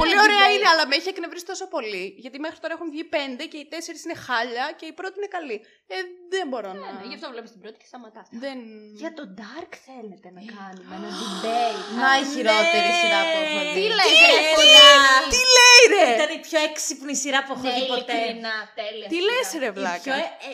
Πολύ 0.00 0.14
Ναι, 0.16 0.24
ωραία 0.26 0.44
debate. 0.48 0.54
είναι, 0.54 0.68
αλλά 0.72 0.84
με 0.90 0.94
έχει 0.98 1.08
εκνευρίσει 1.14 1.46
τόσο 1.52 1.66
πολύ. 1.74 2.04
Γιατί 2.24 2.36
μέχρι 2.46 2.58
τώρα 2.62 2.72
έχουν 2.76 2.88
βγει 2.94 3.04
πέντε 3.16 3.42
και 3.50 3.58
οι 3.62 3.66
τέσσερις 3.72 4.00
είναι 4.06 4.16
χάλια 4.26 4.64
και 4.78 4.86
η 4.92 4.94
πρώτη 4.98 5.14
είναι 5.20 5.30
καλή. 5.36 5.56
Ε, 5.94 5.96
δεν 6.34 6.44
μπορώ 6.50 6.70
να. 6.80 6.86
Ναι, 6.92 7.06
Γι' 7.10 7.16
αυτό 7.18 7.26
βλέπεις 7.34 7.50
την 7.54 7.60
πρώτη 7.64 7.76
και 7.82 7.88
σταματάς. 7.92 8.26
Δεν. 8.44 8.58
Για 9.02 9.10
το 9.18 9.22
Dark 9.40 9.72
θέλετε 9.88 10.28
να 10.36 10.42
κάνουμε 10.56 10.92
ένα 10.98 11.10
debate. 11.20 11.80
Να 12.02 12.10
η 12.22 12.24
χειρότερη 12.32 12.90
σειρά 13.00 13.20
που 13.30 13.36
έχω 13.44 13.58
Τι 13.74 13.80
δει. 13.80 13.86
λες, 13.98 14.10
ρε 14.32 14.38
Τέλεια. 14.38 14.54
Φωνά. 14.58 14.88
Τι 15.34 15.40
λέει 15.56 15.82
ρε! 15.94 16.04
Ήταν 16.16 16.30
η 16.38 16.40
πιο 16.46 16.58
έξυπνη 16.68 17.14
σειρά 17.22 17.40
που 17.44 17.52
έχω 17.56 17.66
Ναι, 17.68 17.74
δει 17.76 17.82
ποτέ. 17.94 18.14
ειλικρινά, 18.16 18.56
τέλεια. 18.80 19.08
Τι 19.12 19.18
σειρά. 19.20 19.28
λες 19.36 19.48
ρε 19.62 19.68
Η 19.70 19.72
πιο 19.72 19.72
βλάκα. 19.78 20.14
ε, 20.14 20.26
ε, 20.50 20.52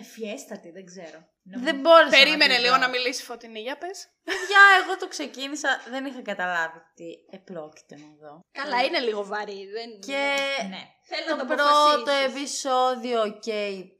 ευφυέστατη, 0.00 0.68
δεν 0.76 0.84
ξέρω. 0.90 1.18
Δεν 1.44 1.76
μπόρεσα 1.80 2.08
Περίμενε 2.10 2.46
να 2.52 2.54
τη 2.58 2.60
λίγο 2.62 2.74
δω. 2.74 2.80
να 2.80 2.88
μιλήσει 2.88 3.22
Φωτεινή, 3.22 3.60
για 3.60 3.78
πες. 3.78 4.08
Παιδιά, 4.24 4.62
εγώ 4.82 4.96
το 4.96 5.08
ξεκίνησα, 5.08 5.80
δεν 5.90 6.04
είχα 6.04 6.22
καταλάβει 6.22 6.78
τι 6.94 7.08
επρόκειτο 7.36 7.94
να 8.04 8.10
δω. 8.28 8.40
Καλά, 8.52 8.82
είναι 8.82 8.98
λίγο 8.98 9.24
βαρύ. 9.24 9.66
Δεν... 9.76 9.88
Και 10.06 10.24
Ναι. 10.68 10.82
Θέλω 11.10 11.26
το 11.28 11.36
να 11.36 11.40
το 11.40 11.46
πρώτο 11.46 11.62
αποφασίσεις. 11.94 12.26
επεισόδιο 12.28 13.20
οκ 13.22 13.48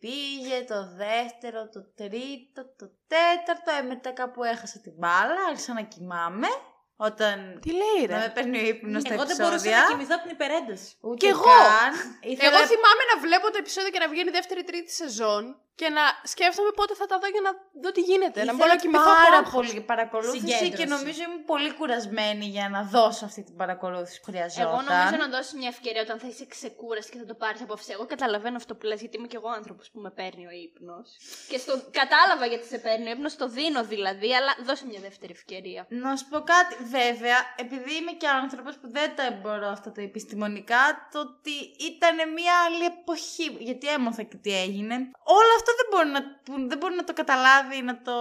πήγε, 0.01 0.59
το 0.73 0.81
δεύτερο, 1.05 1.69
το 1.69 1.81
τρίτο, 2.01 2.61
το 2.81 2.87
τέταρτο, 3.13 3.71
ε, 3.79 3.83
μετά 3.83 4.11
κάπου 4.11 4.45
έχασα 4.45 4.79
την 4.81 4.93
μπάλα, 4.99 5.41
άρχισα 5.49 5.73
να 5.73 5.83
κοιμάμαι. 5.83 6.49
Όταν 6.97 7.59
Τι 7.63 7.71
λέει 7.83 8.07
να 8.09 8.19
με 8.19 8.31
παίρνει 8.35 8.59
ο 8.59 8.67
ύπνος 8.73 9.03
στα 9.03 9.15
Εγώ 9.15 9.25
δεν 9.27 9.37
μπορούσα 9.37 9.55
επεισόδια. 9.55 9.79
να 9.83 9.91
κοιμηθώ 9.93 10.15
από 10.19 10.25
την 10.27 10.33
υπερένταση. 10.39 10.89
Ούτε 11.01 11.17
Κι 11.17 11.27
εγώ. 11.27 11.43
καν. 11.43 11.93
Ήθελα... 12.31 12.49
Εγώ 12.49 12.61
θυμάμαι 12.73 13.03
να 13.15 13.21
βλέπω 13.25 13.47
το 13.51 13.59
επεισόδιο 13.59 13.91
και 13.91 13.99
να 13.99 14.09
βγαίνει 14.09 14.31
δεύτερη-τρίτη 14.31 14.93
σεζόν 14.93 15.45
και 15.75 15.89
να 15.89 16.05
σκέφτομαι 16.33 16.71
πότε 16.79 16.95
θα 16.95 17.07
τα 17.07 17.19
δω 17.19 17.29
για 17.35 17.41
να 17.47 17.51
δω 17.83 17.91
τι 17.93 18.01
γίνεται. 18.01 18.45
να 18.45 18.55
μπορώ 18.55 18.71
να 18.77 18.77
κοιμηθώ 18.77 19.13
πάρα 19.27 19.39
από 19.39 19.51
πολύ 19.51 19.81
παρακολούθηση 19.81 20.45
και 20.45 20.55
Συγκέντρωση. 20.55 20.87
νομίζω 20.97 21.21
είμαι 21.27 21.41
πολύ 21.53 21.71
κουρασμένη 21.79 22.47
για 22.57 22.69
να 22.69 22.83
δώσω 22.83 23.25
αυτή 23.25 23.43
την 23.43 23.57
παρακολούθηση 23.57 24.21
που 24.21 24.27
χρειαζόταν. 24.31 24.69
Εγώ 24.69 24.81
νομίζω 24.89 25.17
να 25.25 25.29
δώσει 25.37 25.57
μια 25.57 25.69
ευκαιρία 25.69 26.03
όταν 26.07 26.19
θα 26.19 26.27
είσαι 26.31 26.47
ξεκούραση 26.47 27.11
και 27.11 27.19
θα 27.19 27.27
το 27.31 27.35
πάρεις 27.35 27.61
απόψε. 27.63 27.93
Εγώ 27.93 28.07
καταλαβαίνω 28.07 28.57
αυτό 28.57 28.75
που 28.75 28.87
λες, 28.87 29.01
γιατί 29.01 29.17
είμαι 29.17 29.27
κι 29.27 29.37
εγώ 29.37 29.49
άνθρωπος 29.49 29.91
που 29.91 30.01
με 30.01 30.11
παίρνει 30.11 30.45
ο 30.47 30.55
ύπνος. 30.67 31.07
Και 31.51 31.59
στο... 31.59 31.73
κατάλαβα 32.01 32.47
γιατί 32.47 32.67
σε 32.67 32.79
παίρνει 32.79 33.09
ο 33.09 33.13
ύπνος, 33.17 33.37
το 33.37 33.49
δίνω 33.49 33.85
δηλαδή, 33.85 34.35
αλλά 34.39 34.53
δώσε 34.67 34.85
μια 34.87 35.01
δεύτερη 35.01 35.33
ευκαιρία. 35.33 35.87
Να 35.89 36.17
σου 36.17 36.27
πω 36.31 36.39
κάτι, 36.55 36.75
βέβαια, 36.99 37.39
επειδή 37.57 37.93
είμαι 37.99 38.13
και 38.21 38.29
άνθρωπος 38.29 38.75
που 38.81 38.89
δεν 38.91 39.09
τα 39.17 39.25
εμπορώ 39.31 39.69
αυτά 39.69 39.93
τα 39.93 40.03
επιστημονικά, 40.03 41.09
το 41.13 41.19
ότι 41.21 41.57
ήταν 41.91 42.15
μια 42.33 42.55
άλλη 42.67 42.85
εποχή, 42.85 43.47
γιατί 43.69 43.87
έμαθα 43.89 44.23
και 44.23 44.37
τι 44.37 44.53
έγινε. 44.65 44.95
Όλο 45.41 45.55
αυτό 45.63 45.73
δεν 45.81 45.89
μπορεί 45.91 46.09
να, 46.17 46.21
που 46.45 46.53
δεν 46.71 46.79
μπορεί 46.79 46.95
να 46.95 47.05
το 47.09 47.13
καταλάβει, 47.21 47.79
να 47.83 47.95
το 48.07 48.17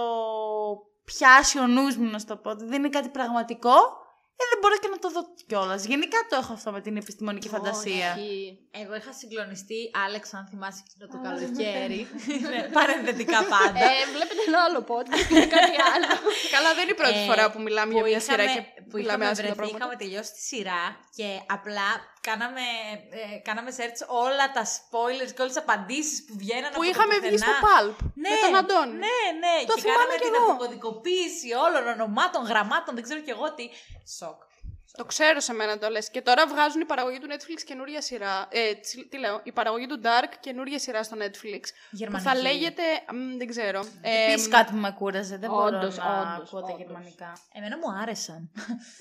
πιάσει 1.04 1.58
ο 1.58 1.66
νους 1.66 1.96
μου, 1.96 2.08
να 2.10 2.18
σου 2.18 2.26
το 2.26 2.36
πω, 2.36 2.50
ότι 2.50 2.64
δεν 2.64 2.78
είναι 2.78 2.94
κάτι 2.98 3.08
πραγματικό. 3.08 3.76
Ε, 4.40 4.42
δεν 4.50 4.51
μπορώ 4.62 4.76
και 4.82 4.88
να 4.94 4.98
το 5.04 5.08
δω 5.10 5.22
κιόλας. 5.46 5.80
Γενικά 5.92 6.18
το 6.30 6.36
έχω 6.42 6.52
αυτό 6.58 6.68
με 6.76 6.80
την 6.86 6.94
επιστημονική 7.02 7.48
φαντασία. 7.54 8.08
Όχι. 8.18 8.58
Εγώ 8.82 8.94
είχα 9.00 9.12
συγκλονιστεί, 9.20 9.80
Άλεξ, 10.06 10.24
αν 10.38 10.44
θυμάσαι 10.50 10.82
εκείνο 10.86 11.04
το 11.12 11.18
καλοκαίρι. 11.26 12.00
Ναι, 12.52 12.60
Παρενθετικά 12.78 13.38
πάντα. 13.54 13.78
Ε, 13.90 14.00
βλέπετε 14.14 14.42
ένα 14.50 14.60
άλλο 14.66 14.80
podcast, 14.92 15.30
είναι 15.30 15.48
κάτι 15.56 15.76
άλλο. 15.94 16.12
Καλά, 16.54 16.68
δεν 16.76 16.82
είναι 16.84 16.94
η 16.98 17.00
πρώτη 17.02 17.18
Ε, 17.24 17.28
φορά 17.30 17.44
που 17.52 17.60
μιλάμε 17.66 17.90
για 17.94 18.02
που 18.02 18.08
μια 18.08 18.20
σειρά 18.26 18.42
είχαμε- 18.44 18.60
και 18.74 18.82
που 18.90 18.96
μιλάμε 19.00 19.22
είχαμε 19.24 19.24
άσχημα 19.32 19.46
βρεθεί, 19.48 19.60
πράγματα. 19.60 19.78
είχαμε 19.78 19.94
τελειώσει 20.02 20.30
τη 20.38 20.42
σειρά 20.50 20.82
και 21.18 21.28
απλά 21.56 21.88
κάναμε, 22.28 22.64
ε, 23.20 23.22
κάναμε 23.48 23.70
search 23.78 24.00
όλα 24.26 24.44
τα 24.56 24.62
spoilers 24.76 25.30
και 25.34 25.40
όλες 25.44 25.52
τις 25.54 25.62
απαντήσεις 25.66 26.18
που 26.26 26.32
βγαίνανε 26.42 26.74
Που 26.76 26.82
από 26.82 26.88
το 26.88 26.92
είχαμε 26.92 27.14
βγει 27.22 27.30
πουθενά. 27.34 27.52
στο 27.52 27.54
Pulp 27.66 27.96
Ναι, 28.22 28.30
με 28.34 28.36
τον 28.44 28.52
Αντώνη. 28.60 28.94
Ναι, 29.06 29.18
ναι. 29.44 29.54
Το 29.70 29.74
και 29.74 29.80
θυμάμαι 29.84 29.98
κάναμε 29.98 30.14
κι 30.20 30.26
την 30.26 30.34
εγώ. 30.38 30.44
αποκωδικοποίηση 30.50 31.48
όλων 31.64 31.84
ονομάτων, 31.94 32.42
γραμμάτων, 32.50 32.92
δεν 32.96 33.04
ξέρω 33.06 33.20
κι 33.26 33.32
εγώ 33.36 33.46
τι. 33.56 33.64
Σοκ. 34.18 34.38
Το 34.96 35.04
ξέρω 35.04 35.40
σε 35.40 35.52
μένα 35.52 35.78
το 35.78 35.88
λες. 35.88 36.10
Και 36.10 36.22
τώρα 36.22 36.46
βγάζουν 36.46 36.80
η 36.80 36.84
παραγωγή 36.84 37.18
του 37.18 37.26
Netflix 37.30 37.62
καινούρια 37.64 38.00
σειρά. 38.02 38.48
Ε, 38.50 38.74
τσι- 38.74 39.08
τι 39.10 39.18
λέω, 39.18 39.40
η 39.44 39.52
παραγωγή 39.52 39.86
του 39.86 40.00
Dark 40.04 40.32
καινούρια 40.40 40.78
σειρά 40.78 41.02
στο 41.02 41.16
Netflix. 41.20 41.60
Που 41.90 41.96
Γερμανική. 41.96 42.28
θα 42.28 42.34
λέγεται. 42.36 42.82
μ, 43.12 43.36
δεν 43.36 43.46
ξέρω. 43.48 43.84
Ε, 44.02 44.30
Επίσης 44.32 44.48
κάτι 44.48 44.72
που 44.72 44.78
με 44.78 44.90
κούραζε. 44.98 45.36
Δεν 45.36 45.50
μπορώ 45.50 45.78
όντως, 45.78 45.96
να 45.96 46.04
όντως, 46.20 46.48
ακούω 46.48 46.60
τα 46.60 46.66
όντως. 46.66 46.78
γερμανικά. 46.78 47.32
Εμένα 47.52 47.76
μου 47.78 47.90
άρεσαν. 48.02 48.50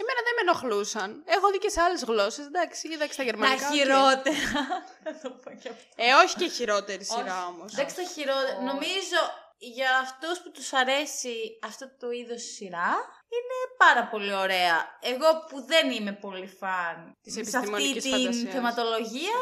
Εμένα 0.02 0.20
δεν 0.26 0.34
με 0.36 0.42
ενοχλούσαν. 0.46 1.24
Έχω 1.26 1.52
δει 1.52 1.58
και 1.58 1.70
σε 1.70 1.82
άλλες 1.82 2.04
γλώσσες. 2.04 2.46
Εντάξει, 2.46 2.88
είδα 2.88 3.06
και 3.06 3.14
στα 3.14 3.24
Τα 3.24 3.30
γερμανικά. 3.30 3.68
οκ. 3.68 3.74
χειρότερα. 3.74 4.60
Θα 5.04 5.12
το 5.24 5.30
πω 5.30 5.50
κι 5.62 5.68
αυτό. 5.68 5.86
Ε, 5.96 6.14
όχι 6.24 6.36
και 6.36 6.48
χειρότερη 6.48 7.04
σειρά 7.04 7.46
όμως. 7.48 7.74
Εντάξει, 7.74 7.96
το 7.96 8.06
χειρότερο. 8.14 8.62
Νομίζω 8.62 9.20
για 9.58 9.90
αυτούς 10.02 10.40
που 10.40 10.52
τους 10.52 10.74
αρέσει 10.74 11.36
αυτό 11.64 11.86
το 12.00 12.12
είδος 12.12 12.42
σειρά, 12.56 12.92
είναι 13.36 13.58
πάρα 13.78 14.08
πολύ 14.08 14.34
ωραία. 14.34 14.98
Εγώ 15.00 15.46
που 15.50 15.66
δεν 15.66 15.92
είμαι 15.92 16.12
πολύ 16.12 16.48
φαν 16.48 17.18
Της 17.22 17.34
σε 17.34 17.40
αυτή 17.40 17.56
επιστημονικής 17.58 18.04
την 18.04 18.12
φαντασίας. 18.12 18.54
θεματολογία, 18.54 19.40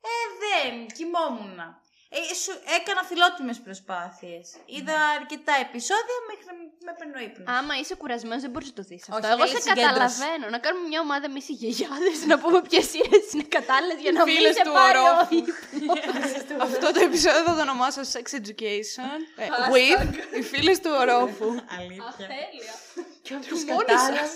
ε, 0.00 0.14
δεν, 0.42 0.86
κοιμόμουν. 0.86 1.58
Ε, 2.18 2.34
σου, 2.42 2.52
έκανα 2.78 3.02
φιλότιμες 3.10 3.58
προσπάθειες. 3.66 4.44
Είδα 4.76 4.96
αρκετά 5.18 5.54
επεισόδια 5.66 6.18
μέχρι 6.28 6.44
να 6.48 6.54
με 6.86 6.92
παίρνει 6.98 7.16
ο 7.20 7.22
ύπνος. 7.28 7.46
Άμα 7.58 7.72
είσαι 7.80 7.94
κουρασμένος, 8.00 8.40
δεν 8.44 8.50
μπορείς 8.52 8.68
να 8.72 8.76
το 8.78 8.82
δεις 8.90 9.02
αυτό. 9.10 9.16
Όχι, 9.16 9.32
Εγώ 9.34 9.42
θέλει 9.46 9.56
σε 9.56 9.60
συγκέντρωση. 9.68 9.88
καταλαβαίνω. 9.92 10.44
Να 10.54 10.58
κάνουμε 10.64 10.84
μια 10.92 11.00
ομάδα 11.06 11.24
εμείς 11.30 11.46
οι 11.52 11.54
γιαγιάδες 11.60 12.16
να 12.32 12.36
πούμε 12.42 12.58
ποιες 12.68 12.84
σειρές 12.92 13.24
είναι 13.34 13.46
κατάλληλες 13.58 13.98
για 14.04 14.12
να 14.16 14.20
μην 14.24 14.34
Φίλες 14.36 14.54
σε 14.58 14.62
του 14.66 14.72
πάρει 14.78 14.98
ο 14.98 15.02
ορόφου. 15.10 15.34
ύπνος. 15.40 16.62
Αυτό 16.66 16.86
το 16.96 17.00
επεισόδιο 17.08 17.42
θα 17.48 17.54
το 17.58 17.62
ονομάσω 17.68 18.00
Sex 18.14 18.26
Education. 18.42 19.18
ε, 19.42 19.46
with 19.74 20.02
οι 20.38 20.42
φίλες 20.52 20.76
του 20.82 20.90
ορόφου. 21.02 21.48
Αχ, 21.56 21.78
Αλήθεια. 21.78 22.26
τέλεια. 22.34 22.74
Τους 23.48 23.60
μόνοι 23.70 23.94
σας. 24.10 24.30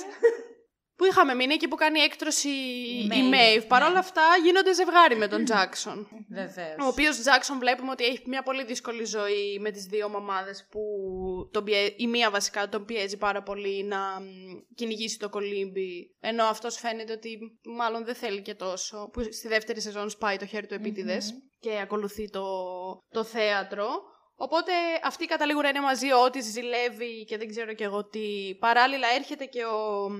Που 0.97 1.05
είχαμε 1.05 1.35
μείνει 1.35 1.55
εκεί 1.55 1.69
που 1.69 1.77
κάνει 1.77 2.01
έκτρωση 2.01 2.49
η 2.49 3.11
Maeve. 3.33 3.65
Παρ' 3.69 3.83
όλα 3.83 3.99
αυτά 3.99 4.23
γίνονται 4.45 4.75
ζευγάρι 4.75 5.17
με 5.17 5.29
τον 5.29 5.45
Jackson. 5.49 6.07
Βεβαίως. 6.29 6.77
Ο 6.81 6.87
οποίος 6.87 7.17
Jackson 7.17 7.57
βλέπουμε 7.59 7.91
ότι 7.91 8.05
έχει 8.05 8.23
μια 8.27 8.43
πολύ 8.43 8.65
δύσκολη 8.65 9.05
ζωή 9.05 9.59
με 9.61 9.71
τις 9.71 9.85
δύο 9.85 10.09
μαμάδες 10.09 10.67
που 10.71 10.81
τον 11.51 11.65
πιέ... 11.65 11.95
η 11.97 12.07
μία 12.07 12.31
βασικά 12.31 12.69
τον 12.69 12.85
πιέζει 12.85 13.17
πάρα 13.17 13.43
πολύ 13.43 13.85
να 13.85 14.21
μ, 14.21 14.25
κυνηγήσει 14.75 15.19
το 15.19 15.29
κολύμπι. 15.29 16.17
Ενώ 16.21 16.45
αυτός 16.45 16.77
φαίνεται 16.77 17.13
ότι 17.13 17.39
μάλλον 17.77 18.05
δεν 18.05 18.15
θέλει 18.15 18.43
και 18.43 18.55
τόσο. 18.55 19.09
Που 19.13 19.23
στη 19.23 19.49
δεύτερη 19.49 19.81
σεζόν 19.81 20.11
σπάει 20.11 20.37
το 20.37 20.47
χέρι 20.47 20.67
του 20.67 20.75
επίτηδες 20.75 21.35
και 21.61 21.81
ακολουθεί 21.83 22.31
το, 22.31 22.45
το 23.11 23.25
θέατρο. 23.25 24.13
Οπότε 24.37 24.73
αυτοί 25.03 25.27
καταλήγουν 25.27 25.63
να 25.63 25.69
είναι 25.69 25.81
μαζί, 25.81 26.13
ό,τι 26.13 26.41
ζηλεύει 26.41 27.25
και 27.25 27.39
δεν 27.39 27.49
ξέρω 27.49 27.73
και 27.75 27.85
εγώ 27.85 28.05
τι. 28.05 28.57
Παράλληλα 28.59 29.09
έρχεται 29.09 29.45
και 29.45 29.65
ο, 29.65 30.09
μ, 30.11 30.17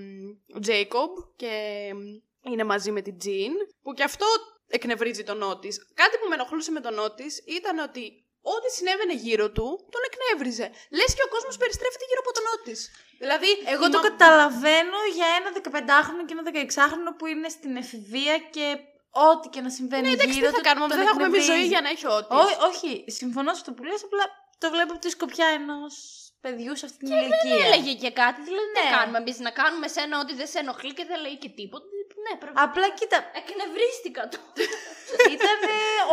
ο 0.57 0.61
Jacob 0.67 1.13
και 1.37 1.51
μ, 1.95 2.51
είναι 2.51 2.65
μαζί 2.65 2.91
με 2.91 3.01
την 3.03 3.17
Jean, 3.25 3.55
που 3.83 3.93
και 3.93 4.03
αυτό 4.03 4.27
εκνευρίζει 4.69 5.23
τον 5.25 5.39
Νότης. 5.39 5.91
Κάτι 5.95 6.17
που 6.19 6.29
με 6.29 6.35
ενοχλούσε 6.35 6.71
με 6.71 6.81
τον 6.81 6.95
Νότης 6.95 7.43
ήταν 7.47 7.79
ότι 7.79 8.25
ό,τι 8.55 8.69
συνέβαινε 8.77 9.15
γύρω 9.15 9.47
του, 9.51 9.67
τον 9.95 10.03
εκνεύριζε. 10.09 10.67
Λες 10.99 11.15
και 11.15 11.25
ο 11.27 11.29
κόσμος 11.35 11.57
περιστρέφεται 11.57 12.05
γύρω 12.09 12.21
από 12.25 12.33
τον 12.37 12.45
Νότης. 12.49 12.81
Δηλαδή, 13.19 13.51
Εγώ 13.75 13.87
η 13.87 13.91
το 13.91 13.99
μα- 13.99 14.09
καταλαβαίνω 14.09 14.99
για 15.17 15.27
ένα 15.39 15.49
15χρονο 15.59 16.23
και 16.27 16.35
ένα 16.37 16.45
16χρονο 16.51 17.11
που 17.19 17.27
είναι 17.27 17.49
στην 17.49 17.77
εφηβεία 17.77 18.37
και 18.39 18.67
ό,τι 19.29 19.47
και 19.55 19.61
να 19.67 19.71
συμβαίνει 19.79 20.07
Ναι, 20.07 20.13
εντάξει, 20.17 20.35
γύρω 20.35 20.49
τι 20.49 20.55
θα 20.57 20.61
του, 20.61 20.67
κάνουμε, 20.69 20.87
τον 20.89 20.97
δεν 20.97 21.07
θα 21.07 21.13
έχουμε 21.13 21.27
εμεί 21.31 21.39
ζωή 21.39 21.45
εκνευρίζει. 21.45 21.73
για 21.75 21.81
να 21.85 21.89
έχει 21.95 22.07
ό,τι. 22.19 22.31
Ό, 22.43 22.45
όχι, 22.69 22.91
συμφωνώ 23.19 23.51
σε 23.55 23.59
αυτό 23.61 23.71
που 23.77 23.83
λες, 23.89 24.01
απλά 24.09 24.25
το 24.63 24.67
βλέπω 24.75 24.91
από 24.95 25.03
τη 25.05 25.11
σκοπιά 25.17 25.47
ενός 25.59 25.95
παιδιού 26.45 26.73
σε 26.81 26.85
αυτή 26.89 26.99
την 27.05 27.15
ηλικία. 27.23 27.57
Δεν 27.57 27.65
έλεγε 27.67 27.93
και 28.03 28.11
κάτι. 28.23 28.39
Δηλαδή, 28.49 28.69
Ναι. 28.77 28.81
τι 28.85 28.95
κάνουμε 28.97 29.19
εμείς 29.23 29.37
να 29.47 29.51
κάνουμε 29.61 29.87
σένα 29.97 30.15
ότι 30.25 30.33
δεν 30.41 30.49
σε 30.53 30.59
ενοχλεί 30.65 30.93
και 30.99 31.05
δεν 31.11 31.19
λέει 31.25 31.37
και 31.45 31.51
τίποτα. 31.59 31.87
Ναι, 32.25 32.33
πρέπει. 32.43 32.57
Απλά 32.67 32.87
κοίτα, 32.99 33.19
Εκνευρίστηκα 33.41 34.23
το. 34.33 34.39
ήταν 35.37 35.59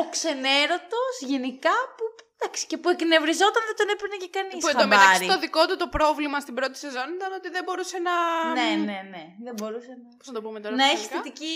ο 0.02 0.04
ξενέρωτος 0.14 1.14
γενικά 1.32 1.76
που, 1.96 2.04
εντάξει, 2.36 2.62
και 2.70 2.78
που 2.82 2.90
εκνευριζόταν 2.96 3.64
δεν 3.70 3.76
τον 3.80 3.88
έπαιρνε 3.94 4.16
και 4.24 4.30
κανείς 4.38 4.58
Που 4.64 4.68
εντωμεταξύ 4.74 5.08
χαμπάρι. 5.12 5.28
το 5.34 5.38
δικό 5.46 5.62
του 5.68 5.76
το 5.84 5.88
πρόβλημα 5.98 6.38
στην 6.46 6.54
πρώτη 6.60 6.78
σεζόν 6.84 7.08
ήταν 7.18 7.32
ότι 7.40 7.48
δεν 7.56 7.64
μπορούσε 7.66 7.98
να. 8.08 8.16
Ναι, 8.60 8.70
ναι, 8.90 9.00
ναι, 9.14 9.24
δεν 9.46 9.54
μπορούσε 9.58 9.92
να... 10.02 10.08
Πώς 10.18 10.28
να 10.32 10.34
το 10.38 10.42
πούμε 10.46 10.58
τώρα. 10.64 10.76
να 10.76 10.84
στα 10.86 10.92
έχει 10.96 11.04
ελληνικά; 11.06 11.16
θετική 11.24 11.56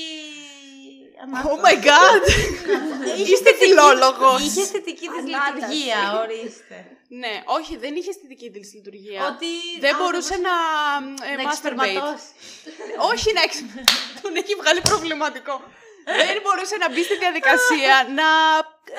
Oh 1.50 1.58
my 1.68 1.76
god! 1.90 2.22
Είστε 3.32 3.52
φιλόλογος. 3.62 4.40
Είχε 4.46 4.62
αισθητική 4.62 5.08
της 5.14 5.24
Ανάταση. 5.24 5.54
λειτουργία, 5.56 6.00
ορίστε. 6.24 6.78
Ναι, 7.22 7.34
όχι, 7.58 7.74
δεν 7.84 7.92
είχε 7.98 8.10
αισθητική 8.14 8.48
της 8.56 8.68
λειτουργία. 8.78 9.20
Ότι 9.32 9.52
Δεν 9.86 9.94
α, 9.96 9.98
μπορούσε 10.00 10.36
να, 10.48 10.56
ε, 11.30 11.36
να 11.36 11.44
masturbate. 11.44 11.54
εξπερματώσει. 11.54 12.28
Όχι 13.12 13.30
να 13.38 13.42
εξ... 13.48 13.54
Τον 14.24 14.34
έχει 14.42 14.54
βγάλει 14.62 14.82
προβληματικό. 14.92 15.56
Δεν 16.30 16.40
μπορούσε 16.44 16.76
να 16.84 16.88
μπει 16.92 17.02
στη 17.10 17.16
διαδικασία 17.24 17.94
να 18.20 18.28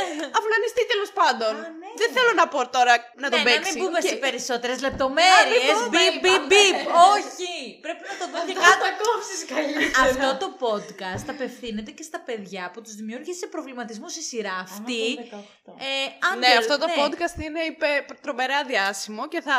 ε, 0.00 0.04
αυνανιστεί 0.38 0.82
τέλος 0.92 1.10
πάντων. 1.20 1.52
Δεν 2.00 2.08
θέλω 2.16 2.32
να 2.40 2.46
πω 2.54 2.60
τώρα 2.76 2.94
να 3.22 3.28
τον 3.32 3.38
ναι, 3.42 3.44
να 3.44 3.50
παίξει. 3.50 3.72
μην 3.72 3.78
μπούμε 3.82 3.98
Και- 4.04 4.08
σε 4.12 4.16
περισσότερες 4.24 4.78
λεπτομέρειες. 4.86 5.76
Μπιπ, 5.92 6.14
μπιπ, 6.22 6.42
μπιπ. 6.50 6.76
Όχι. 7.14 7.55
Πρέπει 7.84 8.02
να 8.10 8.14
το 8.20 8.24
δω 8.32 8.38
και 8.46 8.52
κάτω. 8.52 8.84
κόψεις 9.06 9.40
καλύτερα. 9.54 10.02
Αυτό 10.08 10.28
το 10.42 10.48
podcast 10.64 11.24
απευθύνεται 11.34 11.90
και 11.90 12.02
στα 12.10 12.20
παιδιά 12.28 12.70
που 12.72 12.80
τους 12.84 12.94
δημιούργησε 12.94 13.46
προβληματισμό 13.46 14.06
η 14.18 14.22
σειρά 14.30 14.54
αυτή. 14.68 15.02
Ε, 15.12 16.04
Ναι, 16.38 16.46
under- 16.46 16.58
αυτό 16.62 16.74
το 16.78 16.86
ναι. 16.86 16.94
podcast 17.02 17.36
είναι 17.44 17.60
υπε- 17.72 18.20
τρομερά 18.24 18.64
διάσημο 18.64 19.28
και 19.28 19.40
θα 19.40 19.58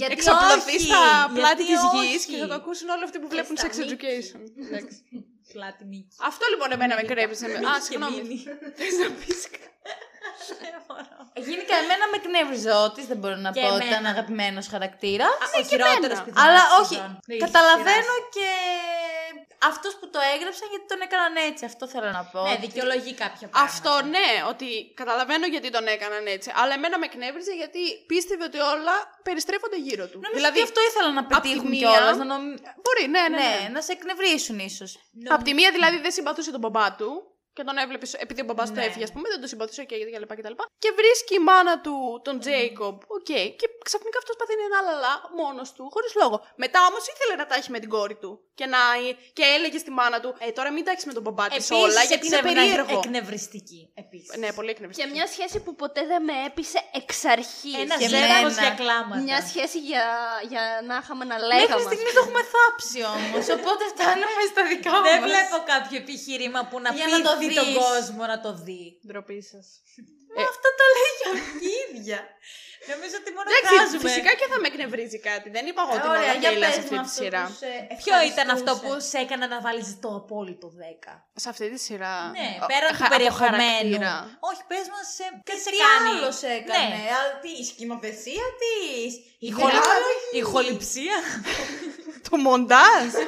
Γιατί 0.00 0.12
εξαπλωθεί 0.12 0.76
όχι, 0.76 0.80
στα 0.86 1.30
πλάτη 1.34 1.62
γιατί 1.62 1.88
της 1.88 2.00
γης 2.00 2.16
όχι. 2.24 2.26
και 2.32 2.38
θα 2.42 2.46
το 2.46 2.54
ακούσουν 2.54 2.88
όλοι 2.88 3.04
αυτοί 3.04 3.18
που 3.18 3.28
βλέπουν 3.28 3.56
στα 3.56 3.68
sex 3.68 3.72
Mickey. 3.76 3.86
education. 3.90 4.40
Εντάξει. 4.66 4.96
Πλάτη 5.52 5.84
Μίκη. 5.84 6.16
Αυτό 6.30 6.44
λοιπόν 6.52 6.68
εμένα 6.72 6.94
με 6.96 7.02
κρέμισε. 7.02 7.46
με- 7.48 7.54
Α, 7.54 7.74
και 7.78 7.82
συγγνώμη. 7.86 8.16
Μίνι. 8.22 8.38
Θες 8.78 8.94
να 9.02 9.08
πεις 9.18 9.40
κα- 9.52 9.68
Γενικά, 11.48 11.74
εμένα 11.82 12.04
με 12.10 12.16
εκνεύριζε 12.22 12.70
ο 12.70 12.82
Ότις, 12.84 13.06
δεν 13.06 13.16
μπορώ 13.20 13.36
να 13.46 13.50
Και 13.50 13.60
πω 13.60 13.66
ότι 13.66 13.74
εμένα. 13.84 13.90
ήταν 13.90 14.06
αγαπημένος 14.14 14.66
χαρακτήρας. 14.72 15.34
Ο 15.60 15.62
χειρότερος 15.70 16.18
Αλλά 16.44 16.62
όχι, 16.80 16.96
καταλαβαίνω 17.44 18.14
και 18.36 18.48
αυτούς 19.70 19.94
που 19.98 20.06
το 20.14 20.20
έγραψαν 20.34 20.66
γιατί 20.72 20.86
τον 20.92 21.00
έκαναν 21.06 21.34
έτσι. 21.48 21.62
Αυτό 21.70 21.84
θέλω 21.92 22.10
να 22.18 22.22
πω. 22.32 22.40
Ναι, 22.42 22.50
Ότι- 22.52 22.60
δικαιολογεί 22.66 23.12
κάποια 23.24 23.46
πράγματα. 23.48 23.72
Αυτό 23.72 23.90
ναι, 24.14 24.28
ότι 24.52 24.68
καταλαβαίνω 25.00 25.46
γιατί 25.54 25.68
τον 25.76 25.86
έκαναν 25.94 26.26
έτσι. 26.36 26.48
Αλλά 26.60 26.72
εμένα 26.78 26.96
με 26.98 27.06
εκνεύριζε 27.10 27.52
γιατί 27.62 27.80
πίστευε 28.10 28.44
ότι 28.50 28.58
όλα 28.74 28.94
περιστρέφονται 29.26 29.78
γύρω 29.86 30.04
του. 30.10 30.18
Νομίζω 30.24 30.34
δηλαδή, 30.40 30.58
ότι 30.58 30.68
αυτό 30.68 30.80
ήθελαν 30.88 31.12
να 31.14 31.20
απ' 31.20 31.28
τη 31.28 31.34
πετύχουν 31.36 31.68
μία- 31.68 31.90
κιόλας, 31.90 32.16
να 32.16 32.24
νομ... 32.32 32.42
Μπορεί, 32.84 33.04
ναι, 33.14 33.20
ναι. 33.20 33.28
ναι. 33.28 33.50
Ναι, 33.62 33.68
να 33.76 33.80
σε 33.86 33.92
εκνευρίσουν 33.96 34.58
ίσως. 34.70 34.90
Απ' 35.36 35.42
τη 35.46 35.52
μία 35.58 35.70
δηλαδή 35.76 35.98
δεν 36.04 36.12
συμπαθούσε 36.16 36.50
τον 36.56 36.60
μπαμπά 36.60 36.86
του 36.98 37.10
και 37.56 37.62
τον 37.68 37.76
έβλεπες, 37.84 38.10
επειδή 38.24 38.40
ο 38.40 38.44
μπαμπάς 38.48 38.68
του 38.68 38.74
Ναι. 38.80 38.84
έφυγε, 38.86 39.04
ας 39.08 39.12
πούμε, 39.14 39.26
δεν 39.32 39.38
τον 39.42 39.48
συμπαθούσε 39.52 39.82
και 39.84 39.94
τα 40.14 40.18
λοιπά 40.22 40.34
και 40.38 40.42
τα 40.46 40.50
λοιπά. 40.52 40.64
Και 40.82 40.90
βρίσκει 41.00 41.34
η 41.40 41.42
μάνα 41.48 41.74
του 41.84 41.94
τον 42.26 42.34
Τζέικομπ, 42.40 42.98
οκ, 43.16 43.30
και 43.60 43.66
ξαφνικά 43.88 44.18
αυτός 44.22 44.34
παθαίνει 44.40 44.62
ένα 44.70 44.80
λαλά 44.88 45.14
μόνος 45.40 45.68
του, 45.72 45.82
χωρίς 45.94 46.12
λόγο. 46.20 46.36
Μετά 46.62 46.78
όμως 46.90 47.02
ήθελε 47.12 47.34
να 47.42 47.46
τα 47.50 47.54
έχει 47.58 47.70
με 47.74 47.78
την 47.84 47.88
κόρη 47.96 48.16
του. 48.22 48.32
Και, 48.58 48.66
να, 48.74 48.78
και 49.38 49.44
έλεγε 49.56 49.78
στη 49.84 49.90
μάνα 49.98 50.18
του, 50.22 50.30
Ε, 50.38 50.50
τώρα 50.58 50.70
μην 50.76 50.84
τα 50.84 50.90
έχεις 50.94 51.04
με 51.10 51.14
τον 51.18 51.22
μπαμπά 51.24 51.44
της 51.48 51.56
Επίσης, 51.56 51.84
όλα, 51.84 52.02
γιατί 52.10 52.26
είναι 52.26 52.36
εξέβγαινε 52.36 52.60
περίεργο. 52.60 52.98
Εκνευριστική. 53.04 53.80
Επίσης. 54.02 54.30
Ναι, 54.42 54.48
πολύ 54.58 54.66
Και 54.68 54.74
εκνευριστικό. 54.76 55.10
μια 55.16 55.26
σχέση 55.34 55.56
που 55.64 55.70
ποτέ 55.82 56.02
δεν 56.12 56.20
με 56.28 56.34
έπεισε 56.48 56.78
εξ 57.00 57.10
αρχής. 57.36 57.76
Ένα 57.84 57.94
και 58.02 58.08
ζεύγος 58.12 58.52
εμένα. 58.54 58.60
για 58.66 58.72
κλάματα. 58.80 59.20
Μια 59.28 59.38
σχέση 59.50 59.78
για, 59.90 60.04
για 60.52 60.62
να 60.88 60.94
είχαμε 61.02 61.24
να 61.32 61.36
Μέχρι 61.38 61.50
λέγαμε. 61.52 61.82
στιγμής 61.88 62.12
το 62.16 62.20
έχουμε 62.24 62.42
θάψει 62.54 63.00
όμως, 63.16 63.44
οπότε 63.56 63.82
φτάνουμε 63.92 64.42
στα 64.52 64.62
δικά 64.70 64.90
μας. 64.94 65.02
Δεν 65.08 65.18
βλέπω 65.28 65.56
κάποιο 65.72 65.96
επιχείρημα 66.04 66.60
που 66.68 66.76
να 66.84 66.88
Για 66.98 67.06
να 67.50 67.60
το 67.60 67.64
πείθει 67.64 67.64
τον 67.64 67.66
δεις. 67.72 67.78
κόσμο 67.90 68.22
να 68.32 68.38
το 68.44 68.50
δει. 68.66 68.84
Ντροπή 69.06 69.40
σας. 69.50 69.66
Αυτό 70.50 70.68
το 70.80 70.84
λέει 70.96 71.12
για 71.20 71.30
η 71.68 71.72
ίδια. 71.84 72.20
Νομίζω 72.92 73.14
ότι 73.22 73.30
μόνο 73.36 73.48
Εντάξει, 73.50 73.72
βγάζουμε. 73.74 74.02
φυσικά 74.06 74.30
και 74.38 74.46
θα 74.52 74.56
με 74.62 74.66
εκνευρίζει 74.70 75.18
κάτι. 75.30 75.46
Δεν 75.56 75.64
είπα 75.68 75.80
εγώ 75.84 75.94
ότι 75.98 76.08
Ωραία, 76.12 76.20
μόνο 76.28 76.40
για 76.42 76.50
γέλα 76.52 76.66
πες 76.66 76.74
σε 76.74 76.80
μου 76.80 76.86
αυτή 76.86 76.96
τη 76.96 77.06
αυτό 77.06 77.16
σειρά. 77.22 77.42
που 77.48 77.54
σε 77.62 77.70
Ποιο 78.02 78.14
ήταν 78.32 78.46
αυτό 78.56 78.70
που 78.80 78.86
ευχαριστούσε. 78.86 79.10
σε 79.12 79.18
έκανε 79.24 79.46
να 79.54 79.58
βάλεις 79.66 79.88
το 80.04 80.10
απόλυτο 80.20 80.68
10. 80.80 81.12
Σε 81.42 81.48
αυτή 81.52 81.64
τη 81.72 81.78
σειρά. 81.86 82.16
Ναι, 82.38 82.48
Ο- 82.64 82.68
πέραν 82.70 82.90
του 82.92 82.98
χα- 83.00 83.06
από 83.06 83.14
περιεχομένου. 83.14 83.56
χαρακτήρα. 83.64 84.14
Όχι, 84.50 84.62
πες 84.70 84.86
μας 84.94 85.06
σε... 85.16 85.24
τι 85.46 85.54
σε 85.64 85.70
Τι 85.74 85.78
κάνει. 85.84 86.08
άλλο 86.12 86.28
σε 86.42 86.48
έκανε, 86.60 86.88
Ναι. 86.94 87.02
α, 87.18 87.20
τι, 87.42 87.50
η 87.62 87.64
σκηνοθεσία 87.70 88.46
της, 88.60 89.10
η 89.44 89.48
Η, 89.48 89.50
χολη... 89.56 89.74
διάλογη. 89.76 90.28
η 90.40 90.42
χοληψία. 90.52 91.18
Το 92.30 92.34
μοντάζ. 92.46 93.08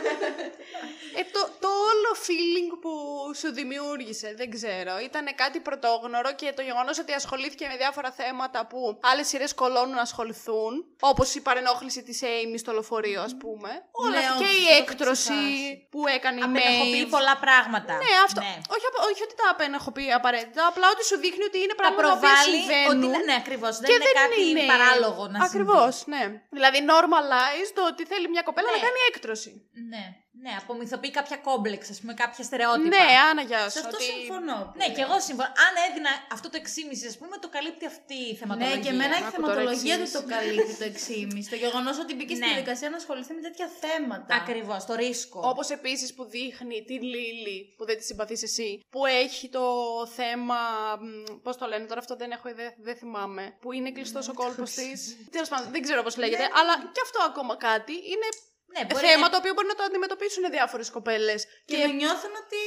ε, 1.21 1.23
το, 1.33 1.41
το 1.61 1.69
όλο 1.69 2.11
feeling 2.27 2.71
που 2.81 2.91
σου 3.35 3.53
δημιούργησε, 3.53 4.35
δεν 4.37 4.51
ξέρω. 4.51 4.99
Ήταν 5.09 5.25
κάτι 5.35 5.61
πρωτόγνωρο 5.61 6.35
και 6.35 6.53
το 6.57 6.63
γεγονός 6.63 6.99
ότι 6.99 7.13
ασχολήθηκε 7.13 7.67
με 7.71 7.77
διάφορα 7.77 8.11
θέματα 8.11 8.67
που 8.67 8.99
άλλες 9.03 9.27
σειρές 9.29 9.55
κολώνουν 9.55 9.95
να 9.95 10.01
ασχοληθούν. 10.01 10.73
Όπως 11.01 11.35
η 11.35 11.41
παρενόχληση 11.41 12.03
της 12.03 12.21
Amy 12.23 12.55
στο 12.59 12.73
λεωφορείο, 12.73 13.21
ας 13.23 13.37
πούμε. 13.37 13.71
Όλα 13.91 14.11
Ναι, 14.11 14.19
αυτά. 14.19 14.35
Και 14.39 14.45
όντως, 14.45 14.57
η 14.57 14.65
το 14.65 14.71
έχω 14.73 14.81
έκτρωση 14.83 15.23
ξεχάσει. 15.23 15.89
που 15.93 16.01
έκανε 16.17 16.39
η 16.41 16.43
Απενεχοποιεί 16.49 17.03
Maeve. 17.07 17.11
πολλά 17.17 17.35
πράγματα. 17.45 17.93
Ναι, 18.05 18.13
αυτό. 18.27 18.41
Όχι, 18.75 18.85
απα- 18.91 19.05
όχι 19.11 19.23
ότι 19.27 19.35
τα 19.41 19.47
απενεχοποιεί 19.55 20.11
απαραίτητα, 20.21 20.63
απλά 20.71 20.87
ότι 20.95 21.03
σου 21.11 21.17
δείχνει 21.25 21.45
ότι 21.51 21.59
είναι 21.65 21.75
Τα 21.77 21.81
πράγματα 21.81 22.03
τα 22.03 22.13
οποία 22.17 22.21
προβάλλει 22.29 22.57
ότι 22.57 22.63
συμβαίνουν. 22.63 23.03
είναι, 23.03 23.19
ναι, 23.29 23.37
ακριβώς. 23.43 23.73
Δεν 23.83 23.89
και 23.91 23.97
είναι 23.99 24.11
κάτι 24.23 24.41
είναι 24.51 24.65
παράλογο 24.75 25.23
να 25.35 25.39
Ακριβώς, 25.49 25.95
ναι. 26.13 26.23
Δηλαδή, 26.57 26.79
normalized 26.93 27.71
το 27.79 27.83
ότι 27.91 28.03
θέλει 28.11 28.27
μια 28.35 28.43
κοπέλα 28.49 28.69
Ναι. 28.71 28.77
να 28.77 28.83
κάνει 28.87 29.01
έκτρωση. 29.11 29.41
συμβεί. 29.43 29.61
Ναι, 29.93 30.05
ναι, 30.41 30.53
απομυθοποιεί 30.63 31.11
κάποια 31.11 31.37
κόμπλεξ, 31.37 31.91
ας 31.91 31.99
πούμε, 32.01 32.15
κάποια 32.15 32.45
στερεότυπα. 32.45 32.89
Ναι, 32.97 33.05
Άννα, 33.29 33.43
γεια 33.43 33.59
Σε 33.69 33.71
σου. 33.71 33.79
αυτό 33.87 33.97
ότι... 33.97 34.05
συμφωνώ. 34.05 34.59
Ναι, 34.81 34.87
και 34.95 35.03
εγώ 35.07 35.17
συμφωνώ. 35.27 35.49
Αν 35.67 35.73
έδινα 35.89 36.11
αυτό 36.37 36.47
το 36.53 36.57
6,5, 36.63 37.07
ας 37.13 37.17
πούμε, 37.21 37.35
το 37.45 37.49
καλύπτει 37.57 37.87
αυτή 37.87 38.15
η 38.15 38.31
Ναι, 38.33 38.39
θεματολογία. 38.41 38.83
και 38.85 38.89
εμένα 38.97 39.15
η 39.19 39.23
Άκου 39.23 39.31
τώρα 39.31 39.55
θεματολογία 39.55 39.95
του 39.97 40.03
εξήγηση. 40.03 40.13
το 40.19 40.23
καλύπτει 40.35 40.75
το 40.83 40.85
6,5. 40.85 41.49
Το 41.55 41.57
γεγονός 41.65 41.97
ότι 42.05 42.13
μπήκε 42.17 42.35
στη 42.35 42.45
Ναι. 42.45 42.51
διαδικασία 42.53 42.89
να 42.91 42.97
ασχοληθεί 43.03 43.33
με 43.39 43.41
τέτοια 43.47 43.69
θέματα. 43.83 44.33
Ακριβώς, 44.41 44.81
το 44.91 44.95
ρίσκο. 45.03 45.39
Όπως 45.53 45.67
επίσης 45.79 46.09
που 46.17 46.23
δείχνει 46.35 46.77
τη 46.89 46.97
Λίλη, 47.13 47.59
που 47.77 47.85
δεν 47.89 47.97
τη 47.99 48.05
συμπαθείς 48.11 48.43
εσύ, 48.49 48.69
που 48.95 49.01
έχει 49.25 49.47
το 49.49 49.65
θέμα. 50.19 50.61
Πώς 51.43 51.57
το 51.57 51.67
λένε 51.67 51.85
τώρα, 51.91 52.01
αυτό 52.05 52.15
δεν 52.17 52.31
έχω, 52.37 52.47
δεν, 52.55 52.71
δεν 52.87 52.97
θυμάμαι. 52.97 53.45
Που 53.61 53.73
είναι 53.73 53.91
κλειστός 53.97 54.29
ο 54.29 54.35
κόλπος 54.41 54.71
της. 54.71 54.99
Τέλος 55.31 55.49
πάντων, 55.49 55.73
δεν 55.75 55.83
ξέρω 55.83 56.03
πώς 56.03 56.17
λέγεται. 56.17 56.43
Αλλά 56.59 56.75
και 56.95 57.01
αυτό 57.07 57.19
ακόμα 57.31 57.57
κάτι 57.57 57.93
είναι 57.93 58.29
ναι, 58.75 58.85
μπορεί 58.85 59.07
θέμα 59.07 59.21
να- 59.21 59.31
το 59.31 59.37
οποίο 59.37 59.53
μπορεί 59.55 59.67
να 59.67 59.75
το 59.75 59.83
αντιμετωπίσουν 59.83 60.51
διάφορες 60.51 60.91
κοπέλες. 60.91 61.41
Και, 61.65 61.77
να 61.77 61.87
νιώθουν 61.93 62.31
ότι. 62.45 62.63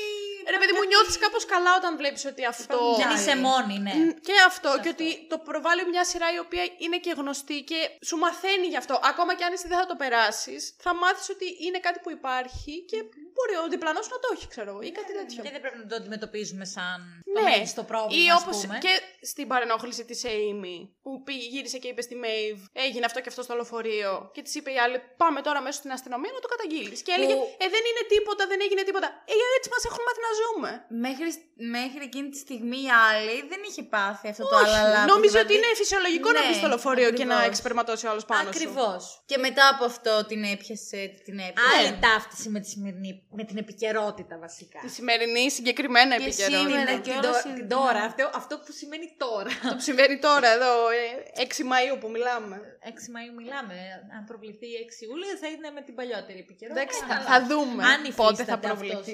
Ρε 0.53 0.57
παιδί 0.59 0.73
μου, 0.77 0.83
νιώθεις 0.91 1.17
κάπως 1.17 1.45
καλά 1.45 1.71
όταν 1.79 1.91
βλέπεις 1.97 2.25
ότι 2.25 2.45
αυτό. 2.45 2.77
Δεν 3.01 3.09
είσαι 3.15 3.35
μόνη, 3.47 3.75
ναι. 3.85 3.93
Μ, 3.95 4.09
Και 4.27 4.33
αυτό, 4.49 4.69
και 4.83 4.89
ότι 4.95 5.07
το 5.31 5.37
προβάλλει 5.37 5.83
μια 5.93 6.03
σειρά 6.11 6.27
η 6.37 6.39
οποία 6.45 6.63
είναι 6.83 6.97
και 7.05 7.13
γνωστή 7.17 7.57
και 7.69 7.79
σου 8.09 8.17
μαθαίνει 8.17 8.67
γι' 8.73 8.77
αυτό. 8.83 8.99
Ακόμα 9.11 9.31
και 9.35 9.43
αν 9.47 9.53
εσύ 9.53 9.67
δεν 9.67 9.77
θα 9.77 9.85
το 9.85 9.95
περάσεις, 9.95 10.75
θα 10.85 10.91
μάθεις 10.95 11.29
ότι 11.29 11.45
είναι 11.65 11.79
κάτι 11.79 11.99
που 12.03 12.11
υπάρχει 12.11 12.73
και 12.91 12.97
μπορεί 13.35 13.55
ο 13.65 13.67
διπλανός 13.73 14.05
να 14.13 14.17
το 14.23 14.27
έχει, 14.33 14.47
ξέρω 14.53 14.69
εγώ, 14.73 14.81
ή 14.81 14.91
κάτι 14.99 15.13
τέτοιο. 15.19 15.43
Και 15.43 15.51
δεν 15.55 15.61
πρέπει 15.61 15.77
να 15.83 15.87
το 15.91 15.95
αντιμετωπίζουμε 15.95 16.65
σαν 16.65 16.97
το 17.33 17.41
Ναι, 17.41 17.49
μέγιστο 17.49 17.83
πρόβλημα, 17.91 18.23
ή 18.23 18.29
ας 18.29 18.41
όπως 18.41 18.57
πούμε. 18.61 18.77
και 18.85 18.93
στην 19.31 19.45
παρενόχληση 19.51 20.03
της 20.09 20.21
Amy, 20.25 20.77
που 21.03 21.11
πήγε, 21.25 21.45
γύρισε 21.53 21.77
και 21.83 21.87
είπε 21.91 22.01
στη 22.07 22.15
Maeve, 22.23 22.61
έγινε 22.85 23.05
αυτό 23.09 23.19
και 23.23 23.29
αυτό 23.33 23.41
στο 23.47 23.53
λεωφορείο, 23.59 24.11
και 24.35 24.41
της 24.45 24.53
είπε 24.57 24.69
η 24.77 24.79
άλλη, 24.83 24.97
πάμε 25.21 25.39
τώρα 25.47 25.59
μέσα 25.65 25.77
στην 25.81 25.91
αστυνομία 25.97 26.31
να 26.37 26.41
το 26.45 26.47
καταγγείλεις. 26.53 26.99
Και 27.05 27.11
έλεγε, 27.17 27.33
Που- 27.39 27.47
ε, 27.63 27.67
δεν 27.75 27.83
είναι 27.89 28.03
τίποτα, 28.13 28.43
δεν 28.51 28.59
έγινε 28.65 28.81
τίποτα. 28.89 29.07
Ε, 29.31 29.33
έτσι 29.57 29.69
μας 29.75 29.83
έχουν 29.89 30.01
μάθει 30.07 30.21
να 30.25 30.31
ζούμε. 30.41 30.71
Μέχρι, 31.07 31.29
μέχρι 31.77 32.01
εκείνη 32.09 32.27
τη 32.33 32.37
στιγμή 32.45 32.79
η 32.89 32.91
άλλη 33.07 33.35
δεν 33.51 33.61
είχε 33.67 33.83
πάθει 33.95 34.27
αυτό 34.33 34.43
το 34.51 34.55
Όχι, 34.55 34.65
αλαλά. 34.75 35.01
νόμιζε 35.13 35.31
δηλαδή- 35.31 35.45
ότι 35.45 35.53
είναι 35.59 35.69
φυσιολογικό 35.81 36.27
να 36.31 36.39
Ναι, 36.41 36.45
μπεις 36.47 36.57
στο 36.61 36.67
λεωφορείο 36.71 37.09
και 37.17 37.25
να 37.25 37.33
ακριβώς. 37.33 37.51
εξπερματώσει 37.51 38.03
ο 38.07 38.09
άλλος 38.11 38.25
πάνω 38.31 38.41
σου. 38.41 38.47
Ακριβώς. 38.55 39.01
Και 39.31 39.37
μετά 39.45 39.63
από 39.73 39.83
αυτό 39.91 40.13
την 40.29 40.41
έπιασε, 40.53 40.99
την 41.25 41.35
έπιασε. 41.47 41.73
Άλλη 41.77 41.91
ταύτιση 42.07 42.47
με, 42.53 42.59
τη 42.63 42.67
σημερινή, 42.73 43.11
με 43.39 43.43
την 43.49 43.57
επικαιρότητα 43.63 44.35
βασικά. 44.45 44.79
Τη 44.85 44.89
σημερινή 44.99 45.43
συγκεκριμένα 45.57 46.13
Και 46.17 46.23
επικαιρότητα. 46.23 46.59
σήμερα 46.69 46.91
Την, 46.93 47.01
και 47.05 47.11
την, 47.15 47.19
όλα 47.19 47.31
τω- 47.31 47.39
συν- 47.43 47.55
την 47.59 47.67
τώρα, 47.77 48.01
αυτό, 48.09 48.23
αυτό 48.41 48.53
που 48.63 48.71
σημαίνει 48.81 49.07
τώρα. 49.25 49.49
Αυτό 49.61 49.73
που 49.77 49.85
συμβαίνει 49.89 50.15
τώρα 50.27 50.47
εδώ, 50.57 50.71
ε, 50.99 51.03
6 51.45 51.61
Μαΐου 51.71 51.95
που 52.01 52.09
μιλάμε. 52.15 52.55
6 52.91 53.03
Μαΐου 53.15 53.33
μιλάμε. 53.39 53.75
Αν 54.17 54.21
προβληθεί 54.29 54.67
6 54.83 55.01
Ιουλίου 55.07 55.35
θα 55.41 55.47
είναι 55.53 55.69
με 55.77 55.81
την 55.87 55.93
παλιότερη 55.99 56.39
επικαιρότητα. 56.45 56.81
Εντάξει, 56.81 56.99
Ε, 57.03 57.07
θα, 57.09 57.13
καλά. 57.15 57.27
θα 57.31 57.37
δούμε 57.49 57.81
Αν 57.93 58.01
πότε 58.01 58.13
θα 58.13 58.31
υφίσταται 58.33 58.67
προβληθεί. 58.67 59.13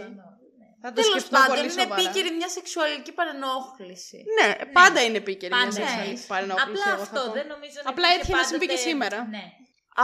Αυτό 0.87 0.89
σαν- 0.89 0.89
ναι. 0.89 0.89
Θα 0.89 0.89
το 0.93 0.97
Τέλος 1.01 1.11
σκεφτώ 1.11 1.35
πάντων, 1.37 1.49
πολύ 1.55 1.61
είναι 1.67 1.81
σοβαρά. 1.81 2.01
επίκαιρη 2.01 2.29
μια 2.39 2.49
σεξουαλική 2.57 3.11
παρενόχληση. 3.19 4.19
Ναι, 4.37 4.47
πάντα 4.79 4.99
είναι 5.05 5.17
επίκαιρη 5.23 5.53
μια 5.53 5.63
Πάντα. 5.65 5.75
σεξουαλική 5.79 6.21
Ναι. 6.21 6.31
παρενόχληση. 6.33 6.69
Απλά 6.81 6.87
εγώ 6.93 7.03
θα 7.03 7.07
αυτό 7.09 7.21
πω. 7.27 7.31
δεν 7.37 7.45
νομίζω 7.53 7.77
να 7.83 7.89
Απλά 7.93 8.07
υπήρχε 8.07 8.21
έτυχε 8.21 8.35
να 8.41 8.43
συμβεί 8.51 8.65
και 8.71 8.73
πάντοτε- 8.73 8.89
σήμερα. 8.89 9.17
Ναι. 9.35 9.43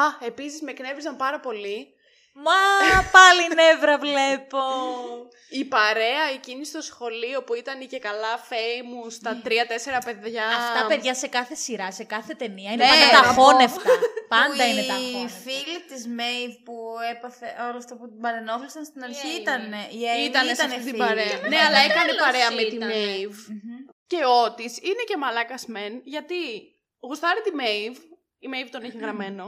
Α, 0.04 0.06
επίσης 0.30 0.60
με 0.66 0.72
εκνεύριζαν 0.76 1.16
πάρα 1.24 1.40
πολύ 1.48 1.78
Μα 2.46 2.60
πάλι 3.12 3.44
νεύρα 3.56 3.98
βλέπω. 3.98 4.60
η 5.50 5.64
παρέα 5.66 6.24
εκείνη 6.34 6.66
στο 6.66 6.82
σχολείο 6.82 7.44
που 7.44 7.54
ήταν 7.54 7.88
και 7.88 8.00
καλά 8.00 8.34
famous, 8.50 9.14
τα 9.24 9.42
τρία-τέσσερα 9.44 10.00
παιδιά. 10.06 10.46
Αυτά 10.48 10.86
παιδιά 10.88 11.14
σε 11.16 11.28
κάθε 11.28 11.56
σειρά, 11.56 11.92
σε 11.92 12.04
κάθε 12.04 12.34
ταινία 12.34 12.72
είναι 12.72 12.84
Ναι, 12.84 12.90
πάντα 12.90 13.06
να 13.06 13.22
τα 13.28 13.34
πω. 13.34 13.42
χώνευτα. 13.42 13.92
Πάντα 14.28 14.64
Που 14.64 14.70
είναι 14.72 14.84
τα 14.92 14.98
Οι 15.00 15.12
χώνευτα. 15.14 15.38
φίλοι 15.46 15.80
της 15.88 16.08
Μέιβ 16.08 16.52
που 16.66 16.76
έπαθε 17.14 17.46
όλο 17.68 17.78
αυτό 17.78 17.96
που 17.96 18.08
την 18.10 18.20
παρενόχλησαν 18.22 18.86
στην 18.86 19.04
αρχή 19.04 19.28
Amy. 19.36 19.40
ήταν. 19.42 19.62
Η 19.72 20.02
Amy 20.14 20.28
Ήταν 20.30 20.46
σε 20.46 20.52
ήταν 20.52 20.66
αυτή 20.72 20.78
την 20.84 20.88
φίλη. 20.90 20.98
παρέα. 21.06 21.26
Και 21.42 21.48
Ναι, 21.48 21.58
αλλά 21.68 21.80
έκανε 21.90 22.10
τέλος 22.12 22.24
παρέα 22.26 22.52
με 22.52 22.64
τη 22.64 22.76
ήτανε. 22.76 22.94
Maeve. 22.94 23.38
Και 24.08 24.20
ο 24.26 24.34
Ότις 24.46 24.78
είναι 24.78 25.04
και 25.10 25.18
μαλάκας 25.18 25.66
μεν, 25.66 25.94
γιατί 26.04 26.40
γουστάρει 27.00 27.42
τη 27.42 27.52
Maeve, 27.62 27.98
η 28.40 28.48
Maeve 28.54 28.70
τον 28.72 28.84
έχει 28.84 28.98
γραμμένο, 28.98 29.46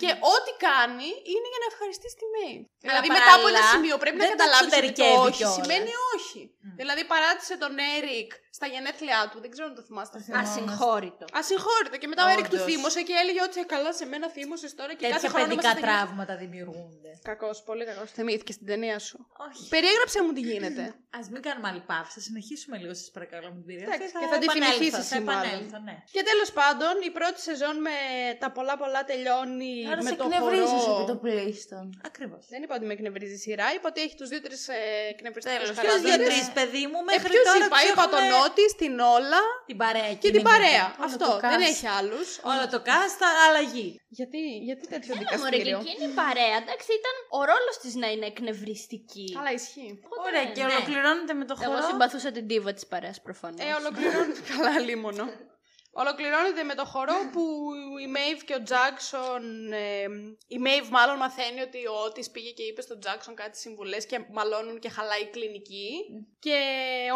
Και 0.00 0.10
ό,τι 0.34 0.52
κάνει 0.66 1.08
είναι 1.32 1.48
για 1.52 1.60
να 1.64 1.68
ευχαριστήσει 1.72 2.16
τη 2.20 2.26
Μέη. 2.34 2.56
Δηλαδή 2.84 3.08
Αλλά 3.08 3.16
μετά 3.16 3.32
από 3.38 3.46
ένα 3.52 3.60
παράλληλα, 3.60 3.74
σημείο 3.74 3.96
πρέπει 4.02 4.16
να 4.18 4.22
δεν 4.24 4.30
το 4.32 4.36
καταλάβεις 4.36 4.66
ότι 4.66 4.72
το 4.72 4.78
εξωτερικεύει 4.78 5.26
όχι 5.28 5.36
κιόλας. 5.38 5.58
σημαίνει 5.58 5.92
όχι. 6.14 6.40
Δηλαδή 6.80 7.02
παράτησε 7.12 7.54
τον 7.62 7.74
Έρικ 7.96 8.30
στα 8.58 8.66
γενέθλιά 8.74 9.20
του, 9.30 9.38
δεν 9.44 9.50
ξέρω 9.54 9.66
αν 9.70 9.74
το 9.78 9.82
θυμάστε. 9.88 10.16
αυτό. 10.18 10.32
Ασυγχώρητο. 10.44 11.24
Ασυγχώρητο. 11.40 11.96
Και 12.02 12.08
μετά 12.12 12.22
ο 12.26 12.28
Έρικ 12.34 12.46
του 12.52 12.58
Όντως. 12.60 12.66
θύμωσε 12.68 13.00
και 13.08 13.14
έλεγε 13.22 13.40
ότι 13.48 13.56
«Ε, 13.60 13.64
καλά 13.74 13.90
σε 14.00 14.04
μένα 14.12 14.26
θύμωσες 14.36 14.70
τώρα 14.80 14.92
και 14.98 15.04
κάθε 15.06 15.14
Τέτοια 15.14 15.30
χρόνο 15.30 15.44
παιδικά 15.46 15.68
είμαστε 15.68 15.80
γεννη- 15.80 15.96
τραύματα 16.06 16.32
δημιουργούνται. 16.42 17.10
Κακός, 17.30 17.56
πολύ 17.68 17.84
κακός. 17.90 18.08
Θυμήθηκε 18.18 18.52
στην 18.56 18.66
ταινία 18.70 18.98
σου. 19.08 19.16
Όχι. 19.48 19.62
Περιέγραψε 19.74 20.18
μου 20.24 20.32
τι 20.36 20.40
γίνεται. 20.50 20.82
Α 21.18 21.20
μην 21.34 21.40
κάνουμε 21.46 21.66
άλλη 21.70 21.82
παύση. 21.90 22.12
Θα 22.18 22.22
συνεχίσουμε 22.28 22.76
λίγο, 22.82 22.92
σας 23.00 23.08
παρακαλώ, 23.16 23.46
με 23.54 23.58
την 23.60 23.66
περίοδο. 23.68 23.86
Εντάξει, 23.92 24.12
και 24.20 24.26
θα 24.32 24.36
τη 24.42 24.46
θυμηθείς 24.54 24.94
εσύ 25.02 25.14
Θα 25.14 25.20
μάλλον. 25.28 25.42
επανέλθω, 25.44 25.78
ναι. 25.88 25.94
Και 26.16 26.22
τέλος 26.30 26.50
πάντων, 26.58 26.92
η 27.08 27.10
πρώτη 27.18 27.38
σεζόν 27.48 27.76
με 27.86 27.94
τα 28.42 28.48
πολλά 28.56 28.74
πολλά 28.82 29.00
τελειώνει 29.10 29.72
Άρα 29.92 30.02
με 30.06 30.10
σε 30.12 30.16
το 30.20 30.24
εκνευρίζεις 30.28 30.82
χορό. 30.84 30.94
επί 30.96 31.04
το 31.12 31.16
πλήστον. 31.24 31.84
Ακριβώς. 32.10 32.42
Δεν 32.54 32.60
είπα 32.64 32.74
ότι 32.78 32.84
με 32.88 32.94
εκνευρίζει 32.98 33.36
η 33.40 33.42
σειρά, 33.46 33.66
είπα 33.76 33.86
ότι 33.92 34.00
έχει 34.06 34.14
τους 34.20 34.28
δύο-τρεις 34.32 34.60
ε, 34.68 34.78
εκνευριστικούς 35.14 35.58
Τέλος, 35.58 35.68
Ποιος 35.78 35.80
χαρακτήρες. 35.80 36.16
δύο-τρει, 36.16 36.38
παιδί 36.58 36.84
μου, 36.90 36.98
Ε, 37.04 37.06
μέχρι 37.10 37.28
ποιους 37.32 37.46
τώρα 37.50 37.64
είπα, 37.66 37.76
τους 37.82 37.90
είπα 37.90 38.04
τον 38.14 38.24
έχουμε 38.44 38.62
Νότι, 38.62 38.64
την 38.82 38.94
Όλα 39.16 39.42
Την 39.70 39.76
παρέα 39.82 40.10
και 40.22 40.30
την 40.36 40.42
παρέα. 40.50 40.84
Όλο 40.98 41.04
Αυτό, 41.08 41.26
το 41.26 41.38
δεν 41.52 41.60
cast. 41.60 41.70
έχει 41.72 41.86
άλλους. 41.98 42.28
Όλο 42.52 42.62
το 42.74 42.78
cast, 42.88 43.20
αλλαγή. 43.46 43.88
Γιατί, 44.18 44.40
γιατί 44.68 44.84
τέτοιο 44.92 45.12
Έλα 45.14 45.38
μωρέ, 45.38 45.56
και 45.56 45.62
δικαστήριο. 45.62 45.78
εκείνη 45.84 46.04
η 46.12 46.14
παρέα, 46.22 46.56
εντάξει, 46.62 46.88
ήταν 47.00 47.14
ο 47.38 47.40
ρόλος 47.50 47.74
της 47.82 47.92
να 48.02 48.06
είναι 48.12 48.26
εκνευριστική. 48.32 49.26
Καλά, 49.38 49.52
ισχύει. 49.60 49.92
Ωραία, 50.26 50.44
και 50.54 50.62
ναι. 50.62 50.72
ολοκληρώνεται 50.72 51.34
με 51.40 51.44
το 51.48 51.54
Εγώ 51.62 51.72
χορό. 51.72 51.86
συμπαθούσα 51.90 52.30
την 52.36 52.44
τίβα 52.50 52.72
της 52.76 52.86
παρέας 52.92 53.18
προφανώς. 53.26 53.60
Ε, 53.66 53.70
ολοκληρώνεται. 53.80 54.40
Καλά, 54.52 54.72
λίμωνο. 54.86 55.24
Ολοκληρώνεται 56.02 56.62
με 56.62 56.74
το 56.74 56.84
χορό 56.84 57.14
που 57.32 57.42
η 58.04 58.06
Μέιβ 58.06 58.38
και 58.48 58.54
ο 58.54 58.62
Τζάξον. 58.62 59.42
ε, 59.72 60.04
η 60.56 60.58
Μέιβ 60.58 60.88
μάλλον 60.88 61.16
μαθαίνει 61.16 61.60
ότι 61.60 61.80
ο 61.86 61.94
Ότις 62.06 62.30
πήγε 62.30 62.50
και 62.50 62.62
είπε 62.62 62.80
στον 62.82 63.00
Τζάξον 63.00 63.34
κάτι 63.34 63.56
συμβουλές 63.58 64.06
και 64.06 64.18
μαλώνουν 64.32 64.78
και 64.78 64.88
χαλάει 64.96 65.20
η 65.22 65.30
κλινική. 65.34 65.88
Και 66.44 66.56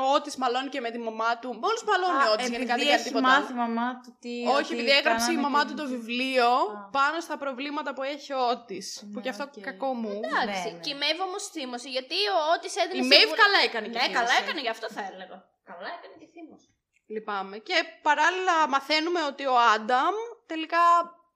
ο 0.03 0.05
Ότις 0.15 0.37
μαλώνει 0.37 0.69
και 0.75 0.81
με 0.81 0.91
τη 0.91 0.99
μαμά 0.99 1.39
του. 1.39 1.49
Μόλις 1.65 1.83
μαλώνει 1.91 2.23
ο 2.29 2.31
Α, 2.31 2.33
Ότις, 2.35 2.49
γενικά 2.49 2.75
δεν 2.75 2.75
επειδή 2.75 2.91
κάνει 2.91 3.01
έχει 3.01 3.09
τίποτα. 3.09 3.29
μάθει 3.29 3.53
η 3.53 3.57
άλλο. 3.57 3.63
μαμά 3.65 3.89
του 4.03 4.11
τι. 4.23 4.35
Όχι, 4.57 4.73
ότι 4.73 4.73
επειδή 4.77 4.91
έγραψε 4.99 5.31
η 5.33 5.35
κάνανε 5.35 5.43
μαμά 5.47 5.61
και- 5.65 5.69
του 5.71 5.75
το 5.83 5.87
βιβλίο 5.95 6.49
Α. 6.49 6.89
πάνω 6.99 7.17
στα 7.27 7.37
προβλήματα 7.45 7.91
που 7.95 8.03
έχει 8.15 8.31
ο 8.39 8.41
Ότις. 8.53 8.89
που 9.01 9.17
Ναι, 9.19 9.23
και 9.25 9.29
αυτό 9.35 9.45
οκ. 9.51 9.55
κακό 9.71 9.91
μου. 10.01 10.13
Εντάξει, 10.25 10.69
Ναι, 10.69 10.75
ναι. 10.77 10.81
και 10.85 10.91
η 10.95 10.99
Μέιβ 11.03 11.19
όμως 11.29 11.43
θύμωσε, 11.55 11.89
γιατί 11.97 12.17
ο 12.37 12.39
Ότις 12.55 12.73
έδινε 12.83 13.05
Η 13.05 13.09
Μέιβ 13.13 13.21
συμβουλές. 13.21 13.43
καλά 13.45 13.59
έκανε 13.69 13.87
και 13.93 13.99
Ναι, 13.99 14.05
θύμωσε. 14.05 14.19
καλά 14.21 14.35
έκανε, 14.43 14.61
γι' 14.67 14.73
αυτό 14.77 14.87
θα 14.97 15.03
έλεγα. 15.11 15.37
Καλά 15.71 15.89
έκανε 15.97 16.15
και 16.23 16.29
θύμωσε. 16.35 16.69
Λυπάμαι. 17.09 17.59
Και 17.59 17.85
παράλληλα 18.03 18.69
μαθαίνουμε 18.69 19.25
ότι 19.25 19.47
ο 19.47 19.59
Άνταμ 19.75 20.15
τελικά 20.47 20.79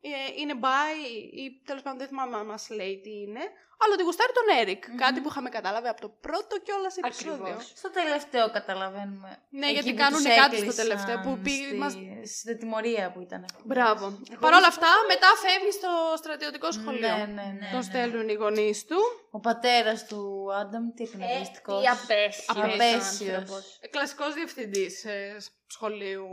ε, 0.04 0.08
είναι 0.40 0.54
bi 0.62 0.96
ή 1.42 1.60
τέλος 1.64 1.82
πάντων 1.82 1.98
δεν 1.98 2.08
θυμάμαι 2.08 2.36
αν 2.36 2.46
μας 2.46 2.68
λέει 2.70 3.00
τι 3.02 3.10
είναι, 3.10 3.40
αλλά 3.84 3.92
ότι 3.94 4.02
γουστάρει 4.02 4.32
τον 4.32 4.56
ερικ 4.60 4.82
Κάτι 4.96 5.20
που 5.20 5.28
είχαμε 5.28 5.48
καταλάβει 5.48 5.88
από 5.88 6.00
το 6.00 6.08
πρώτο 6.08 6.58
κιόλας 6.64 6.96
επεισόδιο. 6.96 7.32
Ακριβώς. 7.42 7.72
Στο 7.76 7.90
τελευταίο 7.90 8.50
καταλαβαίνουμε. 8.50 9.30
Ναι, 9.50 9.64
Εκεί 9.66 9.72
γιατί 9.74 9.90
που 9.90 9.96
κάνουν 9.96 10.22
τους 10.24 10.34
κάτι 10.34 10.56
στο 10.56 10.64
έκλεισαν 10.64 10.86
τελευταίο, 10.86 11.20
που 11.24 11.38
πήγε- 11.42 11.66
στη- 11.66 11.76
μας- 11.76 11.96
Στην 12.40 12.58
τιμωρία 12.58 13.12
που 13.12 13.20
ήταν. 13.20 13.44
Μπράβο. 13.64 14.04
Παρ' 14.40 14.54
όλα 14.54 14.66
αυτά, 14.66 14.88
μετά 15.08 15.26
φεύγει 15.44 15.70
στο 15.72 15.90
στρατιωτικό 16.16 16.72
σχολείο. 16.72 17.16
Ναι, 17.16 17.24
ναι, 17.26 17.56
ναι. 17.60 17.68
Τον 17.72 17.82
στέλνουν 17.82 18.28
οι 18.28 18.32
γονείς 18.32 18.84
του. 18.84 18.98
Ο 19.30 19.40
πατέρας 19.40 20.06
του 20.06 20.48
Άνταμ, 20.60 20.92
τι 20.94 21.02
εκνευριστικός. 21.02 21.80
Τι 21.82 21.88
απέσιος. 21.88 22.48
Απέσιος. 22.48 23.34
άνθρωπος. 23.34 23.78
Κλασικός 23.90 24.34
διευθυντής 24.34 25.04
ε, 25.04 25.36
σχολείου. 25.66 26.26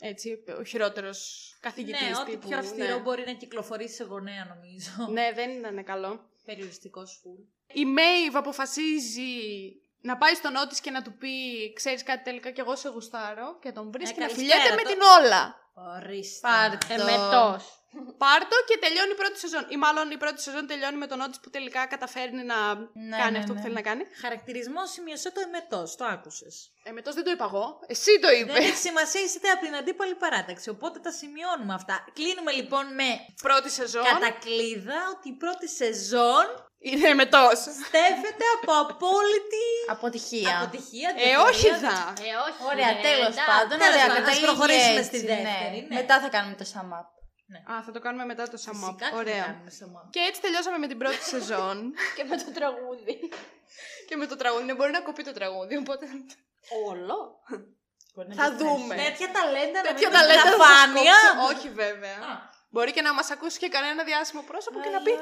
Έτσι, 0.00 0.44
ο 0.58 0.62
χειρότερος 0.64 1.50
καθηγητής. 1.60 2.00
Ναι, 2.00 2.16
ό,τι 2.20 2.36
πιο 2.36 2.58
αυστηρό 2.58 2.98
μπορεί 2.98 3.22
να 3.26 3.32
κυκλοφορήσει 3.32 3.94
σε 3.94 4.04
γονέα, 4.04 4.44
νομίζω. 4.54 4.90
Ναι, 5.12 5.32
δεν 5.34 5.50
ήταν 5.50 5.84
καλό. 5.84 6.30
Περιοριστικός 6.44 7.18
φουλ. 7.22 7.40
Η 7.72 7.84
Μέιβ 7.84 8.36
αποφασίζει 8.36 9.30
να 10.00 10.16
πάει 10.16 10.34
στον 10.34 10.56
Ότις 10.56 10.80
και 10.80 10.90
να 10.90 11.02
του 11.02 11.12
πει 11.12 11.28
«Ξέρεις 11.74 12.02
κάτι 12.02 12.22
τελικά 12.24 12.50
και 12.50 12.60
εγώ 12.60 12.76
σε 12.76 12.88
γουστάρω» 12.88 13.58
και 13.62 13.72
τον 13.72 13.90
βρίσκει 13.92 14.18
Ε, 14.18 14.20
να 14.22 14.26
καλησπέρα, 14.28 14.60
φιλιέται 14.60 14.74
με 14.76 14.82
το- 14.82 14.88
την 14.88 15.00
όλα. 15.20 15.54
Ορίστε. 15.96 16.48
Πάρτε 16.48 16.94
τος. 17.30 17.85
Εμετός. 17.96 18.14
Πάρτο 18.24 18.56
και 18.68 18.76
τελειώνει 18.84 19.12
η 19.16 19.18
πρώτη 19.22 19.38
σεζόν. 19.44 19.64
Ή 19.68 19.76
μάλλον 19.84 20.06
η 20.10 20.18
πρώτη 20.22 20.40
σεζόν 20.46 20.66
τελειώνει 20.66 20.96
με 21.04 21.06
τον 21.06 21.20
Ότις 21.24 21.40
που 21.42 21.50
τελικά 21.50 21.86
καταφέρνει 21.94 22.42
να 22.52 22.58
Ναι, 23.08 23.16
κάνει 23.22 23.32
ναι, 23.32 23.38
αυτό 23.38 23.52
ναι. 23.52 23.56
που 23.58 23.62
θέλει 23.64 23.74
να 23.80 23.84
κάνει. 23.90 24.02
Χαρακτηρισμός 24.24 24.90
σημείωσε 24.90 25.28
το 25.36 25.40
εμετός. 25.48 25.96
Το 25.96 26.04
άκουσες. 26.14 26.54
Εμετός 26.90 27.14
δεν 27.14 27.24
το 27.24 27.30
είπα 27.30 27.44
εγώ. 27.50 27.66
Εσύ 27.86 28.12
το 28.20 28.28
Δεν 28.28 28.38
είπες. 28.40 28.56
έχει 28.56 28.76
σημασία, 28.88 29.20
είστε 29.20 29.48
από 29.54 29.62
την 29.66 29.74
αντίπαλη 29.76 30.14
παράταξη. 30.14 30.68
Οπότε 30.76 30.98
τα 31.06 31.10
σημειώνουμε 31.20 31.74
αυτά. 31.74 32.04
Κλείνουμε 32.18 32.52
λοιπόν 32.52 32.84
με 32.94 33.08
Πρώτη 33.42 33.70
σεζόν 33.70 34.04
κατακλείδα 34.04 34.98
ότι 35.14 35.28
η 35.28 35.36
πρώτη 35.42 35.68
σεζόν 35.68 36.46
είναι 36.78 37.08
εμετός. 37.08 37.58
στέφεται 37.88 38.44
από 38.56 38.72
απόλυτη 38.84 39.66
Αποτυχία. 39.96 40.58
αποτυχία. 40.60 41.08
Ε, 41.16 41.22
διαφορία. 41.24 41.42
όχι 41.50 41.68
δα. 41.84 41.98
Ε, 42.28 42.30
όχι. 42.46 42.60
Ωραία, 42.70 42.90
ρε, 42.92 43.00
τέλος 43.08 43.32
εντάξει. 43.34 43.50
πάντων. 43.50 43.78
Τέλος 43.78 43.94
Ωραία, 43.94 44.06
πάντων, 44.06 44.16
ας 44.16 44.18
καταλήγει 44.18 44.44
προχωρήσουμε 44.48 45.00
έτσι, 45.02 45.10
στη 45.16 45.18
δεύτερη, 45.32 45.78
ναι. 45.88 45.94
Μετά 46.00 46.14
θα 46.22 46.28
κάνουμε 46.34 46.54
το 46.60 46.66
sum 46.72 46.90
up. 47.54 47.72
Α, 47.72 47.82
θα 47.82 47.92
το 47.92 48.00
κάνουμε 48.00 48.24
μετά 48.24 48.48
το 48.48 48.58
sum 48.64 48.70
up. 48.70 48.74
Φυσικά 48.74 48.94
και 48.98 49.04
θα 49.10 49.16
Ωραία. 49.16 49.44
κάνουμε 49.44 49.70
σωμά. 49.70 50.08
Και 50.10 50.20
έτσι 50.20 50.40
τελειώσαμε 50.40 50.78
με 50.78 50.86
την 50.86 50.98
πρώτη 50.98 51.22
σεζόν. 51.34 51.92
Και 52.16 52.24
με 52.24 52.36
το 52.36 52.50
τραγούδι. 52.58 53.14
και 54.08 54.16
με 54.16 54.26
το 54.26 54.36
τραγούδι. 54.36 54.64
Ναι, 54.64 54.74
μπορεί 54.74 54.90
να 54.90 55.00
κοπεί 55.00 55.22
το 55.24 55.32
τραγούδι, 55.32 55.76
οπότε 55.76 56.06
Όλο. 56.86 57.42
θα 58.34 58.56
δούμε. 58.56 58.94
Τέτοια 58.94 59.30
ταλέντα 59.32 59.78
να 59.82 59.88
Τέτοια 59.88 60.08
μην 60.08 60.18
ταλέντα 60.18 60.42
τα 60.42 60.50
θα 60.50 60.56
σας 60.56 60.66
φάνεια. 60.66 61.12
κόψω. 61.36 61.56
Όχι 61.58 61.68
βέβαια. 61.70 62.16
Α. 62.16 62.54
Μπορεί 62.76 62.92
και 62.96 63.04
να 63.08 63.12
μας 63.18 63.28
ακούσει 63.34 63.56
και 63.62 63.68
κανένα 63.76 64.00
διάσημο 64.10 64.42
πρόσωπο 64.50 64.78
και 64.84 64.90
να 64.96 65.00
πει 65.06 65.12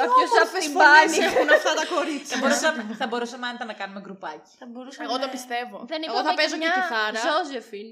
Κάποιος 0.00 0.28
από 0.30 0.36
«Όμορφες 0.36 0.62
την 0.64 0.72
φωνές 0.76 0.92
πάνη. 0.98 1.16
έχουν 1.28 1.48
αυτά 1.58 1.72
τα 1.80 1.84
κορίτσια; 1.94 2.32
Θα 2.32 2.36
μπορούσαμε, 2.42 2.80
θα 3.02 3.06
μπορούσαμε 3.10 3.44
άντα 3.50 3.64
να 3.70 3.74
κάνουμε 3.80 4.00
γκρουπάκι. 4.04 4.50
Θα 4.62 4.66
μπορούσαμε. 4.72 5.04
Εγώ 5.08 5.16
το 5.24 5.28
πιστεύω. 5.36 5.76
Δεν 5.92 6.00
Εγώ 6.08 6.18
είπαμε 6.18 6.28
θα 6.28 6.34
παίζω 6.38 6.54
και 6.56 6.62
μια 6.62 6.72
κιθάρα. 6.78 7.20
Ζώζεφιν. 7.28 7.88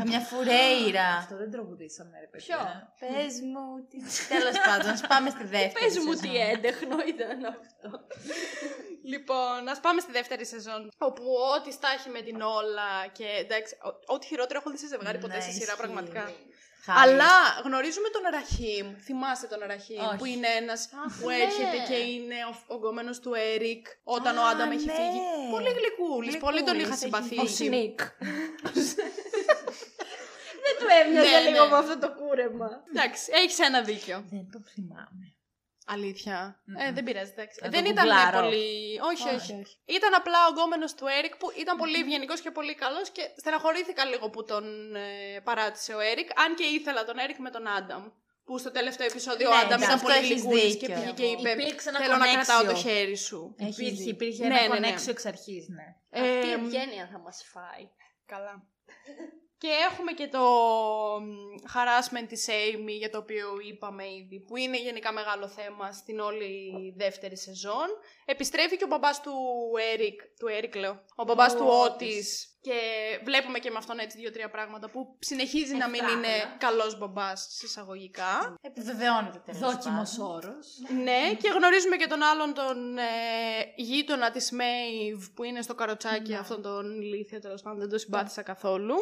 Καμιά 0.00 0.20
φουρέιρα. 0.28 1.08
Αυτό 1.22 1.34
δεν 1.42 1.50
τραγουδήσαμε, 1.54 2.14
ρε 2.24 2.28
παιδιά. 2.32 2.56
Ποιο; 2.56 2.60
Πες 3.02 3.34
μου. 3.50 3.64
τι... 3.90 3.96
Τέλος 4.34 4.56
πάντων, 4.68 4.88
ας 4.96 5.02
πάμε 5.12 5.28
στη 5.36 5.44
δεύτερη. 5.56 5.78
Πες 5.84 5.94
μου 6.04 6.12
σεζόν. 6.14 6.24
τι 6.24 6.30
έντεχνο 6.52 6.96
ήταν 7.14 7.38
αυτό. 7.56 7.88
Λοιπόν, 9.12 9.58
ας 9.74 9.78
πάμε 9.84 10.00
στη 10.04 10.12
δεύτερη 10.18 10.44
σεζόν. 10.54 10.80
Όπου 11.08 11.22
ό,τι 11.54 11.70
στάχει 11.78 12.08
με 12.16 12.20
την 12.26 12.38
όλα 12.58 12.90
και 13.18 13.26
εντάξει, 13.44 13.72
ό- 13.88 14.14
ό,τι 14.14 14.24
χειρότερο 14.30 14.58
έχω 14.60 14.70
δει 14.72 14.78
σε 14.84 14.86
ζευγάρι 14.92 15.18
ποτέ 15.24 15.34
Ναι, 15.36 15.40
σε 15.48 15.50
σειρά 15.50 15.64
ισχύει. 15.64 15.76
πραγματικά. 15.82 16.24
Χάρη. 16.84 16.98
Αλλά 17.10 17.32
γνωρίζουμε 17.64 18.08
τον 18.08 18.22
Ραχίμ. 18.30 18.86
Θυμάστε 19.04 19.46
τον 19.46 19.58
Ραχίμ 19.66 20.04
Όχι. 20.06 20.16
που 20.16 20.24
είναι 20.24 20.46
ένας 20.60 20.88
που 21.20 21.28
ναι. 21.28 21.34
έρχεται 21.36 21.78
και 21.88 21.94
είναι 22.12 22.34
ο, 22.50 22.74
ο 22.74 22.76
γκόμενος 22.76 23.18
του 23.20 23.32
Έρικ 23.54 23.86
όταν 24.02 24.38
ο 24.38 24.42
Α, 24.42 24.50
Άνταμ 24.50 24.70
έχει 24.70 24.84
ναι. 24.84 24.92
φύγει. 24.92 25.20
Πολύ 25.50 25.70
γλυκούλης. 25.78 26.36
Πολύ 26.38 26.62
τον 26.62 26.78
είχα 26.78 26.94
Γλυκούλης, 26.94 27.02
έχει 27.02 27.26
συμπαθήσει. 27.26 27.56
φύγει. 27.56 27.68
Σνίκ. 27.68 28.00
Δεν 30.64 30.74
του 30.78 30.86
έμοιαζε 31.00 31.30
Ναι, 31.40 31.50
λίγο 31.50 31.64
ναι. 31.64 31.70
με 31.70 31.76
αυτό 31.76 31.98
το 31.98 32.08
κούρεμα. 32.14 32.68
Εντάξει, 32.94 33.30
έχεις 33.34 33.58
ένα 33.58 33.82
δίκιο. 33.82 34.24
Δεν 34.30 34.48
το 34.52 34.60
θυμάμαι. 34.72 35.24
Αλήθεια. 35.86 36.60
Μμμ. 36.64 36.76
Ε, 36.76 36.92
δεν 36.92 37.04
πειράζει, 37.04 37.30
εντάξει. 37.36 37.58
Θα 37.60 37.64
το 37.68 37.70
δεν 37.70 37.84
ήταν 37.84 38.04
γκουγκλάρω. 38.06 38.40
πολύ. 38.40 39.00
Όχι, 39.10 39.26
όχι, 39.28 39.34
Όχι. 39.36 39.52
όχι. 39.62 39.76
Ήταν 39.84 40.14
απλά 40.14 40.38
ο 40.48 40.52
γκόμενος 40.52 40.94
του 40.94 41.06
Έρικ 41.18 41.36
που 41.36 41.46
ήταν 41.58 41.76
πολύ 41.76 41.98
ευγενικός 42.00 42.40
και 42.40 42.50
πολύ 42.50 42.74
καλός 42.74 43.10
και 43.10 43.22
στεναχωρήθηκα 43.36 44.04
λίγο 44.04 44.30
που 44.30 44.44
τον 44.44 44.64
ε, 44.94 45.40
παράτησε 45.44 45.94
ο 45.94 46.00
Έρικ. 46.00 46.40
Αν 46.40 46.54
και 46.54 46.64
ήθελα 46.64 47.04
τον 47.04 47.18
Έρικ 47.18 47.38
με 47.38 47.50
τον 47.50 47.68
Άνταμ. 47.68 48.04
Που 48.44 48.58
στο 48.58 48.70
τελευταίο 48.70 49.06
επεισόδιο 49.06 49.48
ο 49.50 49.54
Ναι, 49.54 49.60
Άνταμ 49.60 49.78
σε 49.78 49.84
ήταν 49.84 49.94
αυτό 49.96 50.06
πολύ 50.06 50.18
έχεις 50.18 50.30
γλυκούλης 50.42 50.76
και 50.76 50.86
δίκιο. 50.86 50.94
πήγε 51.00 51.12
και 51.12 51.24
είπε 51.24 51.50
Υπήρξε 51.50 51.88
ένα 51.88 51.98
Θέλω 51.98 52.16
να 52.16 52.32
κρατάω 52.32 52.64
το 52.64 52.70
connection». 52.70 52.76
χέρι 52.82 53.16
σου. 53.16 53.54
Έχεις 53.58 53.76
Υπήρχε, 53.78 53.94
δίκιο. 53.94 54.10
υπήρχε 54.10 54.46
Ναι, 54.46 54.54
ένα 54.54 54.60
ναι, 54.62 54.68
ναι. 54.68 54.74
connection 54.74 55.10
εξ 55.10 55.26
αρχής, 55.26 55.68
ναι. 55.68 55.86
Αυτή 56.22 56.46
η 56.46 56.50
Ε, 56.50 56.54
ευγένεια 56.54 57.08
θα 57.12 57.18
μας 57.18 57.44
φάει. 57.52 57.88
Καλά. 58.26 58.62
Και 59.60 59.68
έχουμε 59.90 60.12
και 60.12 60.28
το 60.28 60.40
μ, 61.20 61.28
harassment 61.74 62.26
της 62.28 62.46
Amy 62.48 62.96
για 62.98 63.10
το 63.10 63.18
οποίο 63.18 63.48
είπαμε 63.68 64.04
ήδη, 64.14 64.40
που 64.40 64.56
είναι 64.56 64.80
γενικά 64.80 65.12
μεγάλο 65.12 65.48
θέμα 65.48 65.92
στην 65.92 66.20
όλη 66.20 66.94
δεύτερη 66.96 67.36
σεζόν. 67.36 67.88
Επιστρέφει 68.24 68.76
και 68.76 68.84
ο 68.84 68.86
μπαμπάς 68.86 69.20
του 69.20 69.32
Eric, 69.94 70.18
του 70.38 70.46
Eric 70.60 70.76
λέω, 70.76 71.04
ο 71.16 71.24
μπαμπάς 71.24 71.54
Ο 71.54 71.56
του 71.56 71.64
Otis. 71.64 72.49
Ότις. 72.60 72.72
Και 72.72 72.80
βλέπουμε 73.24 73.58
και 73.58 73.70
με 73.70 73.76
αυτόν 73.78 73.98
έτσι 73.98 74.18
δύο-τρία 74.18 74.50
πράγματα 74.50 74.90
που 74.90 75.16
συνεχίζει 75.18 75.74
να 75.74 75.88
μην 75.88 76.00
Εφτράχλα. 76.00 76.28
είναι 76.28 76.56
καλός 76.58 76.98
μπαμπάς 76.98 77.46
συσσαγωγικά. 77.50 78.54
Επιβεβαιώνεται 78.60 79.38
τέλος 79.44 79.60
Δόκιμος 79.60 80.18
όρος. 80.18 80.66
ναι, 81.04 81.34
και 81.34 81.48
γνωρίζουμε 81.48 81.96
και 81.96 82.06
τον 82.06 82.22
άλλον 82.22 82.54
τον 82.54 82.98
ε, 82.98 83.02
γείτονα 83.76 84.30
της 84.30 84.52
Maeve 84.52 85.30
που 85.34 85.44
είναι 85.44 85.62
στο 85.62 85.74
καροτσάκι 85.74 86.34
αυτόν 86.34 86.62
τον 86.62 87.00
ηλίθιο 87.00 87.38
τέλος 87.38 87.62
πάντων, 87.62 87.78
δεν 87.78 87.88
το 87.88 87.98
συμπάθησα 87.98 88.42
καθόλου. 88.42 88.94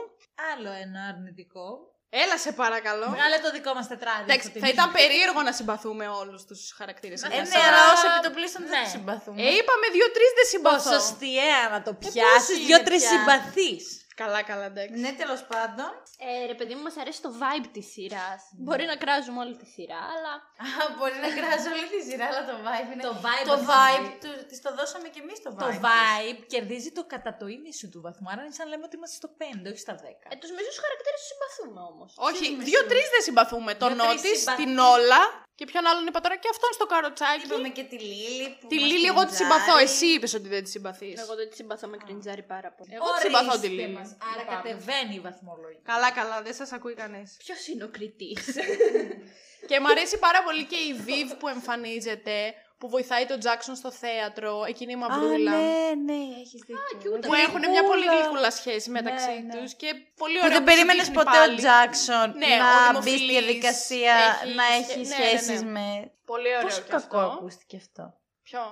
Άλλο 0.54 0.70
ένα 0.70 1.00
αρνητικό. 1.16 1.78
Έλα 2.10 2.36
σε 2.38 2.52
παρακαλώ. 2.52 3.06
Βγάλε 3.16 3.38
το 3.46 3.50
δικό 3.56 3.74
μας 3.74 3.86
τετράδι. 3.92 4.22
Εντάξει, 4.28 4.46
από 4.46 4.54
την- 4.56 4.62
θα 4.64 4.68
ήταν 4.74 4.86
περίεργο 4.98 5.40
να 5.48 5.52
συμπαθούμε 5.58 6.08
όλους 6.20 6.40
τους 6.48 6.60
χαρακτήρες. 6.78 7.22
Ε, 7.22 7.26
Ε, 7.26 7.28
ναι, 7.30 7.36
ναι, 7.36 7.58
αλλά 7.68 7.82
αλλά- 7.82 7.92
όσο 7.94 8.06
επιτοπλίστων 8.16 8.62
δεν 8.62 8.70
Ναι. 8.76 8.82
τους 8.82 8.90
συμπαθούμε. 8.96 9.38
Ε, 9.42 9.48
είπαμε 9.58 9.86
δύο-τρεις 9.96 10.30
δεν 10.38 10.46
συμπαθώ. 10.52 10.90
Ποσοστιαία 10.90 11.62
να 11.74 11.82
το 11.86 11.92
πιάσεις, 12.02 12.56
είναι 12.56 12.66
δύο-τρεις 12.66 13.00
πια. 13.02 13.10
συμπαθείς. 13.12 13.84
Καλά, 14.22 14.40
καλά, 14.50 14.66
εντάξει. 14.72 15.00
Ναι, 15.04 15.12
τέλος 15.22 15.42
πάντων. 15.52 15.90
Ε, 16.26 16.46
ρε 16.50 16.56
παιδί 16.58 16.74
μου, 16.74 16.82
μας 16.86 16.96
αρέσει 17.02 17.20
το 17.26 17.30
vibe 17.40 17.68
της 17.76 17.86
σειράς. 17.92 18.40
Μπορεί 18.66 18.84
να 18.92 18.96
κράζουμε 19.02 19.38
όλη 19.44 19.56
τη 19.62 19.66
σειρά, 19.74 20.00
αλλά... 20.14 20.32
Α, 20.66 20.70
μπορεί 20.96 21.16
να 21.26 21.30
κράζει 21.38 21.68
όλη 21.74 21.86
τη 21.94 22.00
σειρά, 22.08 22.26
αλλά 22.30 22.42
το 22.50 22.56
vibe 22.66 22.88
είναι. 22.92 23.04
Το 23.10 23.14
vibe, 23.24 23.46
το 23.50 23.56
αυτό 23.58 23.72
vibe 23.72 23.98
είναι. 23.98 24.18
του, 24.22 24.30
της 24.48 24.58
το 24.64 24.70
δώσαμε 24.78 25.08
κι 25.14 25.20
εμείς 25.24 25.38
το 25.46 25.50
vibe. 25.54 25.64
Το 25.64 25.68
της. 25.72 25.80
vibe 25.86 26.40
κερδίζει 26.54 26.90
το 26.98 27.02
κατά 27.12 27.32
το 27.40 27.46
ίμιση 27.56 27.84
του 27.92 28.00
βαθμού. 28.06 28.26
Άρα 28.32 28.42
είναι 28.44 28.56
σαν 28.58 28.64
να 28.66 28.70
λέμε 28.72 28.84
ότι 28.88 28.96
είμαστε 28.98 29.16
στο 29.20 29.28
5, 29.40 29.72
όχι 29.72 29.82
στα 29.86 29.94
10. 29.94 30.32
Ε, 30.32 30.36
τους 30.40 30.50
μισούς 30.56 30.76
χαρακτήρες 30.84 31.20
τους 31.22 31.30
συμπαθούμε 31.32 31.80
όμως. 31.92 32.10
Όχι, 32.28 32.44
δύο-τρεις 32.68 33.06
δεν 33.14 33.22
συμπαθούμε. 33.26 33.70
Τον 33.82 33.92
Δύο-τρεις 33.94 34.22
Νότις, 34.22 34.38
συμπαθεί. 34.38 34.58
την 34.62 34.72
Όλα 34.94 35.22
και 35.58 35.64
ποιον 35.70 35.84
άλλον 35.90 36.06
είπα 36.06 36.20
τώρα 36.20 36.36
και 36.42 36.48
αυτόν 36.54 36.70
στο 36.78 36.86
καροτσάκι. 36.92 37.44
Είπαμε 37.46 37.68
και 37.68 37.84
τη 37.92 37.98
Λίλη. 38.10 38.46
Που 38.60 38.66
Τη 38.72 38.76
μας 38.80 38.88
Λίλη, 38.90 39.06
εγώ 39.12 39.20
τη 39.20 39.26
κριντζάρει. 39.26 39.50
συμπαθώ. 39.52 39.74
Εσύ 39.86 40.06
είπες 40.14 40.32
ότι 40.34 40.48
δεν 40.54 40.62
τη 40.64 40.70
συμπαθείς. 40.70 41.20
Εγώ 41.24 41.34
δεν 41.40 41.46
τη 41.50 41.54
συμπαθώ 41.56 41.86
με 41.92 41.96
κριντζάρι 42.04 42.42
πάρα 42.54 42.70
πολύ. 42.76 42.90
Εγώ 42.98 43.08
τη 43.14 43.20
συμπαθώ 43.26 43.50
τη 43.50 43.66
Ορίστε 43.66 43.68
Λίλη. 43.68 43.88
μας. 43.98 44.08
Άρα 44.32 44.42
κατεβαίνει 44.54 45.14
η 45.14 45.22
βαθμολογία. 45.28 45.80
Καλά, 45.92 46.08
καλά, 46.18 46.36
δεν 46.42 46.54
σας 46.60 46.72
ακούει 46.72 46.94
κανείς. 47.02 47.28
Ποιος 47.44 47.60
είναι 47.70 47.84
ο 47.84 47.88
κριτής; 47.96 48.40
και 49.68 49.80
μου 49.80 49.88
αρέσει 49.94 50.16
πάρα 50.18 50.40
πολύ 50.46 50.64
και 50.70 50.76
η 50.90 50.92
Viv 51.06 51.28
που 51.38 51.48
εμφανίζεται, 51.48 52.34
που 52.78 52.88
βοηθάει 52.88 53.26
τον 53.26 53.38
Τζάξον 53.38 53.74
στο 53.76 53.90
θέατρο, 53.92 54.64
εκείνη 54.68 54.92
η 54.92 54.94
Α, 54.94 54.98
μαυρούλα. 54.98 55.50
ναι, 55.50 56.12
ναι, 56.12 56.20
έχεις 56.40 56.60
δίκιο. 56.66 57.10
Που 57.18 57.34
έχουν 57.34 57.60
μια 57.70 57.84
πολύ 57.84 58.02
Γλυκούλα. 58.04 58.20
γλυκούλα 58.20 58.50
σχέση 58.50 58.90
μεταξύ 58.90 59.30
Ναι, 59.30 59.54
ναι. 59.54 59.60
τους 59.60 59.74
και 59.74 59.88
πολύ 60.22 60.34
Που 60.38 60.44
ωραία 60.44 60.48
δεν 60.56 60.64
που 60.64 60.70
σου 60.70 60.74
περίμενες 60.74 61.06
δείχνει 61.06 61.14
ποτέ 61.24 61.38
πάλι. 61.38 61.52
ο 61.54 61.56
Τζάξον 61.56 62.28
Ναι, 62.42 62.52
ο 62.54 62.58
να 62.58 63.00
μπει 63.00 63.10
στη 63.10 63.10
δημοφιλής 63.10 63.28
διαδικασία 63.34 64.14
έχει 64.42 64.54
να 64.54 64.64
σχέ- 64.64 64.88
έχει 64.90 64.98
ναι, 65.08 65.08
ναι, 65.08 65.14
σχέσεις 65.14 65.60
ναι. 65.62 65.70
με. 65.70 65.86
Πολύ 66.32 66.48
ωραίο 66.56 66.62
Πόσο 66.68 66.82
και 66.82 66.90
κακό 66.96 67.18
αυτό. 67.18 67.32
ακούστηκε 67.36 67.76
αυτό. 67.84 68.04
Ποιο; 68.46 68.62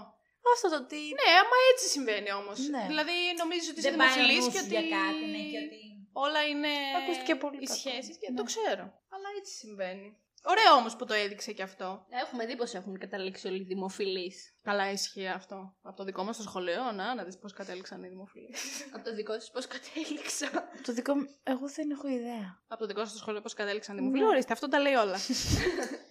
Αυτό 0.54 0.68
το 0.74 0.80
τι. 0.90 1.02
Ναι, 1.20 1.28
άμα 1.42 1.56
έτσι 1.72 1.84
συμβαίνει 1.94 2.30
όμως. 2.40 2.58
Ναι. 2.74 2.84
Δηλαδή 2.92 3.14
νομίζεις 3.42 3.68
ότι 3.70 3.78
είσαι 3.80 3.90
Δεν 3.90 3.98
πάει 3.98 4.08
ο 4.08 4.12
δημοφιλής 4.12 4.44
νους 4.44 4.52
και 4.54 4.60
ότι 4.64 4.74
για 4.76 4.84
κάτι, 4.98 5.24
ναι, 5.34 5.42
και 5.52 5.58
ότι... 5.66 5.80
όλα 6.24 6.40
είναι 6.50 6.72
Ακούστηκε 7.00 7.34
πολύ 7.44 7.60
οι 7.64 7.66
κακό. 7.70 7.78
σχέσεις 7.80 8.14
και 8.20 8.28
Ναι. 8.30 8.36
το 8.38 8.44
ξέρω. 8.50 8.84
Αλλά 9.14 9.28
έτσι 9.40 9.52
συμβαίνει. 9.62 10.08
Ωραίο 10.48 10.74
όμως 10.78 10.96
που 10.96 11.04
το 11.04 11.14
έδειξε 11.14 11.52
και 11.52 11.62
αυτό. 11.62 12.06
Έχουμε 12.08 12.46
δει 12.46 12.56
πως 12.56 12.74
έχουν 12.74 12.98
καταλήξει 12.98 13.48
όλοι 13.48 13.60
οι 13.60 13.64
δημοφιλείς. 13.64 14.54
Καλά 14.62 14.90
ισχύει 14.90 15.26
αυτό. 15.26 15.76
Από 15.82 15.96
το 15.96 16.04
δικό 16.04 16.24
μας 16.24 16.36
το 16.36 16.42
σχολείο, 16.42 16.92
να, 16.92 17.14
να 17.14 17.24
δεις 17.24 17.38
πώς 17.38 17.52
κατέληξαν 17.52 18.02
οι 18.02 18.08
δημοφιλείς. 18.08 18.60
Από 18.94 19.04
το 19.04 19.14
δικό 19.14 19.32
σας 19.32 19.50
πώς 19.50 19.66
κατέληξα. 19.66 20.46
Το 20.82 20.92
δικό 20.92 21.14
μου. 21.14 21.26
Εγώ 21.42 21.68
δεν 21.68 21.90
έχω 21.90 22.08
ιδέα. 22.08 22.60
Από 22.68 22.80
το 22.80 22.86
δικό 22.86 23.00
σας 23.00 23.12
το 23.12 23.18
σχολείο 23.18 23.40
πώς 23.40 23.54
κατέληξαν 23.54 23.96
οι 23.96 23.98
δημοφιλείς. 23.98 24.24
Ναι. 24.26 24.32
Ορίστε, 24.32 24.52
αυτό 24.52 24.68
τα 24.68 24.80
λέει 24.80 24.94
όλα. 24.94 25.18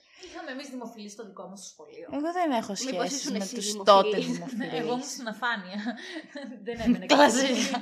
Είχαμε 0.45 0.61
εμείς 0.61 0.69
δημοφιλείς 0.69 1.11
στο 1.11 1.25
δικό 1.25 1.47
μας 1.47 1.65
σχολείο. 1.73 2.07
Εγώ 2.11 2.31
δεν 2.31 2.51
έχω 2.51 2.73
Μήπως 2.85 3.07
σχέση 3.07 3.15
ήσουν 3.15 3.31
με 3.31 3.37
εσύ 3.37 3.55
τους 3.55 3.71
δημοφιλής; 3.71 3.93
τότε 3.95 4.17
Ναι, 4.17 4.23
δημοφιλείς. 4.33 4.73
εγώ 4.79 4.91
ήμουν 4.93 5.03
στην 5.03 5.27
αφάνεια. 5.27 5.79
δεν 6.67 6.79
έμενε 6.79 7.05
Κλασικά. 7.05 7.77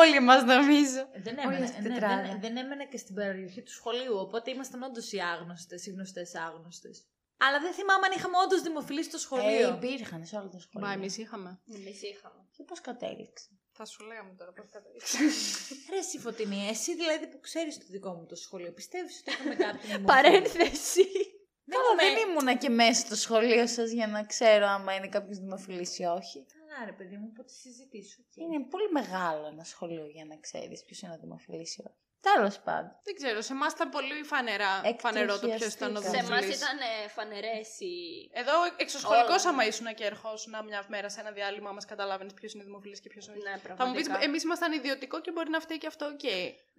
Όλοι 0.00 0.20
μας 0.20 0.42
νομίζω. 0.44 1.00
Δεν 1.26 1.34
Όλοι 1.38 1.46
έμενε, 1.46 1.66
στην 1.66 1.82
ναι, 1.82 1.88
τετράδα. 1.88 2.22
δεν, 2.22 2.40
δεν 2.40 2.56
έμενε 2.56 2.84
και 2.84 2.96
στην 2.96 3.14
περιοχή 3.14 3.62
του 3.62 3.72
σχολείου. 3.72 4.16
Οπότε 4.16 4.50
ήμασταν 4.50 4.82
όντως 4.82 5.12
οι 5.12 5.18
άγνωστες, 5.20 5.86
οι 5.86 5.90
γνωστές 5.90 6.34
άγνωστες. 6.34 6.96
Αλλά 7.36 7.60
δεν 7.60 7.72
θυμάμαι 7.72 8.06
αν 8.06 8.12
είχαμε 8.16 8.36
όντως 8.44 8.60
δημοφιλείς 8.62 9.06
στο 9.06 9.16
Ε, 9.16 9.20
σχολείο. 9.20 9.68
υπήρχαν 9.82 10.24
σε 10.26 10.36
όλο 10.36 10.48
το 10.48 10.58
σχολείο. 10.58 10.86
Μα 10.88 10.92
εμείς 10.94 11.16
είχαμε. 11.18 11.60
Εμείς 11.74 12.02
είχαμε. 12.02 12.40
Και 12.56 12.62
πώς 12.62 12.80
κατέληξε; 12.80 13.48
Θα 13.72 13.84
σου 13.84 14.04
λέγαμε 14.04 14.32
τώρα 14.38 14.52
πώς 14.52 14.66
κατέληξε. 14.72 15.18
Ρε 15.92 15.98
εσύ 15.98 16.18
Φωτεινή, 16.18 16.66
εσύ 16.68 16.94
δηλαδή 16.94 17.26
που 17.26 17.40
ξέρεις 17.40 17.78
το 17.78 17.84
δικό 17.88 18.10
μου 18.14 18.26
το 18.26 18.34
σχολείο, 18.36 18.72
πιστεύεις 18.72 19.18
ότι 19.20 19.30
είχαμε 19.30 19.54
κάποιον 19.64 19.80
δημοφιλή; 19.82 20.04
Παρένθεση. 20.06 21.06
Δεν 21.74 21.82
Καλά, 21.82 22.02
έχουμε- 22.02 22.20
δεν 22.20 22.28
ήμουνα 22.30 22.54
και 22.62 22.68
μέσα 22.82 23.00
στο 23.06 23.16
σχολείο 23.24 23.66
σας 23.66 23.90
για 23.90 24.06
να 24.06 24.20
ξέρω 24.32 24.66
άμα 24.66 24.94
είναι 24.94 25.08
κάποιος 25.08 25.38
δημοφιλής 25.38 25.98
ή 25.98 26.04
όχι. 26.04 26.38
Καλά, 26.54 26.84
ρε 26.84 26.92
παιδί 26.98 27.16
μου, 27.16 27.28
από 27.32 27.44
τη 27.44 27.52
συζητήσω. 27.52 28.18
Είναι 28.34 28.58
πολύ 28.74 28.88
μεγάλο 28.98 29.46
ένα 29.46 29.64
σχολείο 29.64 30.06
για 30.06 30.24
να 30.24 30.36
ξέρεις 30.36 30.84
ποιος 30.84 31.00
είναι 31.00 31.12
ο 31.12 31.18
δημοφιλής 31.20 31.76
ή 31.76 31.80
όχι. 31.86 31.98
Τέλος 32.34 32.56
πάντων. 32.66 32.92
Δεν 33.02 33.14
ξέρω, 33.14 33.40
σε 33.40 33.52
εμάς 33.52 33.72
ήταν 33.72 33.88
πολύ 33.96 34.22
φανερά, 34.32 34.72
φανερό 34.98 35.38
το 35.38 35.48
ποιος 35.48 35.74
ήταν 35.74 35.96
ο 35.96 35.98
Εκτροχιαστήκα. 35.98 36.10
Σε 36.10 36.16
εμάς 36.16 36.26
δημοφιλής. 36.28 36.56
ήταν 36.62 36.78
ε, 36.78 37.08
φανερές 37.16 37.68
οι... 37.80 37.92
Εδώ 38.42 38.52
εξωσχολικό, 38.76 39.32
Όλα. 39.32 39.48
άμα 39.50 39.62
ήσουν 39.66 39.86
και 39.94 40.04
ερχόσουν 40.04 40.52
μια 40.68 40.84
μέρα 40.88 41.08
σε 41.08 41.20
ένα 41.20 41.30
διάλειμμα, 41.38 41.70
μας 41.72 41.84
καταλάβαινες 41.84 42.34
ποιος 42.34 42.52
είναι 42.54 42.64
δημοφιλής 42.64 43.00
και 43.00 43.08
ποιος 43.08 43.28
όχι. 43.28 43.38
Ναι, 43.38 43.44
Θα 43.50 43.54
μου 43.54 43.58
πεις, 43.76 43.76
πραγματικά. 43.76 44.18
εμείς 44.24 44.42
ήμασταν 44.42 44.72
ιδιωτικό 44.72 45.20
και 45.20 45.30
μπορεί 45.32 45.50
να 45.50 45.60
φταίει 45.60 45.78
και 45.78 45.86
αυτό, 45.86 46.04
οκ. 46.06 46.22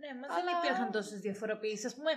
Ναι, 0.02 0.10
μα 0.20 0.26
Αλλά- 0.36 0.44
δεν 0.46 0.46
υπήρχαν 0.64 0.92
τόσες 0.92 1.20
διαφοροποιήσεις. 1.20 1.92
Α 1.92 1.96
πούμε, 1.96 2.12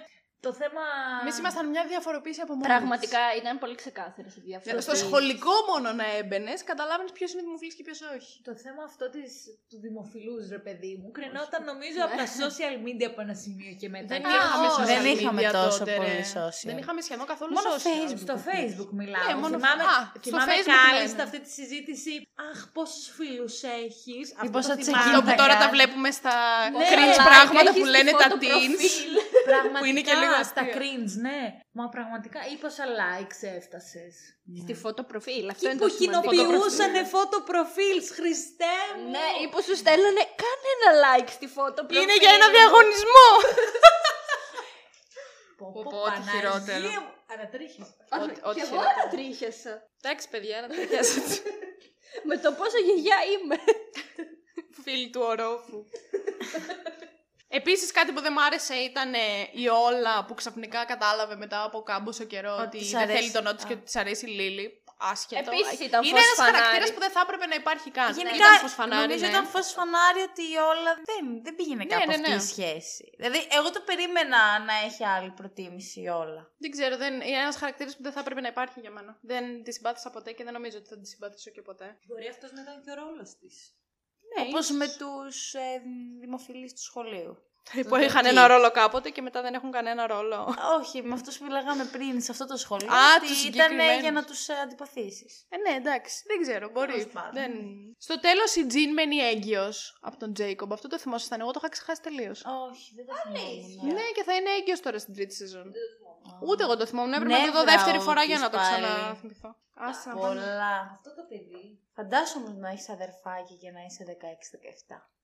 το 0.47 0.53
θέμα. 0.61 0.82
Εμείς 1.22 1.36
ήμασταν 1.43 1.64
μια 1.74 1.84
διαφοροποίηση 1.93 2.41
από 2.47 2.53
μόνο. 2.59 2.66
Πραγματικά 2.72 3.22
ήταν 3.41 3.53
πολύ 3.62 3.76
ξεκάθαρες 3.82 4.32
οι 4.36 4.41
μας. 4.41 4.47
διαφορές. 4.49 4.82
Στο 4.86 4.95
σχολικό 5.05 5.53
μόνο 5.70 5.89
να 6.01 6.07
έμπαινες, 6.20 6.59
καταλάβαινες 6.70 7.12
ποιος 7.16 7.30
είναι 7.32 7.43
δημοφιλής 7.49 7.74
και 7.76 7.82
ποιος 7.86 8.01
όχι. 8.16 8.32
Το 8.49 8.53
θέμα 8.64 8.82
αυτό 8.91 9.05
της, 9.14 9.30
του 9.70 9.78
δημοφιλούς, 9.86 10.43
ρε 10.57 10.61
παιδί 10.66 10.93
μου, 11.01 11.09
κρινόταν 11.16 11.61
νομίζω 11.72 12.01
από 12.07 12.14
τα 12.20 12.26
social 12.41 12.74
media 12.86 13.07
από 13.12 13.20
ένα 13.26 13.34
σημείο 13.45 13.72
και 13.80 13.89
μετά. 13.97 14.11
Δεν 14.14 14.22
Α, 14.26 14.30
είχαμε 14.36 14.66
όχι. 14.70 14.76
social 14.80 14.86
Δεν 14.97 15.05
είχαμε 15.14 15.41
media 15.43 15.53
τόσο 15.59 15.78
τότε, 15.78 15.91
ρε. 15.93 15.99
πολύ 16.01 16.24
social. 16.39 16.66
Δεν 16.70 16.78
είχαμε 16.82 17.01
σχεδόν 17.07 17.26
καθόλου 17.32 17.53
Μόνο 17.59 17.70
social. 17.76 17.84
Facebook. 17.86 18.22
Στο 18.28 18.36
facebook 18.49 18.91
μιλάω. 19.01 19.26
Ναι, 19.28 19.34
μόνο- 19.43 19.57
θυμάμαι, 19.59 19.84
Α, 19.97 19.99
στο 20.11 20.18
θυμάμαι 20.30 20.53
Facebook 20.57 20.76
κάλλιστα 20.76 21.16
λένε. 21.18 21.26
αυτή 21.28 21.39
τη 21.45 21.51
συζήτηση. 21.59 22.12
Αχ, 22.51 22.59
πόσους 22.76 23.07
φίλους 23.16 23.55
έχεις. 23.84 24.24
Ή 24.32 24.34
Αυτό 24.41 24.51
πόσα 24.57 24.70
το 24.74 24.80
τσεκίνια 24.82 24.99
Αυτό 25.01 25.11
θυμάμαι. 25.11 25.26
που 25.26 25.30
τα 25.36 25.43
τώρα 25.43 25.55
τα 25.62 25.64
κάνει. 25.64 25.74
βλέπουμε 25.76 26.09
στα 26.20 26.34
Ναι, 26.70 26.86
cringe 26.93 27.18
like 27.20 27.28
πράγματα 27.30 27.68
που 27.74 27.78
έχεις 27.82 27.91
λένε 27.95 28.11
τη 28.12 28.18
τα 28.22 28.28
φώτο 28.30 28.36
teens. 28.45 28.82
Που 29.78 29.84
είναι 29.90 30.03
και 30.09 30.14
λίγο 30.22 30.38
στα 30.53 30.62
cringe, 30.76 31.14
ναι. 31.26 31.40
Μα 31.78 31.84
πραγματικά 31.96 32.40
ή 32.53 32.55
πόσα 32.62 32.84
likes 33.01 33.40
έφτασε. 33.57 34.03
Στη 34.62 34.72
ναι. 34.72 34.78
φωτοπροφίλ. 34.82 35.49
Αυτό 35.49 35.68
είναι 35.70 35.80
που 35.84 35.90
κοινοποιούσαν 35.99 36.92
φωτοπροφίλ, 37.14 37.99
Χριστέ 38.16 38.78
μου. 38.96 39.11
Ναι, 39.14 39.26
ή 39.42 39.44
που 39.53 39.59
σου 39.66 39.74
στέλνανε 39.82 40.22
κάνε 40.42 40.68
ένα 40.76 40.90
like 41.05 41.30
στη 41.36 41.46
φωτοπροφίλ. 41.57 42.03
Είναι 42.03 42.16
για 42.22 42.32
ένα 42.38 42.46
διαγωνισμό. 42.57 43.28
Πω, 45.59 45.66
ό,τι 46.09 46.20
χειρότερο. 46.30 46.88
Ανατρίχε. 47.34 47.82
Και 48.55 48.62
εγώ 48.66 48.80
ανατρίχεσαι. 48.92 49.88
Εντάξει, 50.03 50.28
παιδιά, 50.28 50.59
ανατρίχιασα. 50.59 51.20
Με 52.28 52.36
το 52.38 52.53
πόσο 52.53 52.78
γιαγιά 52.78 53.18
είμαι. 53.32 53.57
Φίλη 54.82 55.11
του 55.11 55.20
ορόφου. 55.24 55.84
Επίσης, 57.49 57.92
κάτι 57.92 58.12
που 58.12 58.20
δεν 58.20 58.32
μ' 58.32 58.38
άρεσε 58.38 58.74
ήταν 58.74 59.14
ε, 59.14 59.18
η 59.53 59.68
Όλα 59.68 60.24
που 60.24 60.34
ξαφνικά 60.34 60.84
κατάλαβε 60.84 61.36
μετά 61.36 61.62
από 61.62 61.82
κάμποσο 61.82 62.24
καιρό 62.24 62.55
Ότι 62.55 62.62
ότι 62.62 62.78
της 62.78 62.90
δεν 62.90 63.01
αρέσει. 63.01 63.18
θέλει 63.18 63.30
τον 63.30 63.42
Νότι 63.44 63.64
και 63.66 63.72
Α. 63.72 63.76
ότι 63.76 63.84
της 63.84 63.96
αρέσει 63.96 64.26
η 64.26 64.32
Λίλη. 64.32 64.82
Άσχετο. 65.12 65.51
Επίσης 65.51 65.78
ήταν 65.88 66.01
Είναι 66.05 66.18
φως 66.18 66.26
ένας 66.26 66.38
φανάρι. 66.40 66.57
χαρακτήρα 66.57 66.86
που 66.94 67.01
δεν 67.05 67.12
θα 67.16 67.20
έπρεπε 67.26 67.46
να 67.53 67.57
υπάρχει 67.62 67.88
καν. 67.99 68.11
Γενικά, 68.20 68.36
ήταν 68.36 68.53
φως 68.64 68.74
φανάρι, 68.78 69.03
νομίζω 69.07 69.24
ναι. 69.24 69.32
ήταν 69.34 69.44
φως 69.55 69.68
φανάρι 69.76 70.20
ότι 70.30 70.42
η 70.55 70.57
όλα 70.72 70.92
δεν, 71.09 71.24
δεν 71.44 71.53
πήγαινε 71.59 71.84
Ναι, 71.84 71.92
κάπου 71.94 72.11
ναι, 72.11 72.14
αυτή 72.18 72.30
ναι. 72.30 72.40
η 72.42 72.46
σχέση. 72.53 73.05
Δηλαδή, 73.20 73.40
εγώ 73.59 73.68
το 73.76 73.80
περίμενα 73.88 74.40
να 74.68 74.74
έχει 74.86 75.03
άλλη 75.14 75.30
προτίμηση 75.40 75.99
η 76.07 76.09
όλα. 76.22 76.42
Δεν 76.62 76.70
ξέρω, 76.74 76.94
δεν... 77.03 77.12
είναι 77.28 77.40
ένας 77.46 77.57
χαρακτήρας 77.62 77.92
που 77.96 78.03
δεν 78.07 78.12
θα 78.16 78.20
έπρεπε 78.24 78.40
να 78.46 78.51
υπάρχει 78.55 78.78
για 78.84 78.92
μένα. 78.96 79.12
Δεν 79.30 79.44
τη 79.64 79.70
συμπάθησα 79.76 80.09
ποτέ 80.16 80.30
και 80.36 80.44
δεν 80.44 80.53
νομίζω 80.59 80.76
ότι 80.80 80.88
θα 80.92 80.96
τη 81.01 81.07
συμπαθήσω 81.12 81.51
και 81.57 81.62
ποτέ. 81.68 81.88
Μπορεί 82.09 82.26
αυτός 82.34 82.51
να 82.53 82.61
ήταν 82.64 82.76
και 82.84 82.90
ο 82.94 82.94
ρόλος 83.03 83.30
της. 83.40 83.55
Ναι, 84.37 84.49
Όπως 84.49 84.61
ίσως. 84.64 84.76
με 84.76 84.87
τους 84.99 85.55
ε, 85.55 85.83
δημοφιλείς 86.20 86.72
του 86.74 86.83
σχολείου. 86.83 87.37
Που 87.88 87.96
είχαν 87.96 88.24
εκεί. 88.24 88.34
ένα 88.34 88.46
ρόλο 88.46 88.70
κάποτε 88.70 89.08
και 89.10 89.22
μετά 89.22 89.42
δεν 89.42 89.54
έχουν 89.54 89.70
κανένα 89.70 90.06
ρόλο. 90.06 90.54
Όχι, 90.78 91.02
με 91.02 91.14
αυτούς 91.14 91.38
που 91.38 91.44
μιλάγαμε 91.44 91.84
πριν 91.84 92.20
σε 92.20 92.30
αυτό 92.32 92.46
το 92.46 92.56
σχολείο. 92.56 92.88
Α, 92.92 92.98
ότι 93.18 93.26
τους 93.26 93.44
ήταν 93.44 93.52
συγκεκριμένους. 93.52 94.00
για 94.00 94.12
να 94.12 94.24
τους 94.24 94.48
ε, 94.48 94.54
αντιπαθήσεις. 94.62 95.46
Ε, 95.48 95.56
ναι, 95.56 95.76
εντάξει. 95.76 96.22
Δεν 96.26 96.40
ξέρω, 96.42 96.68
μπορεί. 96.70 96.92
Τέλος 96.92 97.06
πάντων. 97.12 97.32
Δεν... 97.32 97.52
Στο 97.98 98.20
τέλος 98.20 98.54
η 98.54 98.66
Τζιν 98.66 98.92
μένει 98.92 99.16
έγκυος 99.16 99.98
από 100.00 100.16
τον 100.18 100.32
Τζέικομπ. 100.32 100.72
Αυτό 100.72 100.88
το 100.88 100.98
θυμόσασταν. 100.98 101.40
Εγώ 101.40 101.50
το 101.50 101.58
είχα 101.62 101.68
ξεχάσει 101.68 102.00
τελείως. 102.02 102.44
Όχι, 102.70 102.92
δεν 102.96 103.06
το 103.06 103.12
θυμάμαι. 103.22 103.92
Ναι, 103.92 104.06
και 104.14 104.22
θα 104.22 104.34
είναι 104.34 104.50
έγκυος 104.50 104.80
τώρα 104.80 104.98
στην 104.98 105.14
τρίτη 105.14 105.34
σεζόν. 105.34 105.72
Ούτε 106.48 106.62
εγώ 106.64 106.76
το 106.76 106.86
θυμόμουν. 106.86 107.12
Έπρεπε 107.12 107.32
να 107.32 107.46
το 107.46 107.52
δω 107.52 107.58
Νεύρα 107.58 107.72
δεύτερη 107.74 107.98
φορά 107.98 108.20
ότι 108.20 108.30
για 108.30 108.38
να 108.38 108.50
το 108.50 108.56
πάλι. 108.56 108.84
ξαναθυμηθώ. 108.84 109.56
Άσα. 109.74 110.10
πάμε. 110.10 110.20
Πολλά. 110.20 110.72
Αυτό 110.94 111.14
το 111.14 111.22
παιδί. 111.28 111.64
Φαντάσου 111.96 112.40
όμως 112.40 112.54
να 112.62 112.68
έχεις 112.68 112.88
αδερφάκι 112.88 113.54
και 113.62 113.70
να 113.70 113.80
είσαι 113.86 114.02
16-17. 114.90 115.17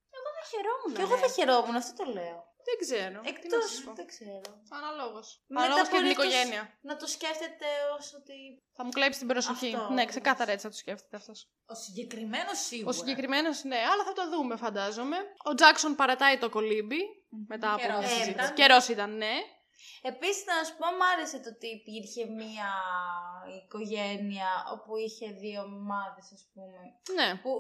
Θα 0.45 0.51
χαιρόμουν. 0.53 0.91
Και 0.97 1.03
εγώ 1.07 1.17
θα 1.25 1.29
χαιρόμουν, 1.37 1.77
αυτό 1.83 1.93
το 2.05 2.11
λέω. 2.17 2.39
Δεν 2.69 2.77
ξέρω. 2.85 3.21
Τι 3.21 3.31
να 3.33 3.37
Εκτός, 3.39 3.65
σας 3.71 3.81
πω. 3.85 3.93
δεν 4.01 4.07
ξέρω. 4.07 4.41
Αναλόγως. 4.79 5.29
Μετά 5.47 5.65
Αναλόγως 5.65 5.89
και 5.89 5.95
την 5.97 6.03
μπορείς 6.05 6.17
το- 6.17 6.23
οικογένεια. 6.23 6.63
Να 6.89 6.97
το 6.97 7.07
σκέφτεται 7.07 7.69
ως 7.99 8.07
ότι... 8.21 8.37
Θα 8.77 8.85
μου 8.85 8.91
κλέψει 8.91 9.19
την 9.19 9.29
προσοχή. 9.29 9.75
Αυτό. 9.75 9.93
Ναι, 9.93 10.05
ξεκάθαρα 10.13 10.51
έτσι 10.53 10.65
θα 10.67 10.71
το 10.73 10.77
σκέφτεται 10.85 11.17
αυτός. 11.17 11.39
Ο 11.67 11.75
συγκεκριμένος 11.75 12.59
σίγουρα. 12.69 12.89
Ο 12.91 12.93
συγκεκριμένος, 12.93 13.65
ναι, 13.65 13.77
αλλά 13.93 14.03
θα 14.05 14.13
το 14.13 14.25
δούμε, 14.31 14.57
φαντάζομαι. 14.57 15.17
Ο 15.51 15.55
Τζάξον 15.55 15.95
παρατάει 15.95 16.39
το 16.39 16.49
κολύμπι. 16.49 17.01
Μετά 17.49 17.73
από 17.73 17.81
Καιρός 17.83 17.99
μια 17.99 18.09
συζήτηση. 18.09 18.31
ήταν. 18.31 18.55
Καιρός 18.55 18.89
ήταν, 18.89 19.17
ναι. 19.17 19.35
Επίσης, 20.03 20.45
να 20.47 20.65
σου 20.65 20.77
πω, 20.77 20.87
μ' 20.97 21.03
άρεσε 21.13 21.39
το 21.39 21.49
ότι 21.55 21.67
υπήρχε 21.67 22.25
μία 22.41 22.71
οικογένεια 23.59 24.49
όπου 24.73 24.97
είχε 24.97 25.27
δύο 25.31 25.63
ομάδες, 25.63 26.27
ας 26.37 26.43
πούμε. 26.53 26.79
Ναι. 27.17 27.29
Που, 27.43 27.51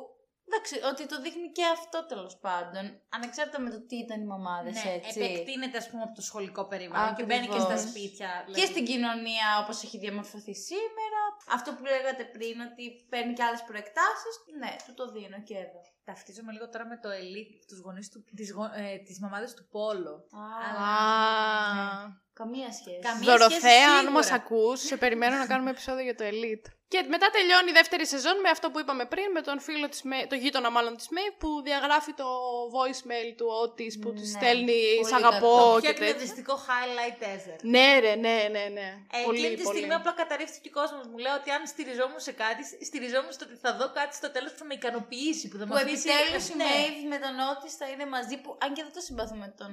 εντάξει, 0.49 0.75
ότι 0.91 1.03
το 1.13 1.17
δείχνει 1.25 1.49
και 1.59 1.65
αυτό 1.77 1.99
τέλος 2.13 2.35
πάντων. 2.47 2.85
Ανεξάρτητα 3.17 3.61
με 3.61 3.71
το 3.75 3.81
τι 3.89 3.97
ήταν 4.05 4.19
οι 4.23 4.29
μαμάδες, 4.35 4.75
Ναι, 4.85 4.93
έτσι. 4.99 5.21
επεκτείνεται 5.21 5.77
ας 5.83 5.87
πούμε 5.91 6.03
από 6.03 6.15
το 6.19 6.23
σχολικό 6.29 6.63
περιβάλλον 6.73 7.15
και 7.15 7.23
Ακριβώς. 7.23 7.31
μπαίνει 7.31 7.49
και 7.55 7.61
στα 7.69 7.79
σπίτια. 7.89 8.29
Και 8.47 8.53
δηλαδή. 8.53 8.71
στην 8.73 8.85
κοινωνία 8.91 9.47
όπως 9.63 9.77
έχει 9.87 9.99
διαμορφωθεί 10.05 10.55
σήμερα, 10.71 11.21
αυτό 11.57 11.69
που 11.75 11.83
λέγατε 11.93 12.25
πριν, 12.37 12.55
ότι 12.69 12.85
παίρνει 13.13 13.33
και 13.37 13.45
άλλες 13.49 13.63
προεκτάσεις, 13.69 14.35
ναι, 14.61 14.73
του 14.87 14.95
το 14.99 15.05
δίνω 15.15 15.39
και 15.49 15.57
εδώ. 15.67 15.81
Ταυτίζομαι 16.05 16.53
λίγο 16.53 16.69
τώρα 16.69 16.87
με 16.87 16.99
το 17.03 17.09
elite, 17.09 17.65
τους 17.69 17.79
γονείς 17.79 18.09
του, 18.11 18.25
τις, 18.37 18.53
γο, 18.53 18.65
ε, 18.65 18.97
τις 19.07 19.19
μαμάδες 19.21 19.55
του 19.55 19.67
Πόλο. 19.71 20.25
Α, 20.33 20.45
Α. 20.85 22.23
καμία 22.33 22.73
σχέση. 22.73 22.99
Καμία- 23.03 23.25
Δωροθέα, 23.31 23.89
αν 23.91 23.95
σίγουρα. 23.97 24.11
μας 24.11 24.31
ακούς, 24.31 24.81
σε 24.81 24.97
περιμένω 24.97 25.37
να 25.37 25.47
κάνουμε 25.47 25.71
επεισόδιο 25.71 26.03
για 26.03 26.15
το 26.15 26.25
Elite. 26.25 26.69
Και 26.89 27.07
μετά 27.15 27.29
τελειώνει 27.37 27.71
η 27.71 27.73
δεύτερη 27.81 28.07
σεζόν 28.07 28.37
με 28.45 28.49
αυτό 28.49 28.71
που 28.71 28.79
είπαμε 28.81 29.05
πριν, 29.13 29.27
με 29.37 29.41
τον 29.49 29.57
φίλο 29.61 29.89
της 29.89 30.03
May, 30.11 30.25
το 30.29 30.35
γείτονα 30.43 30.71
μάλλον 30.71 30.97
της 30.97 31.07
May, 31.15 31.29
που 31.39 31.49
διαγράφει 31.69 32.13
το 32.23 32.27
voicemail 32.75 33.29
του 33.39 33.47
Otis 33.63 33.95
που 34.03 34.09
του 34.17 34.21
Ναι, 34.21 34.33
στέλνει 34.37 34.81
πολύ 35.01 35.09
«Σ' 35.09 35.11
κακό. 35.11 35.27
αγαπώ» 35.27 35.57
Το 35.57 35.71
πιο 35.71 35.81
και 35.81 35.87
τέτοια. 35.87 36.07
εκνευριστικό 36.07 36.55
highlight 36.69 37.19
ever. 37.35 37.57
Ναι 37.75 37.89
ρε, 38.05 38.15
ναι, 38.25 38.37
ναι, 38.57 38.65
ναι. 38.79 38.89
Ε, 39.17 39.19
πολύ, 39.25 39.39
εκείνη 39.39 39.57
τη 39.57 39.63
πολύ. 39.63 39.77
στιγμή 39.79 39.95
απλά 40.01 40.13
καταρρίφθηκε 40.23 40.69
ο 40.73 40.75
κόσμος. 40.81 41.03
Μου 41.11 41.19
λέω 41.25 41.35
ότι 41.41 41.49
αν 41.57 41.63
στηριζόμουν 41.73 42.21
σε 42.29 42.33
κάτι, 42.43 42.63
στηριζόμουν 42.89 43.33
στο 43.37 43.45
ότι 43.49 43.57
θα 43.65 43.71
δω 43.79 43.87
κάτι 43.99 44.15
στο 44.21 44.29
τέλος 44.35 44.51
που 44.53 44.59
θα 44.63 44.67
με 44.71 44.75
ικανοποιήσει. 44.81 45.45
Που 45.51 45.57
θα 45.61 45.65
Που 45.67 45.71
μου 45.73 45.77
αφήσει. 45.79 45.94
Επιτέλους 45.97 46.45
η 46.53 46.55
Ναι. 46.61 46.65
Maeve 46.71 47.01
με 47.13 47.19
τον 47.25 47.35
Otis 47.51 47.75
θα 47.81 47.87
είναι 47.93 48.07
μαζί 48.17 48.37
που. 48.43 48.49
Αν 48.65 48.69
και 48.77 48.83
δεν 48.87 48.93
το 48.97 49.03
συμπαθούμε 49.09 49.47
τον. 49.61 49.71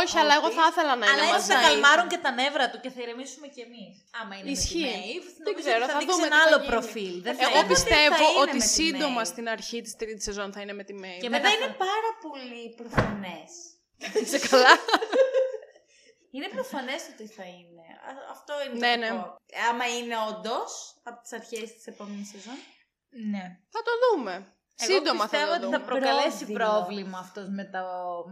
Όχι, 0.00 0.14
αλλά 0.22 0.34
εγώ 0.38 0.48
θα 0.58 0.64
ήθελα 0.70 0.94
να 1.02 1.06
είναι 1.06 1.14
Αλλά 1.14 1.22
έτσι 1.22 1.34
μαζί. 1.36 1.50
θα 1.52 1.56
μαζί. 1.58 1.66
καλμάρουν 1.68 2.06
και 2.12 2.18
τα 2.26 2.30
νεύρα 2.40 2.66
του 2.70 2.78
και 2.82 2.90
θα 2.94 3.00
ηρεμήσουμε 3.04 3.46
κι 3.54 3.60
εμείς. 3.68 3.94
Άμα 4.20 4.32
είναι 4.38 4.50
Ισχύει. 4.56 4.84
με 4.84 4.90
τη 4.90 4.98
Maeve, 4.98 5.28
Δεν 5.36 5.46
νομίζω 5.48 5.66
ξέρω, 5.68 5.82
ότι 5.84 5.92
θα, 5.92 5.96
θα 5.96 5.98
δείξει 6.02 6.12
δούμε 6.14 6.26
ένα 6.30 6.36
τι 6.36 6.42
θα 6.42 6.46
άλλο 6.48 6.56
γίνει. 6.60 6.70
προφίλ. 6.72 7.14
Δεν 7.26 7.34
θα 7.38 7.42
Εγώ 7.48 7.58
είναι. 7.62 7.72
πιστεύω 7.74 8.14
θα 8.22 8.26
είναι 8.30 8.40
ότι 8.44 8.56
με 8.56 8.64
τη 8.64 8.68
σύντομα 8.80 9.20
Maeve. 9.22 9.30
στην 9.32 9.44
αρχή 9.56 9.78
της 9.86 9.92
τρίτης 10.00 10.24
σεζόν 10.28 10.48
θα 10.54 10.60
είναι 10.62 10.74
με 10.80 10.84
τη 10.88 10.92
May. 11.02 11.16
Και 11.22 11.28
Βέβαια 11.28 11.40
μετά 11.40 11.48
είναι 11.54 11.68
θα- 11.72 11.80
πάρα 11.88 12.10
πολύ 12.24 12.62
προφανές. 12.80 13.50
Είσαι 14.22 14.38
καλά. 14.48 14.72
Είναι 16.34 16.48
προφανές 16.48 17.02
ότι 17.12 17.26
θα 17.36 17.44
είναι. 17.44 17.84
Α- 18.08 18.30
Αυτό 18.30 18.52
είναι 18.64 18.78
Ναι, 18.86 18.92
το 18.94 18.98
ναι. 19.00 19.06
κακό. 19.08 19.36
Άμα 19.70 19.86
είναι 19.96 20.14
όντως 20.30 20.70
από 21.02 21.20
τις 21.22 21.32
αρχές 21.32 21.66
της 21.74 21.86
επόμενης 21.86 22.28
σεζόν. 22.28 22.58
Ναι. 23.32 23.44
θα 23.74 23.80
το 23.86 23.92
δούμε. 24.04 24.34
Εγώ 24.76 24.92
Σύντομα 24.92 25.18
θα 25.18 25.28
πιστεύω 25.28 25.46
το 25.50 25.54
ότι 25.56 25.64
δούμε. 25.64 25.76
θα 25.78 25.84
προκαλέσει 25.84 26.44
Πρόβλημα. 26.44 26.70
πρόβλημα 26.70 27.18
αυτός 27.18 27.48
με 27.48 27.64
το, 27.74 27.84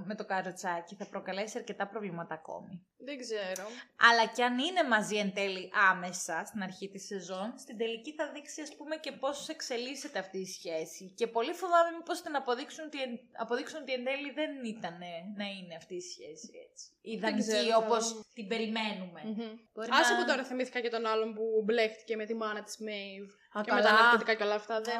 με 0.04 0.14
το 0.14 0.24
καροτσάκι. 0.24 0.94
Θα 0.94 1.06
προκαλέσει 1.06 1.58
αρκετά 1.58 1.86
προβλήματα 1.88 2.34
ακόμη. 2.34 2.74
Δεν 3.08 3.18
ξέρω. 3.18 3.64
Αλλά 4.08 4.24
και 4.34 4.44
αν 4.44 4.58
είναι 4.58 4.82
μαζί 4.94 5.16
εν 5.16 5.32
τέλει 5.34 5.70
άμεσα 5.90 6.42
στην 6.46 6.62
αρχή 6.62 6.88
της 6.90 7.06
σεζόν, 7.06 7.54
στην 7.58 7.76
τελική 7.78 8.12
θα 8.14 8.30
δείξει 8.34 8.60
ας 8.62 8.76
πούμε 8.76 8.96
και 8.96 9.12
πώς 9.12 9.48
εξελίσσεται 9.48 10.18
αυτή 10.18 10.38
η 10.38 10.46
σχέση. 10.46 11.04
Και 11.16 11.26
πολύ 11.26 11.52
φοβάμαι 11.52 11.90
μήπως 11.96 12.22
την 12.22 12.36
αποδείξουν 12.36 12.84
ότι, 12.84 13.02
εν- 13.02 13.20
αποδείξουν 13.36 13.80
ότι 13.82 13.92
εν 13.92 14.04
τέλει 14.04 14.30
δεν 14.40 14.50
ήταν 14.64 14.98
να 15.36 15.44
είναι 15.56 15.74
αυτή 15.76 15.94
η 15.94 16.00
σχέση 16.00 16.50
έτσι. 16.70 16.86
Ιδανική 17.00 17.48
ξέρω, 17.48 17.68
θα 17.70 17.76
όπως 17.76 18.08
δούμε. 18.12 18.24
την 18.34 18.46
περιμένουμε. 18.48 19.20
Μμμ. 19.24 19.50
Μπορεί 19.74 19.88
Άσε 19.92 20.12
να- 20.12 20.18
που 20.18 20.24
τώρα 20.30 20.44
θυμήθηκα 20.44 20.80
και 20.80 20.88
τον 20.88 21.06
άλλον 21.06 21.34
που 21.34 21.44
μπλέχτηκε 21.64 22.16
με 22.16 22.24
τη 22.24 22.34
μάνα 22.34 22.62
της 22.62 22.76
Maeve. 22.86 23.30
Α, 23.58 23.60
Και 23.64 23.72
με 23.72 23.82
τα 23.82 23.92
ναρκωτικά 23.92 24.34
και 24.34 24.42
όλα 24.42 24.54
αυτά. 24.54 24.80
Δεν... 24.80 24.94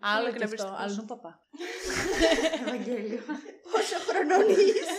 Άλλο 0.00 0.26
Πολύ 0.26 0.38
και 0.38 0.44
αυτό. 0.44 0.54
εκνευριστικός. 0.54 0.80
Αλλού 0.80 1.04
παπά. 1.04 1.40
Ευαγγέλιο. 2.66 3.22
Πόσο 3.72 3.96
χρονών 4.08 4.48
είστε. 4.48 4.94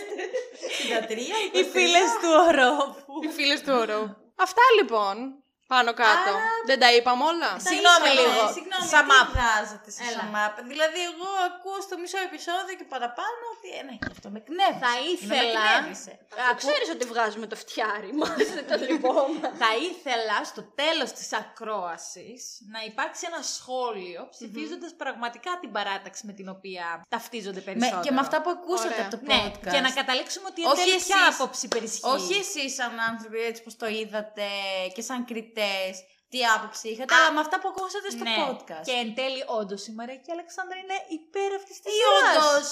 63 1.52 1.56
Οι 1.56 1.64
φίλες 1.64 2.10
του 2.22 2.30
ορόφου. 2.48 3.22
Οι 3.22 3.28
φίλες 3.28 3.60
του 3.62 3.72
ορού. 3.72 4.02
Αυτά 4.36 4.62
λοιπόν. 4.80 5.42
Πάνω 5.74 5.90
κάτω. 6.02 6.32
Δεν 6.70 6.78
τα 6.82 6.88
είπαμε 6.96 7.22
όλα; 7.32 7.50
Συγγνώμη 7.68 8.08
είπαμε, 8.08 8.18
λίγο. 8.20 8.40
Συγγνώμη, 8.56 8.86
Sum 8.94 9.06
τι 9.08 9.14
up. 9.20 9.26
βγάζετε 9.34 9.88
σε 9.96 10.02
Έλα. 10.08 10.22
sum 10.28 10.34
up. 10.44 10.54
Δηλαδή, 10.72 11.00
εγώ 11.10 11.28
ακούω 11.48 11.78
στο 11.86 11.94
μισό 12.02 12.20
επεισόδιο 12.28 12.74
και 12.80 12.86
παραπάνω 12.94 13.42
ότι 13.54 13.68
ένα 13.80 13.92
και 14.02 14.10
αυτό 14.14 14.26
με 14.34 14.38
εκνεύρισε. 14.42 14.82
Θα 14.84 14.92
Με 14.98 15.06
ήθελα. 15.14 15.62
εκνεύρισε. 15.66 16.12
Το 16.50 16.54
ξέρεις 16.62 16.88
ότι 16.96 17.04
βγάζουμε 17.12 17.46
το 17.52 17.56
φτιάρι 17.64 18.10
μας, 18.20 18.42
δεν 18.56 18.64
το 18.70 18.76
λυπόμαστε. 18.86 19.48
Θα 19.62 19.70
ήθελα 19.90 20.36
στο 20.52 20.62
τέλος 20.82 21.08
της 21.18 21.28
ακρόασης 21.40 22.40
να 22.74 22.80
υπάρξει 22.90 23.22
ένα 23.30 23.40
σχόλιο 23.54 24.20
ψηφίζοντας 24.34 24.92
πραγματικά 25.02 25.50
την 25.62 25.70
παράταξη 25.76 26.22
με 26.28 26.32
την 26.38 26.46
οποία 26.56 26.86
ταυτίζονται 27.14 27.62
Με, 27.64 27.66
περισσότερο. 27.68 28.02
και 28.06 28.12
με 28.16 28.20
αυτά 28.26 28.36
που 28.42 28.50
ακούσατε 28.56 28.94
Ωραία. 28.94 29.06
από 29.06 29.10
το 29.16 29.18
Ναι, 29.30 29.40
podcast. 29.46 29.70
και 29.72 29.80
να 29.86 29.90
καταλήξουμε 30.00 30.46
ότι 30.52 30.60
εν 30.64 30.68
Όχι 30.72 30.78
τέλει 30.82 30.96
ποια 31.08 31.20
εσείς. 31.22 31.34
άποψη 31.34 31.64
περισχύει. 31.74 32.08
Όχι 32.16 32.34
εσείς 32.44 32.70
σαν 32.78 32.92
άνθρωποι 33.10 33.38
έτσι 33.50 33.60
πως 33.64 33.74
το 33.82 33.86
είδατε 33.98 34.46
και 34.94 35.02
σαν 35.08 35.18
κριτές 35.58 36.04
τι 36.32 36.38
άποψη 36.56 36.86
είχατε, 36.92 37.14
Α, 37.14 37.16
αλλά 37.18 37.30
με 37.36 37.40
αυτά 37.44 37.56
που 37.60 37.68
ακούσατε 37.72 38.08
στο 38.16 38.24
ναι. 38.28 38.36
podcast. 38.46 38.84
Και 38.88 38.94
εν 39.02 39.08
τέλει, 39.18 39.40
όντως 39.60 39.82
η 39.90 39.92
Μαρία 39.98 40.18
και 40.22 40.30
η 40.32 40.34
Αλεξάνδρα 40.38 40.76
είναι 40.82 40.98
υπέρ 41.18 41.50
αυτής 41.60 41.76
της 41.80 41.88
Ή 41.98 42.00
όντως 42.18 42.68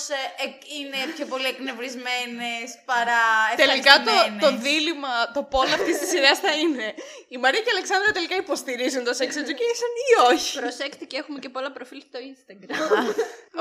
είναι 0.76 0.99
πιο 1.16 1.26
πολύ 1.32 1.49
εκνευρισμένες 1.55 2.66
παρά 2.91 3.24
Τελικά 3.64 3.95
το, 3.99 4.05
το 4.05 4.11
ευχαριστημένες. 4.11 4.61
δίλημα, 4.66 5.12
το 5.37 5.43
πόλο 5.53 5.72
αυτής 5.78 5.95
της 6.01 6.09
σειρά 6.12 6.32
θα 6.45 6.53
είναι. 6.62 6.87
Η 7.34 7.37
Μαρία 7.43 7.61
και 7.64 7.70
η 7.72 7.74
Αλεξάνδρα 7.76 8.11
τελικά 8.18 8.37
υποστηρίζουν 8.45 9.03
το 9.09 9.12
sex 9.20 9.30
education 9.43 9.91
ή 10.07 10.09
όχι; 10.30 10.51
Προσέξτε 10.62 11.05
και 11.11 11.16
έχουμε 11.22 11.39
και 11.45 11.51
πολλά 11.55 11.70
προφίλ 11.76 12.01
στο 12.09 12.18
Instagram. 12.30 12.80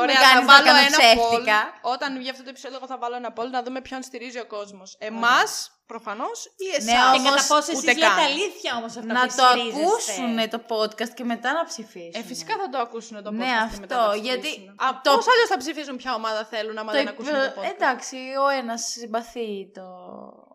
Ωραία, 0.02 0.20
κάνεις 0.26 0.40
θα 0.40 0.42
να 0.42 0.50
βάλω 0.52 0.68
κάνω 0.70 0.82
ένα 0.90 1.00
poll. 1.00 1.02
ψεύτικα. 1.02 1.60
Όταν 1.94 2.10
βγει 2.20 2.30
αυτό 2.34 2.44
το 2.48 2.52
επεισόδιο, 2.54 2.78
εγώ 2.80 2.88
θα 2.94 2.98
βάλω 3.02 3.16
ένα 3.22 3.32
poll 3.38 3.50
να 3.58 3.62
δούμε 3.66 3.80
ποιον 3.88 4.02
στηρίζει 4.10 4.40
ο 4.46 4.48
κόσμος. 4.56 4.90
Εμάς, 5.00 5.50
προφανώς, 5.86 6.46
ή 6.46 6.68
εσάς. 6.70 6.84
Ναι, 6.86 7.18
Και 7.18 7.24
κατά 7.30 7.44
πόσο 7.48 7.72
εσείς 7.72 7.78
ούτε 7.78 7.94
λέτε 7.94 8.06
καν. 8.06 8.18
αλήθεια 8.20 8.72
όμως 8.80 8.92
αυτά 8.98 9.14
Να 9.14 9.22
που 9.28 9.34
το 9.36 9.44
ισχυρίζεστε. 9.56 9.82
ακούσουν 9.86 10.50
το 10.50 10.60
podcast 10.76 11.14
και 11.18 11.24
μετά 11.24 11.54
να 11.54 11.64
ψηφίσουν. 11.66 12.12
Ε, 12.22 12.24
φυσικά 12.32 12.54
θα 12.62 12.70
το 12.70 12.78
ακούσουν 12.78 13.24
το 13.24 13.30
podcast. 13.30 13.34
Ναι, 13.34 13.46
και 13.74 13.80
μετά 13.80 13.96
αυτό, 14.00 14.10
να 14.10 14.16
γιατί 14.16 14.48
ψηφίσουν. 14.48 14.70
Α, 14.70 14.86
το- 15.04 15.16
Πώς 15.16 15.28
αλλιώς 15.32 15.50
θα 15.54 15.58
ψηφίσουν 15.58 15.96
ποια 15.98 16.14
ομάδα 16.14 16.46
θέλουν 16.46 16.78
άμα 16.78 16.92
Το 16.92 16.98
δεν 16.98 17.06
υπ- 17.08 17.14
ακούσουν 17.14 17.34
το 17.34 17.62
podcast; 17.62 17.72
Εντάξει, 17.74 18.18
ο 18.46 18.48
ένας 18.60 18.82
συμπαθεί 18.84 19.72
το. 19.74 19.84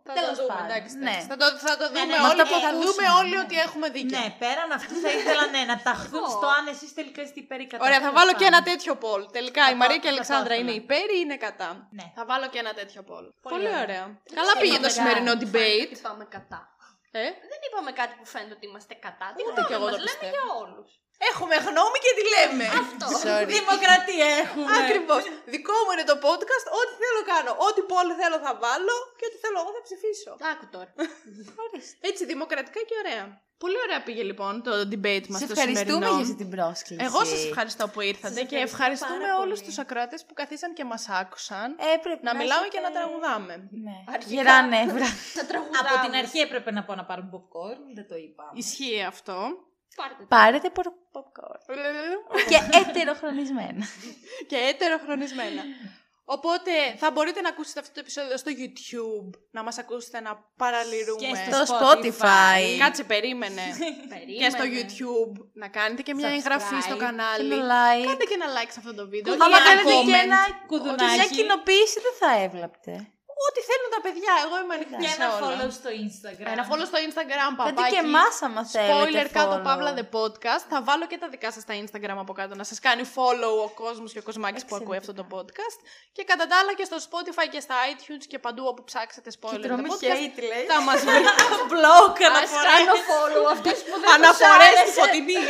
Θα 0.07 0.13
Τέλος 0.19 0.37
το 0.39 0.43
δούμε, 0.43 0.55
πάντων. 0.55 0.67
εντάξει, 0.71 0.93
Ναι. 0.97 1.11
εντάξει. 1.11 1.27
Θα 1.31 1.37
το, 1.41 1.47
θα 1.67 1.75
το 1.81 1.85
δούμε 1.93 2.05
ναι, 2.05 2.17
με 2.23 2.27
όλοι, 2.31 2.41
αυτά 2.41 2.45
που 2.51 2.57
θα 2.65 2.69
ακούσουμε, 2.73 2.89
δούμε 2.89 3.07
όλοι 3.21 3.35
ναι. 3.39 3.43
ότι 3.45 3.55
έχουμε 3.67 3.87
δίκιο. 3.97 4.15
Ναι, 4.19 4.27
πέραν 4.43 4.69
αυτού 4.79 4.95
θα 5.05 5.11
ήθελα 5.19 5.45
ναι, 5.55 5.63
να 5.71 5.77
ταχθούν 5.87 6.25
στο 6.37 6.47
αν 6.59 6.65
εσείς 6.75 6.91
τελικά 6.99 7.21
είστε 7.25 7.39
υπέρ 7.45 7.59
ή 7.65 7.67
κατά. 7.73 7.83
Ωραία, 7.87 8.01
θα 8.05 8.07
Τέλος 8.07 8.17
βάλω 8.19 8.33
και 8.41 8.47
πάντων. 8.47 8.53
ένα 8.53 8.61
τέτοιο 8.71 8.93
poll. 9.05 9.23
Τελικά 9.39 9.61
Θα 9.65 9.71
η 9.73 9.75
το- 9.77 9.81
Μαρία 9.83 9.99
και 10.03 10.09
η 10.09 10.11
θα 10.11 10.17
το 10.17 10.19
Αλεξάνδρα 10.19 10.55
ήθελα. 10.55 10.69
είναι 10.71 10.75
υπέρ 10.83 11.07
ή 11.17 11.19
είναι 11.25 11.37
κατά; 11.47 11.69
Ναι. 11.99 12.07
Θα 12.19 12.23
βάλω 12.31 12.47
και 12.53 12.59
ένα 12.65 12.73
τέτοιο 12.81 13.01
poll. 13.11 13.27
Πολύ, 13.49 13.69
ωραία. 13.69 13.83
ωραία. 13.87 14.05
Καλά 14.39 14.53
πήγε 14.63 14.79
το 14.85 14.87
μεγάλο. 14.89 14.97
σημερινό 14.99 15.33
debate. 15.45 15.91
Είπαμε 15.97 16.25
κατά. 16.37 16.61
Ε; 17.23 17.29
Δεν 17.53 17.61
είπαμε 17.67 17.91
κάτι 18.01 18.15
που 18.19 18.27
φαίνεται 18.33 18.55
ότι 18.59 18.65
είμαστε 18.71 18.95
κατά. 19.07 19.27
Τι 19.37 19.43
Ούτε 19.49 19.61
κι 19.69 19.75
εγώ 19.79 19.87
μας 19.89 19.95
το 19.97 20.03
λέμε 20.07 20.11
πιστεύω. 20.11 20.35
για 20.37 20.45
όλους. 20.63 20.89
Έχουμε 21.29 21.55
γνώμη 21.67 21.99
και 22.05 22.13
τη 22.19 22.25
λέμε. 22.35 22.67
Sorry. 23.25 23.47
Δημοκρατία 23.57 24.29
έχουμε. 24.43 24.73
Ακριβώς. 24.83 25.23
Δικό 25.55 25.77
μου 25.85 25.91
είναι 25.95 26.07
το 26.13 26.17
podcast. 26.29 26.67
Ό,τι 26.81 26.93
θέλω 27.03 27.21
κάνω. 27.33 27.51
Ό,τι 27.67 27.81
poll 27.91 28.09
θέλω 28.21 28.37
θα 28.47 28.53
βάλω 28.65 28.97
και 29.19 29.25
ό,τι 29.29 29.37
θέλω 29.43 29.57
εγώ 29.63 29.71
θα 29.77 29.83
ψηφίσω. 29.89 30.31
Άκου 30.53 30.67
τώρα. 30.77 30.91
Έτσι, 32.09 32.23
δημοκρατικά 32.33 32.81
και 32.89 32.97
ωραία. 33.03 33.25
Πολύ 33.65 33.79
ωραία 33.87 34.01
πήγε 34.07 34.23
λοιπόν 34.31 34.53
το 34.69 34.73
debate 34.93 35.27
μας 35.33 35.41
Σε 35.41 35.47
το 35.47 35.53
ευχαριστούμε 35.57 35.85
σημερινό. 35.85 36.09
για 36.17 36.23
αυτή 36.27 36.35
την 36.43 36.51
πρόσκληση. 36.57 37.05
Εγώ 37.09 37.21
σας 37.33 37.41
ευχαριστώ 37.51 37.85
που 37.93 38.01
ήρθατε 38.11 38.35
Σας 38.35 38.47
και 38.51 38.57
ευχαριστώ 38.57 38.75
ευχαριστούμε 38.77 39.19
πάρα 39.27 39.37
όλους 39.43 39.59
πολύ. 39.59 39.69
τους 39.69 39.79
ακροατές 39.85 40.21
που 40.27 40.35
καθίσαν 40.41 40.71
και 40.79 40.85
μας 40.93 41.03
άκουσαν. 41.21 41.69
Ε, 41.89 41.97
πρέπει 42.05 42.23
να 42.29 42.33
μιλάμε 42.37 42.61
έχετε- 42.67 42.75
και 42.75 42.81
να 42.87 42.91
τραγουδάμε. 42.97 43.55
Ναι. 43.87 43.97
Αρχικά. 44.15 44.35
Γερά 44.35 44.59
νεύρα. 44.75 45.07
Θα 45.39 45.45
τραγουδάμε. 45.51 45.89
Από 45.93 45.97
την 46.07 46.15
αρχή 46.23 46.39
έπρεπε 46.47 46.71
να 46.77 46.83
πω 46.87 46.93
να 47.01 47.05
πάρουν 47.05 47.27
popcorn, 47.35 47.81
δεν 47.95 48.07
το 48.11 48.17
είπα. 48.25 48.45
Ισχύει 48.63 49.03
αυτό. 49.13 49.37
Πάρτε 49.97 50.15
το. 50.19 50.27
Πάρετε 50.29 50.71
πο- 50.71 50.95
popcorn. 51.13 51.59
και 52.49 52.59
ετεροχρονισμένα. 52.89 53.85
και 54.49 54.57
έτεροχρονισμένα. 54.57 55.63
Οπότε 56.25 56.71
θα 56.97 57.11
μπορείτε 57.11 57.41
να 57.41 57.49
ακούσετε 57.49 57.81
αυτό 57.81 57.93
το 57.95 58.01
επεισόδιο 58.01 58.37
στο 58.37 58.51
YouTube, 58.61 59.31
να 59.51 59.63
μας 59.63 59.79
ακούσετε 59.79 60.21
να 60.21 60.33
παραλυρούμε. 60.57 61.21
Και 61.27 61.53
Στο 61.53 61.65
στο 61.67 61.77
Spotify. 61.79 62.79
Κάτσε, 62.79 63.05
περίμενε. 63.05 63.63
Περίμενε. 64.09 64.39
και 64.39 64.51
στο 64.51 64.65
YouTube 64.75 65.47
να 65.53 65.69
κάνετε 65.69 66.03
και 66.03 66.15
μια 66.15 66.29
Subscribe 66.29 66.33
εγγραφή 66.37 66.81
στο 66.81 66.95
Και 66.95 67.01
κανάλι. 67.01 67.53
ένα 67.53 67.65
like. 67.65 68.07
Κάντε 68.07 68.25
και 68.25 68.35
ένα 68.41 68.47
like 68.57 68.71
σε 68.75 68.79
αυτό 68.83 68.95
το 68.95 69.09
βίντεο. 69.09 69.33
Κουδουνάκι. 69.33 69.55
Άμα 69.55 69.59
Και 69.63 69.69
κάνετε 69.69 69.91
και 69.91 70.17
comment, 70.19 70.25
ένα 70.25 70.41
κουδουνάκι. 70.67 71.05
μια 71.19 71.27
κοινοποίηση 71.37 71.99
δεν 72.07 72.15
θα 72.21 72.31
έβλαπτε. 72.43 73.13
Ό,τι 73.47 73.61
θέλουν 73.69 73.89
τα 73.97 74.01
παιδιά. 74.07 74.33
Εγώ 74.45 74.55
είμαι 74.63 74.75
ανοιχτή 74.79 74.95
Και 75.05 75.09
σε 75.09 75.19
ένα 75.21 75.29
όλα. 75.37 75.43
follow 75.47 75.69
στο 75.79 75.91
Instagram. 76.05 76.49
Ένα 76.55 76.63
follow 76.71 76.87
στο 76.91 76.99
Instagram, 77.07 77.49
Κάντε 77.59 77.63
παπάκι. 77.63 77.93
και 77.95 78.01
εμάς 78.09 78.35
άμα 78.47 78.63
θέλετε. 78.67 78.93
Spoiler 78.99 79.27
κάτω 79.39 79.55
follow. 79.57 79.67
παύλα 79.69 79.91
the 80.01 80.07
podcast. 80.19 80.65
Θα 80.73 80.79
βάλω 80.89 81.05
και 81.11 81.19
τα 81.23 81.29
δικά 81.35 81.49
σας 81.55 81.63
στα 81.67 81.75
Instagram 81.83 82.19
από 82.25 82.33
κάτω 82.41 82.53
να 82.61 82.65
σας 82.71 82.79
κάνει 82.87 83.03
follow 83.17 83.53
ο 83.67 83.69
κόσμος 83.83 84.09
και 84.13 84.21
ο 84.23 84.25
κοσμάκης 84.29 84.65
που 84.67 84.75
ακούει 84.81 84.99
αυτό 85.03 85.13
το 85.21 85.25
podcast. 85.35 85.79
Και 86.17 86.23
κατά 86.31 86.45
τα 86.51 86.57
άλλα 86.61 86.73
και 86.79 86.85
στο 86.91 86.97
Spotify 87.09 87.47
και 87.55 87.61
στα 87.67 87.77
iTunes 87.93 88.25
και 88.33 88.39
παντού 88.39 88.63
όπου 88.73 88.83
ψάξετε 88.91 89.31
spoiler 89.41 89.59
the 89.59 89.63
τρώμε 89.67 89.89
podcast. 89.93 90.19
hate, 90.21 90.41
λέει. 90.51 90.65
Θα 90.73 90.79
μας 90.89 90.99
βρει 91.09 91.23
blog 91.73 92.15
Ας 92.23 92.29
αναφορά. 92.31 92.71
κάνω 92.77 92.95
follow 93.11 93.45
αυτές 93.55 93.77
που 93.87 93.95
δεν 94.03 94.09
αναφορές 94.15 94.75
τους 94.85 94.93
στη 94.93 95.01
άρεσε. 95.01 95.01
φωτεινή. 95.01 95.43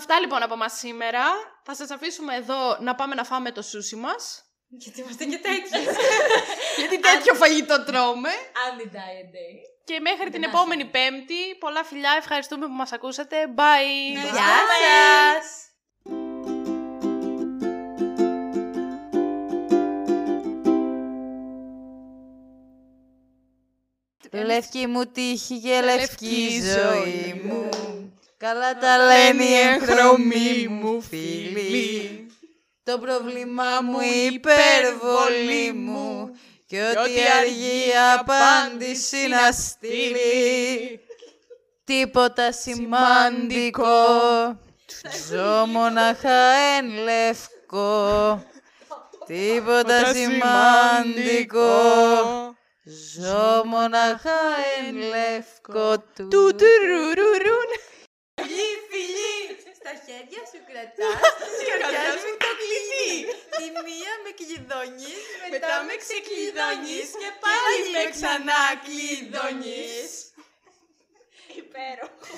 Αυτά 0.00 0.20
λοιπόν 0.20 0.42
από 0.42 0.56
μας 0.56 0.72
σήμερα. 0.72 1.22
Θα 1.62 1.74
σας 1.74 1.90
αφήσουμε 1.90 2.34
εδώ 2.36 2.76
να 2.80 2.94
πάμε 2.94 3.14
να 3.14 3.24
φάμε 3.24 3.50
το 3.52 3.62
σούσι 3.62 3.96
μας. 3.96 4.44
Γιατί 4.78 5.00
είμαστε 5.00 5.24
και 5.24 5.38
τέτοιοι. 5.38 5.84
Γιατί 6.78 7.00
τέτοιο 7.00 7.34
φαγητό 7.34 7.84
τρώμε. 7.84 8.30
Anti-diet 8.68 9.34
day. 9.34 9.54
Και 9.84 10.00
μέχρι 10.00 10.30
την 10.30 10.40
Δεν 10.40 10.42
επόμενη 10.42 10.84
Πέμπτη, 10.84 11.54
πολλά 11.58 11.84
φιλιά, 11.84 12.14
ευχαριστούμε 12.18 12.66
που 12.66 12.72
μας 12.72 12.92
ακούσατε. 12.92 13.36
Bye! 13.56 14.14
Ναι. 14.14 14.20
Γεια 14.20 14.58
σας. 14.82 15.66
Λευκή 24.44 24.86
μου 24.86 25.06
τύχη 25.06 25.60
και 25.60 25.80
λευκή 25.80 26.60
ζωή 26.60 27.42
μου. 27.44 27.68
Καλά 28.36 28.78
τα 28.78 28.96
λένε 28.96 29.44
οι 29.44 29.54
εγχρωμοί 29.54 30.68
μου 30.68 31.02
φίλοι. 31.02 32.26
Το 32.84 32.98
πρόβλημά 32.98 33.80
μου 33.82 34.00
η 34.00 34.24
υπερβολή 34.32 35.72
μου 35.72 36.30
και 36.66 36.82
ότι 36.82 37.20
αργή 37.38 37.92
απάντηση 38.18 39.26
να 39.28 39.52
στείλει. 39.52 41.00
Τίποτα 41.84 42.52
σημαντικό, 42.52 43.96
ζω 45.28 45.66
μοναχά 45.66 46.50
εν 46.76 46.86
λευκό. 47.02 48.44
Τίποτα 49.26 50.14
σημαντικό, 50.14 51.66
ζω 53.18 53.62
μοναχά 53.64 54.40
εν 54.78 54.96
λευκό 54.96 55.98
του. 55.98 56.28
Τουρουρουρούν. 56.28 57.68
Φιλί, 58.40 58.70
φιλί, 58.90 59.34
στα 59.78 59.92
χέρια 60.04 60.42
σου 60.50 60.60
κρατάς, 60.68 61.20
στις 61.52 61.66
καρδιάς 61.68 62.20
μου 62.24 62.34
το 62.42 62.50
κλειδί. 62.58 62.61
Τη 63.58 63.66
μία 63.86 64.12
με 64.24 64.30
κλειδώνεις, 64.38 65.22
μετά 65.50 65.76
με 65.86 65.94
ξεκλειδώνεις 66.02 67.08
και 67.22 67.30
πάλι 67.44 67.80
με 67.94 68.04
ξανά 68.14 68.62
κλειδώνεις. 68.84 70.10
Υπέροχο. 71.62 72.36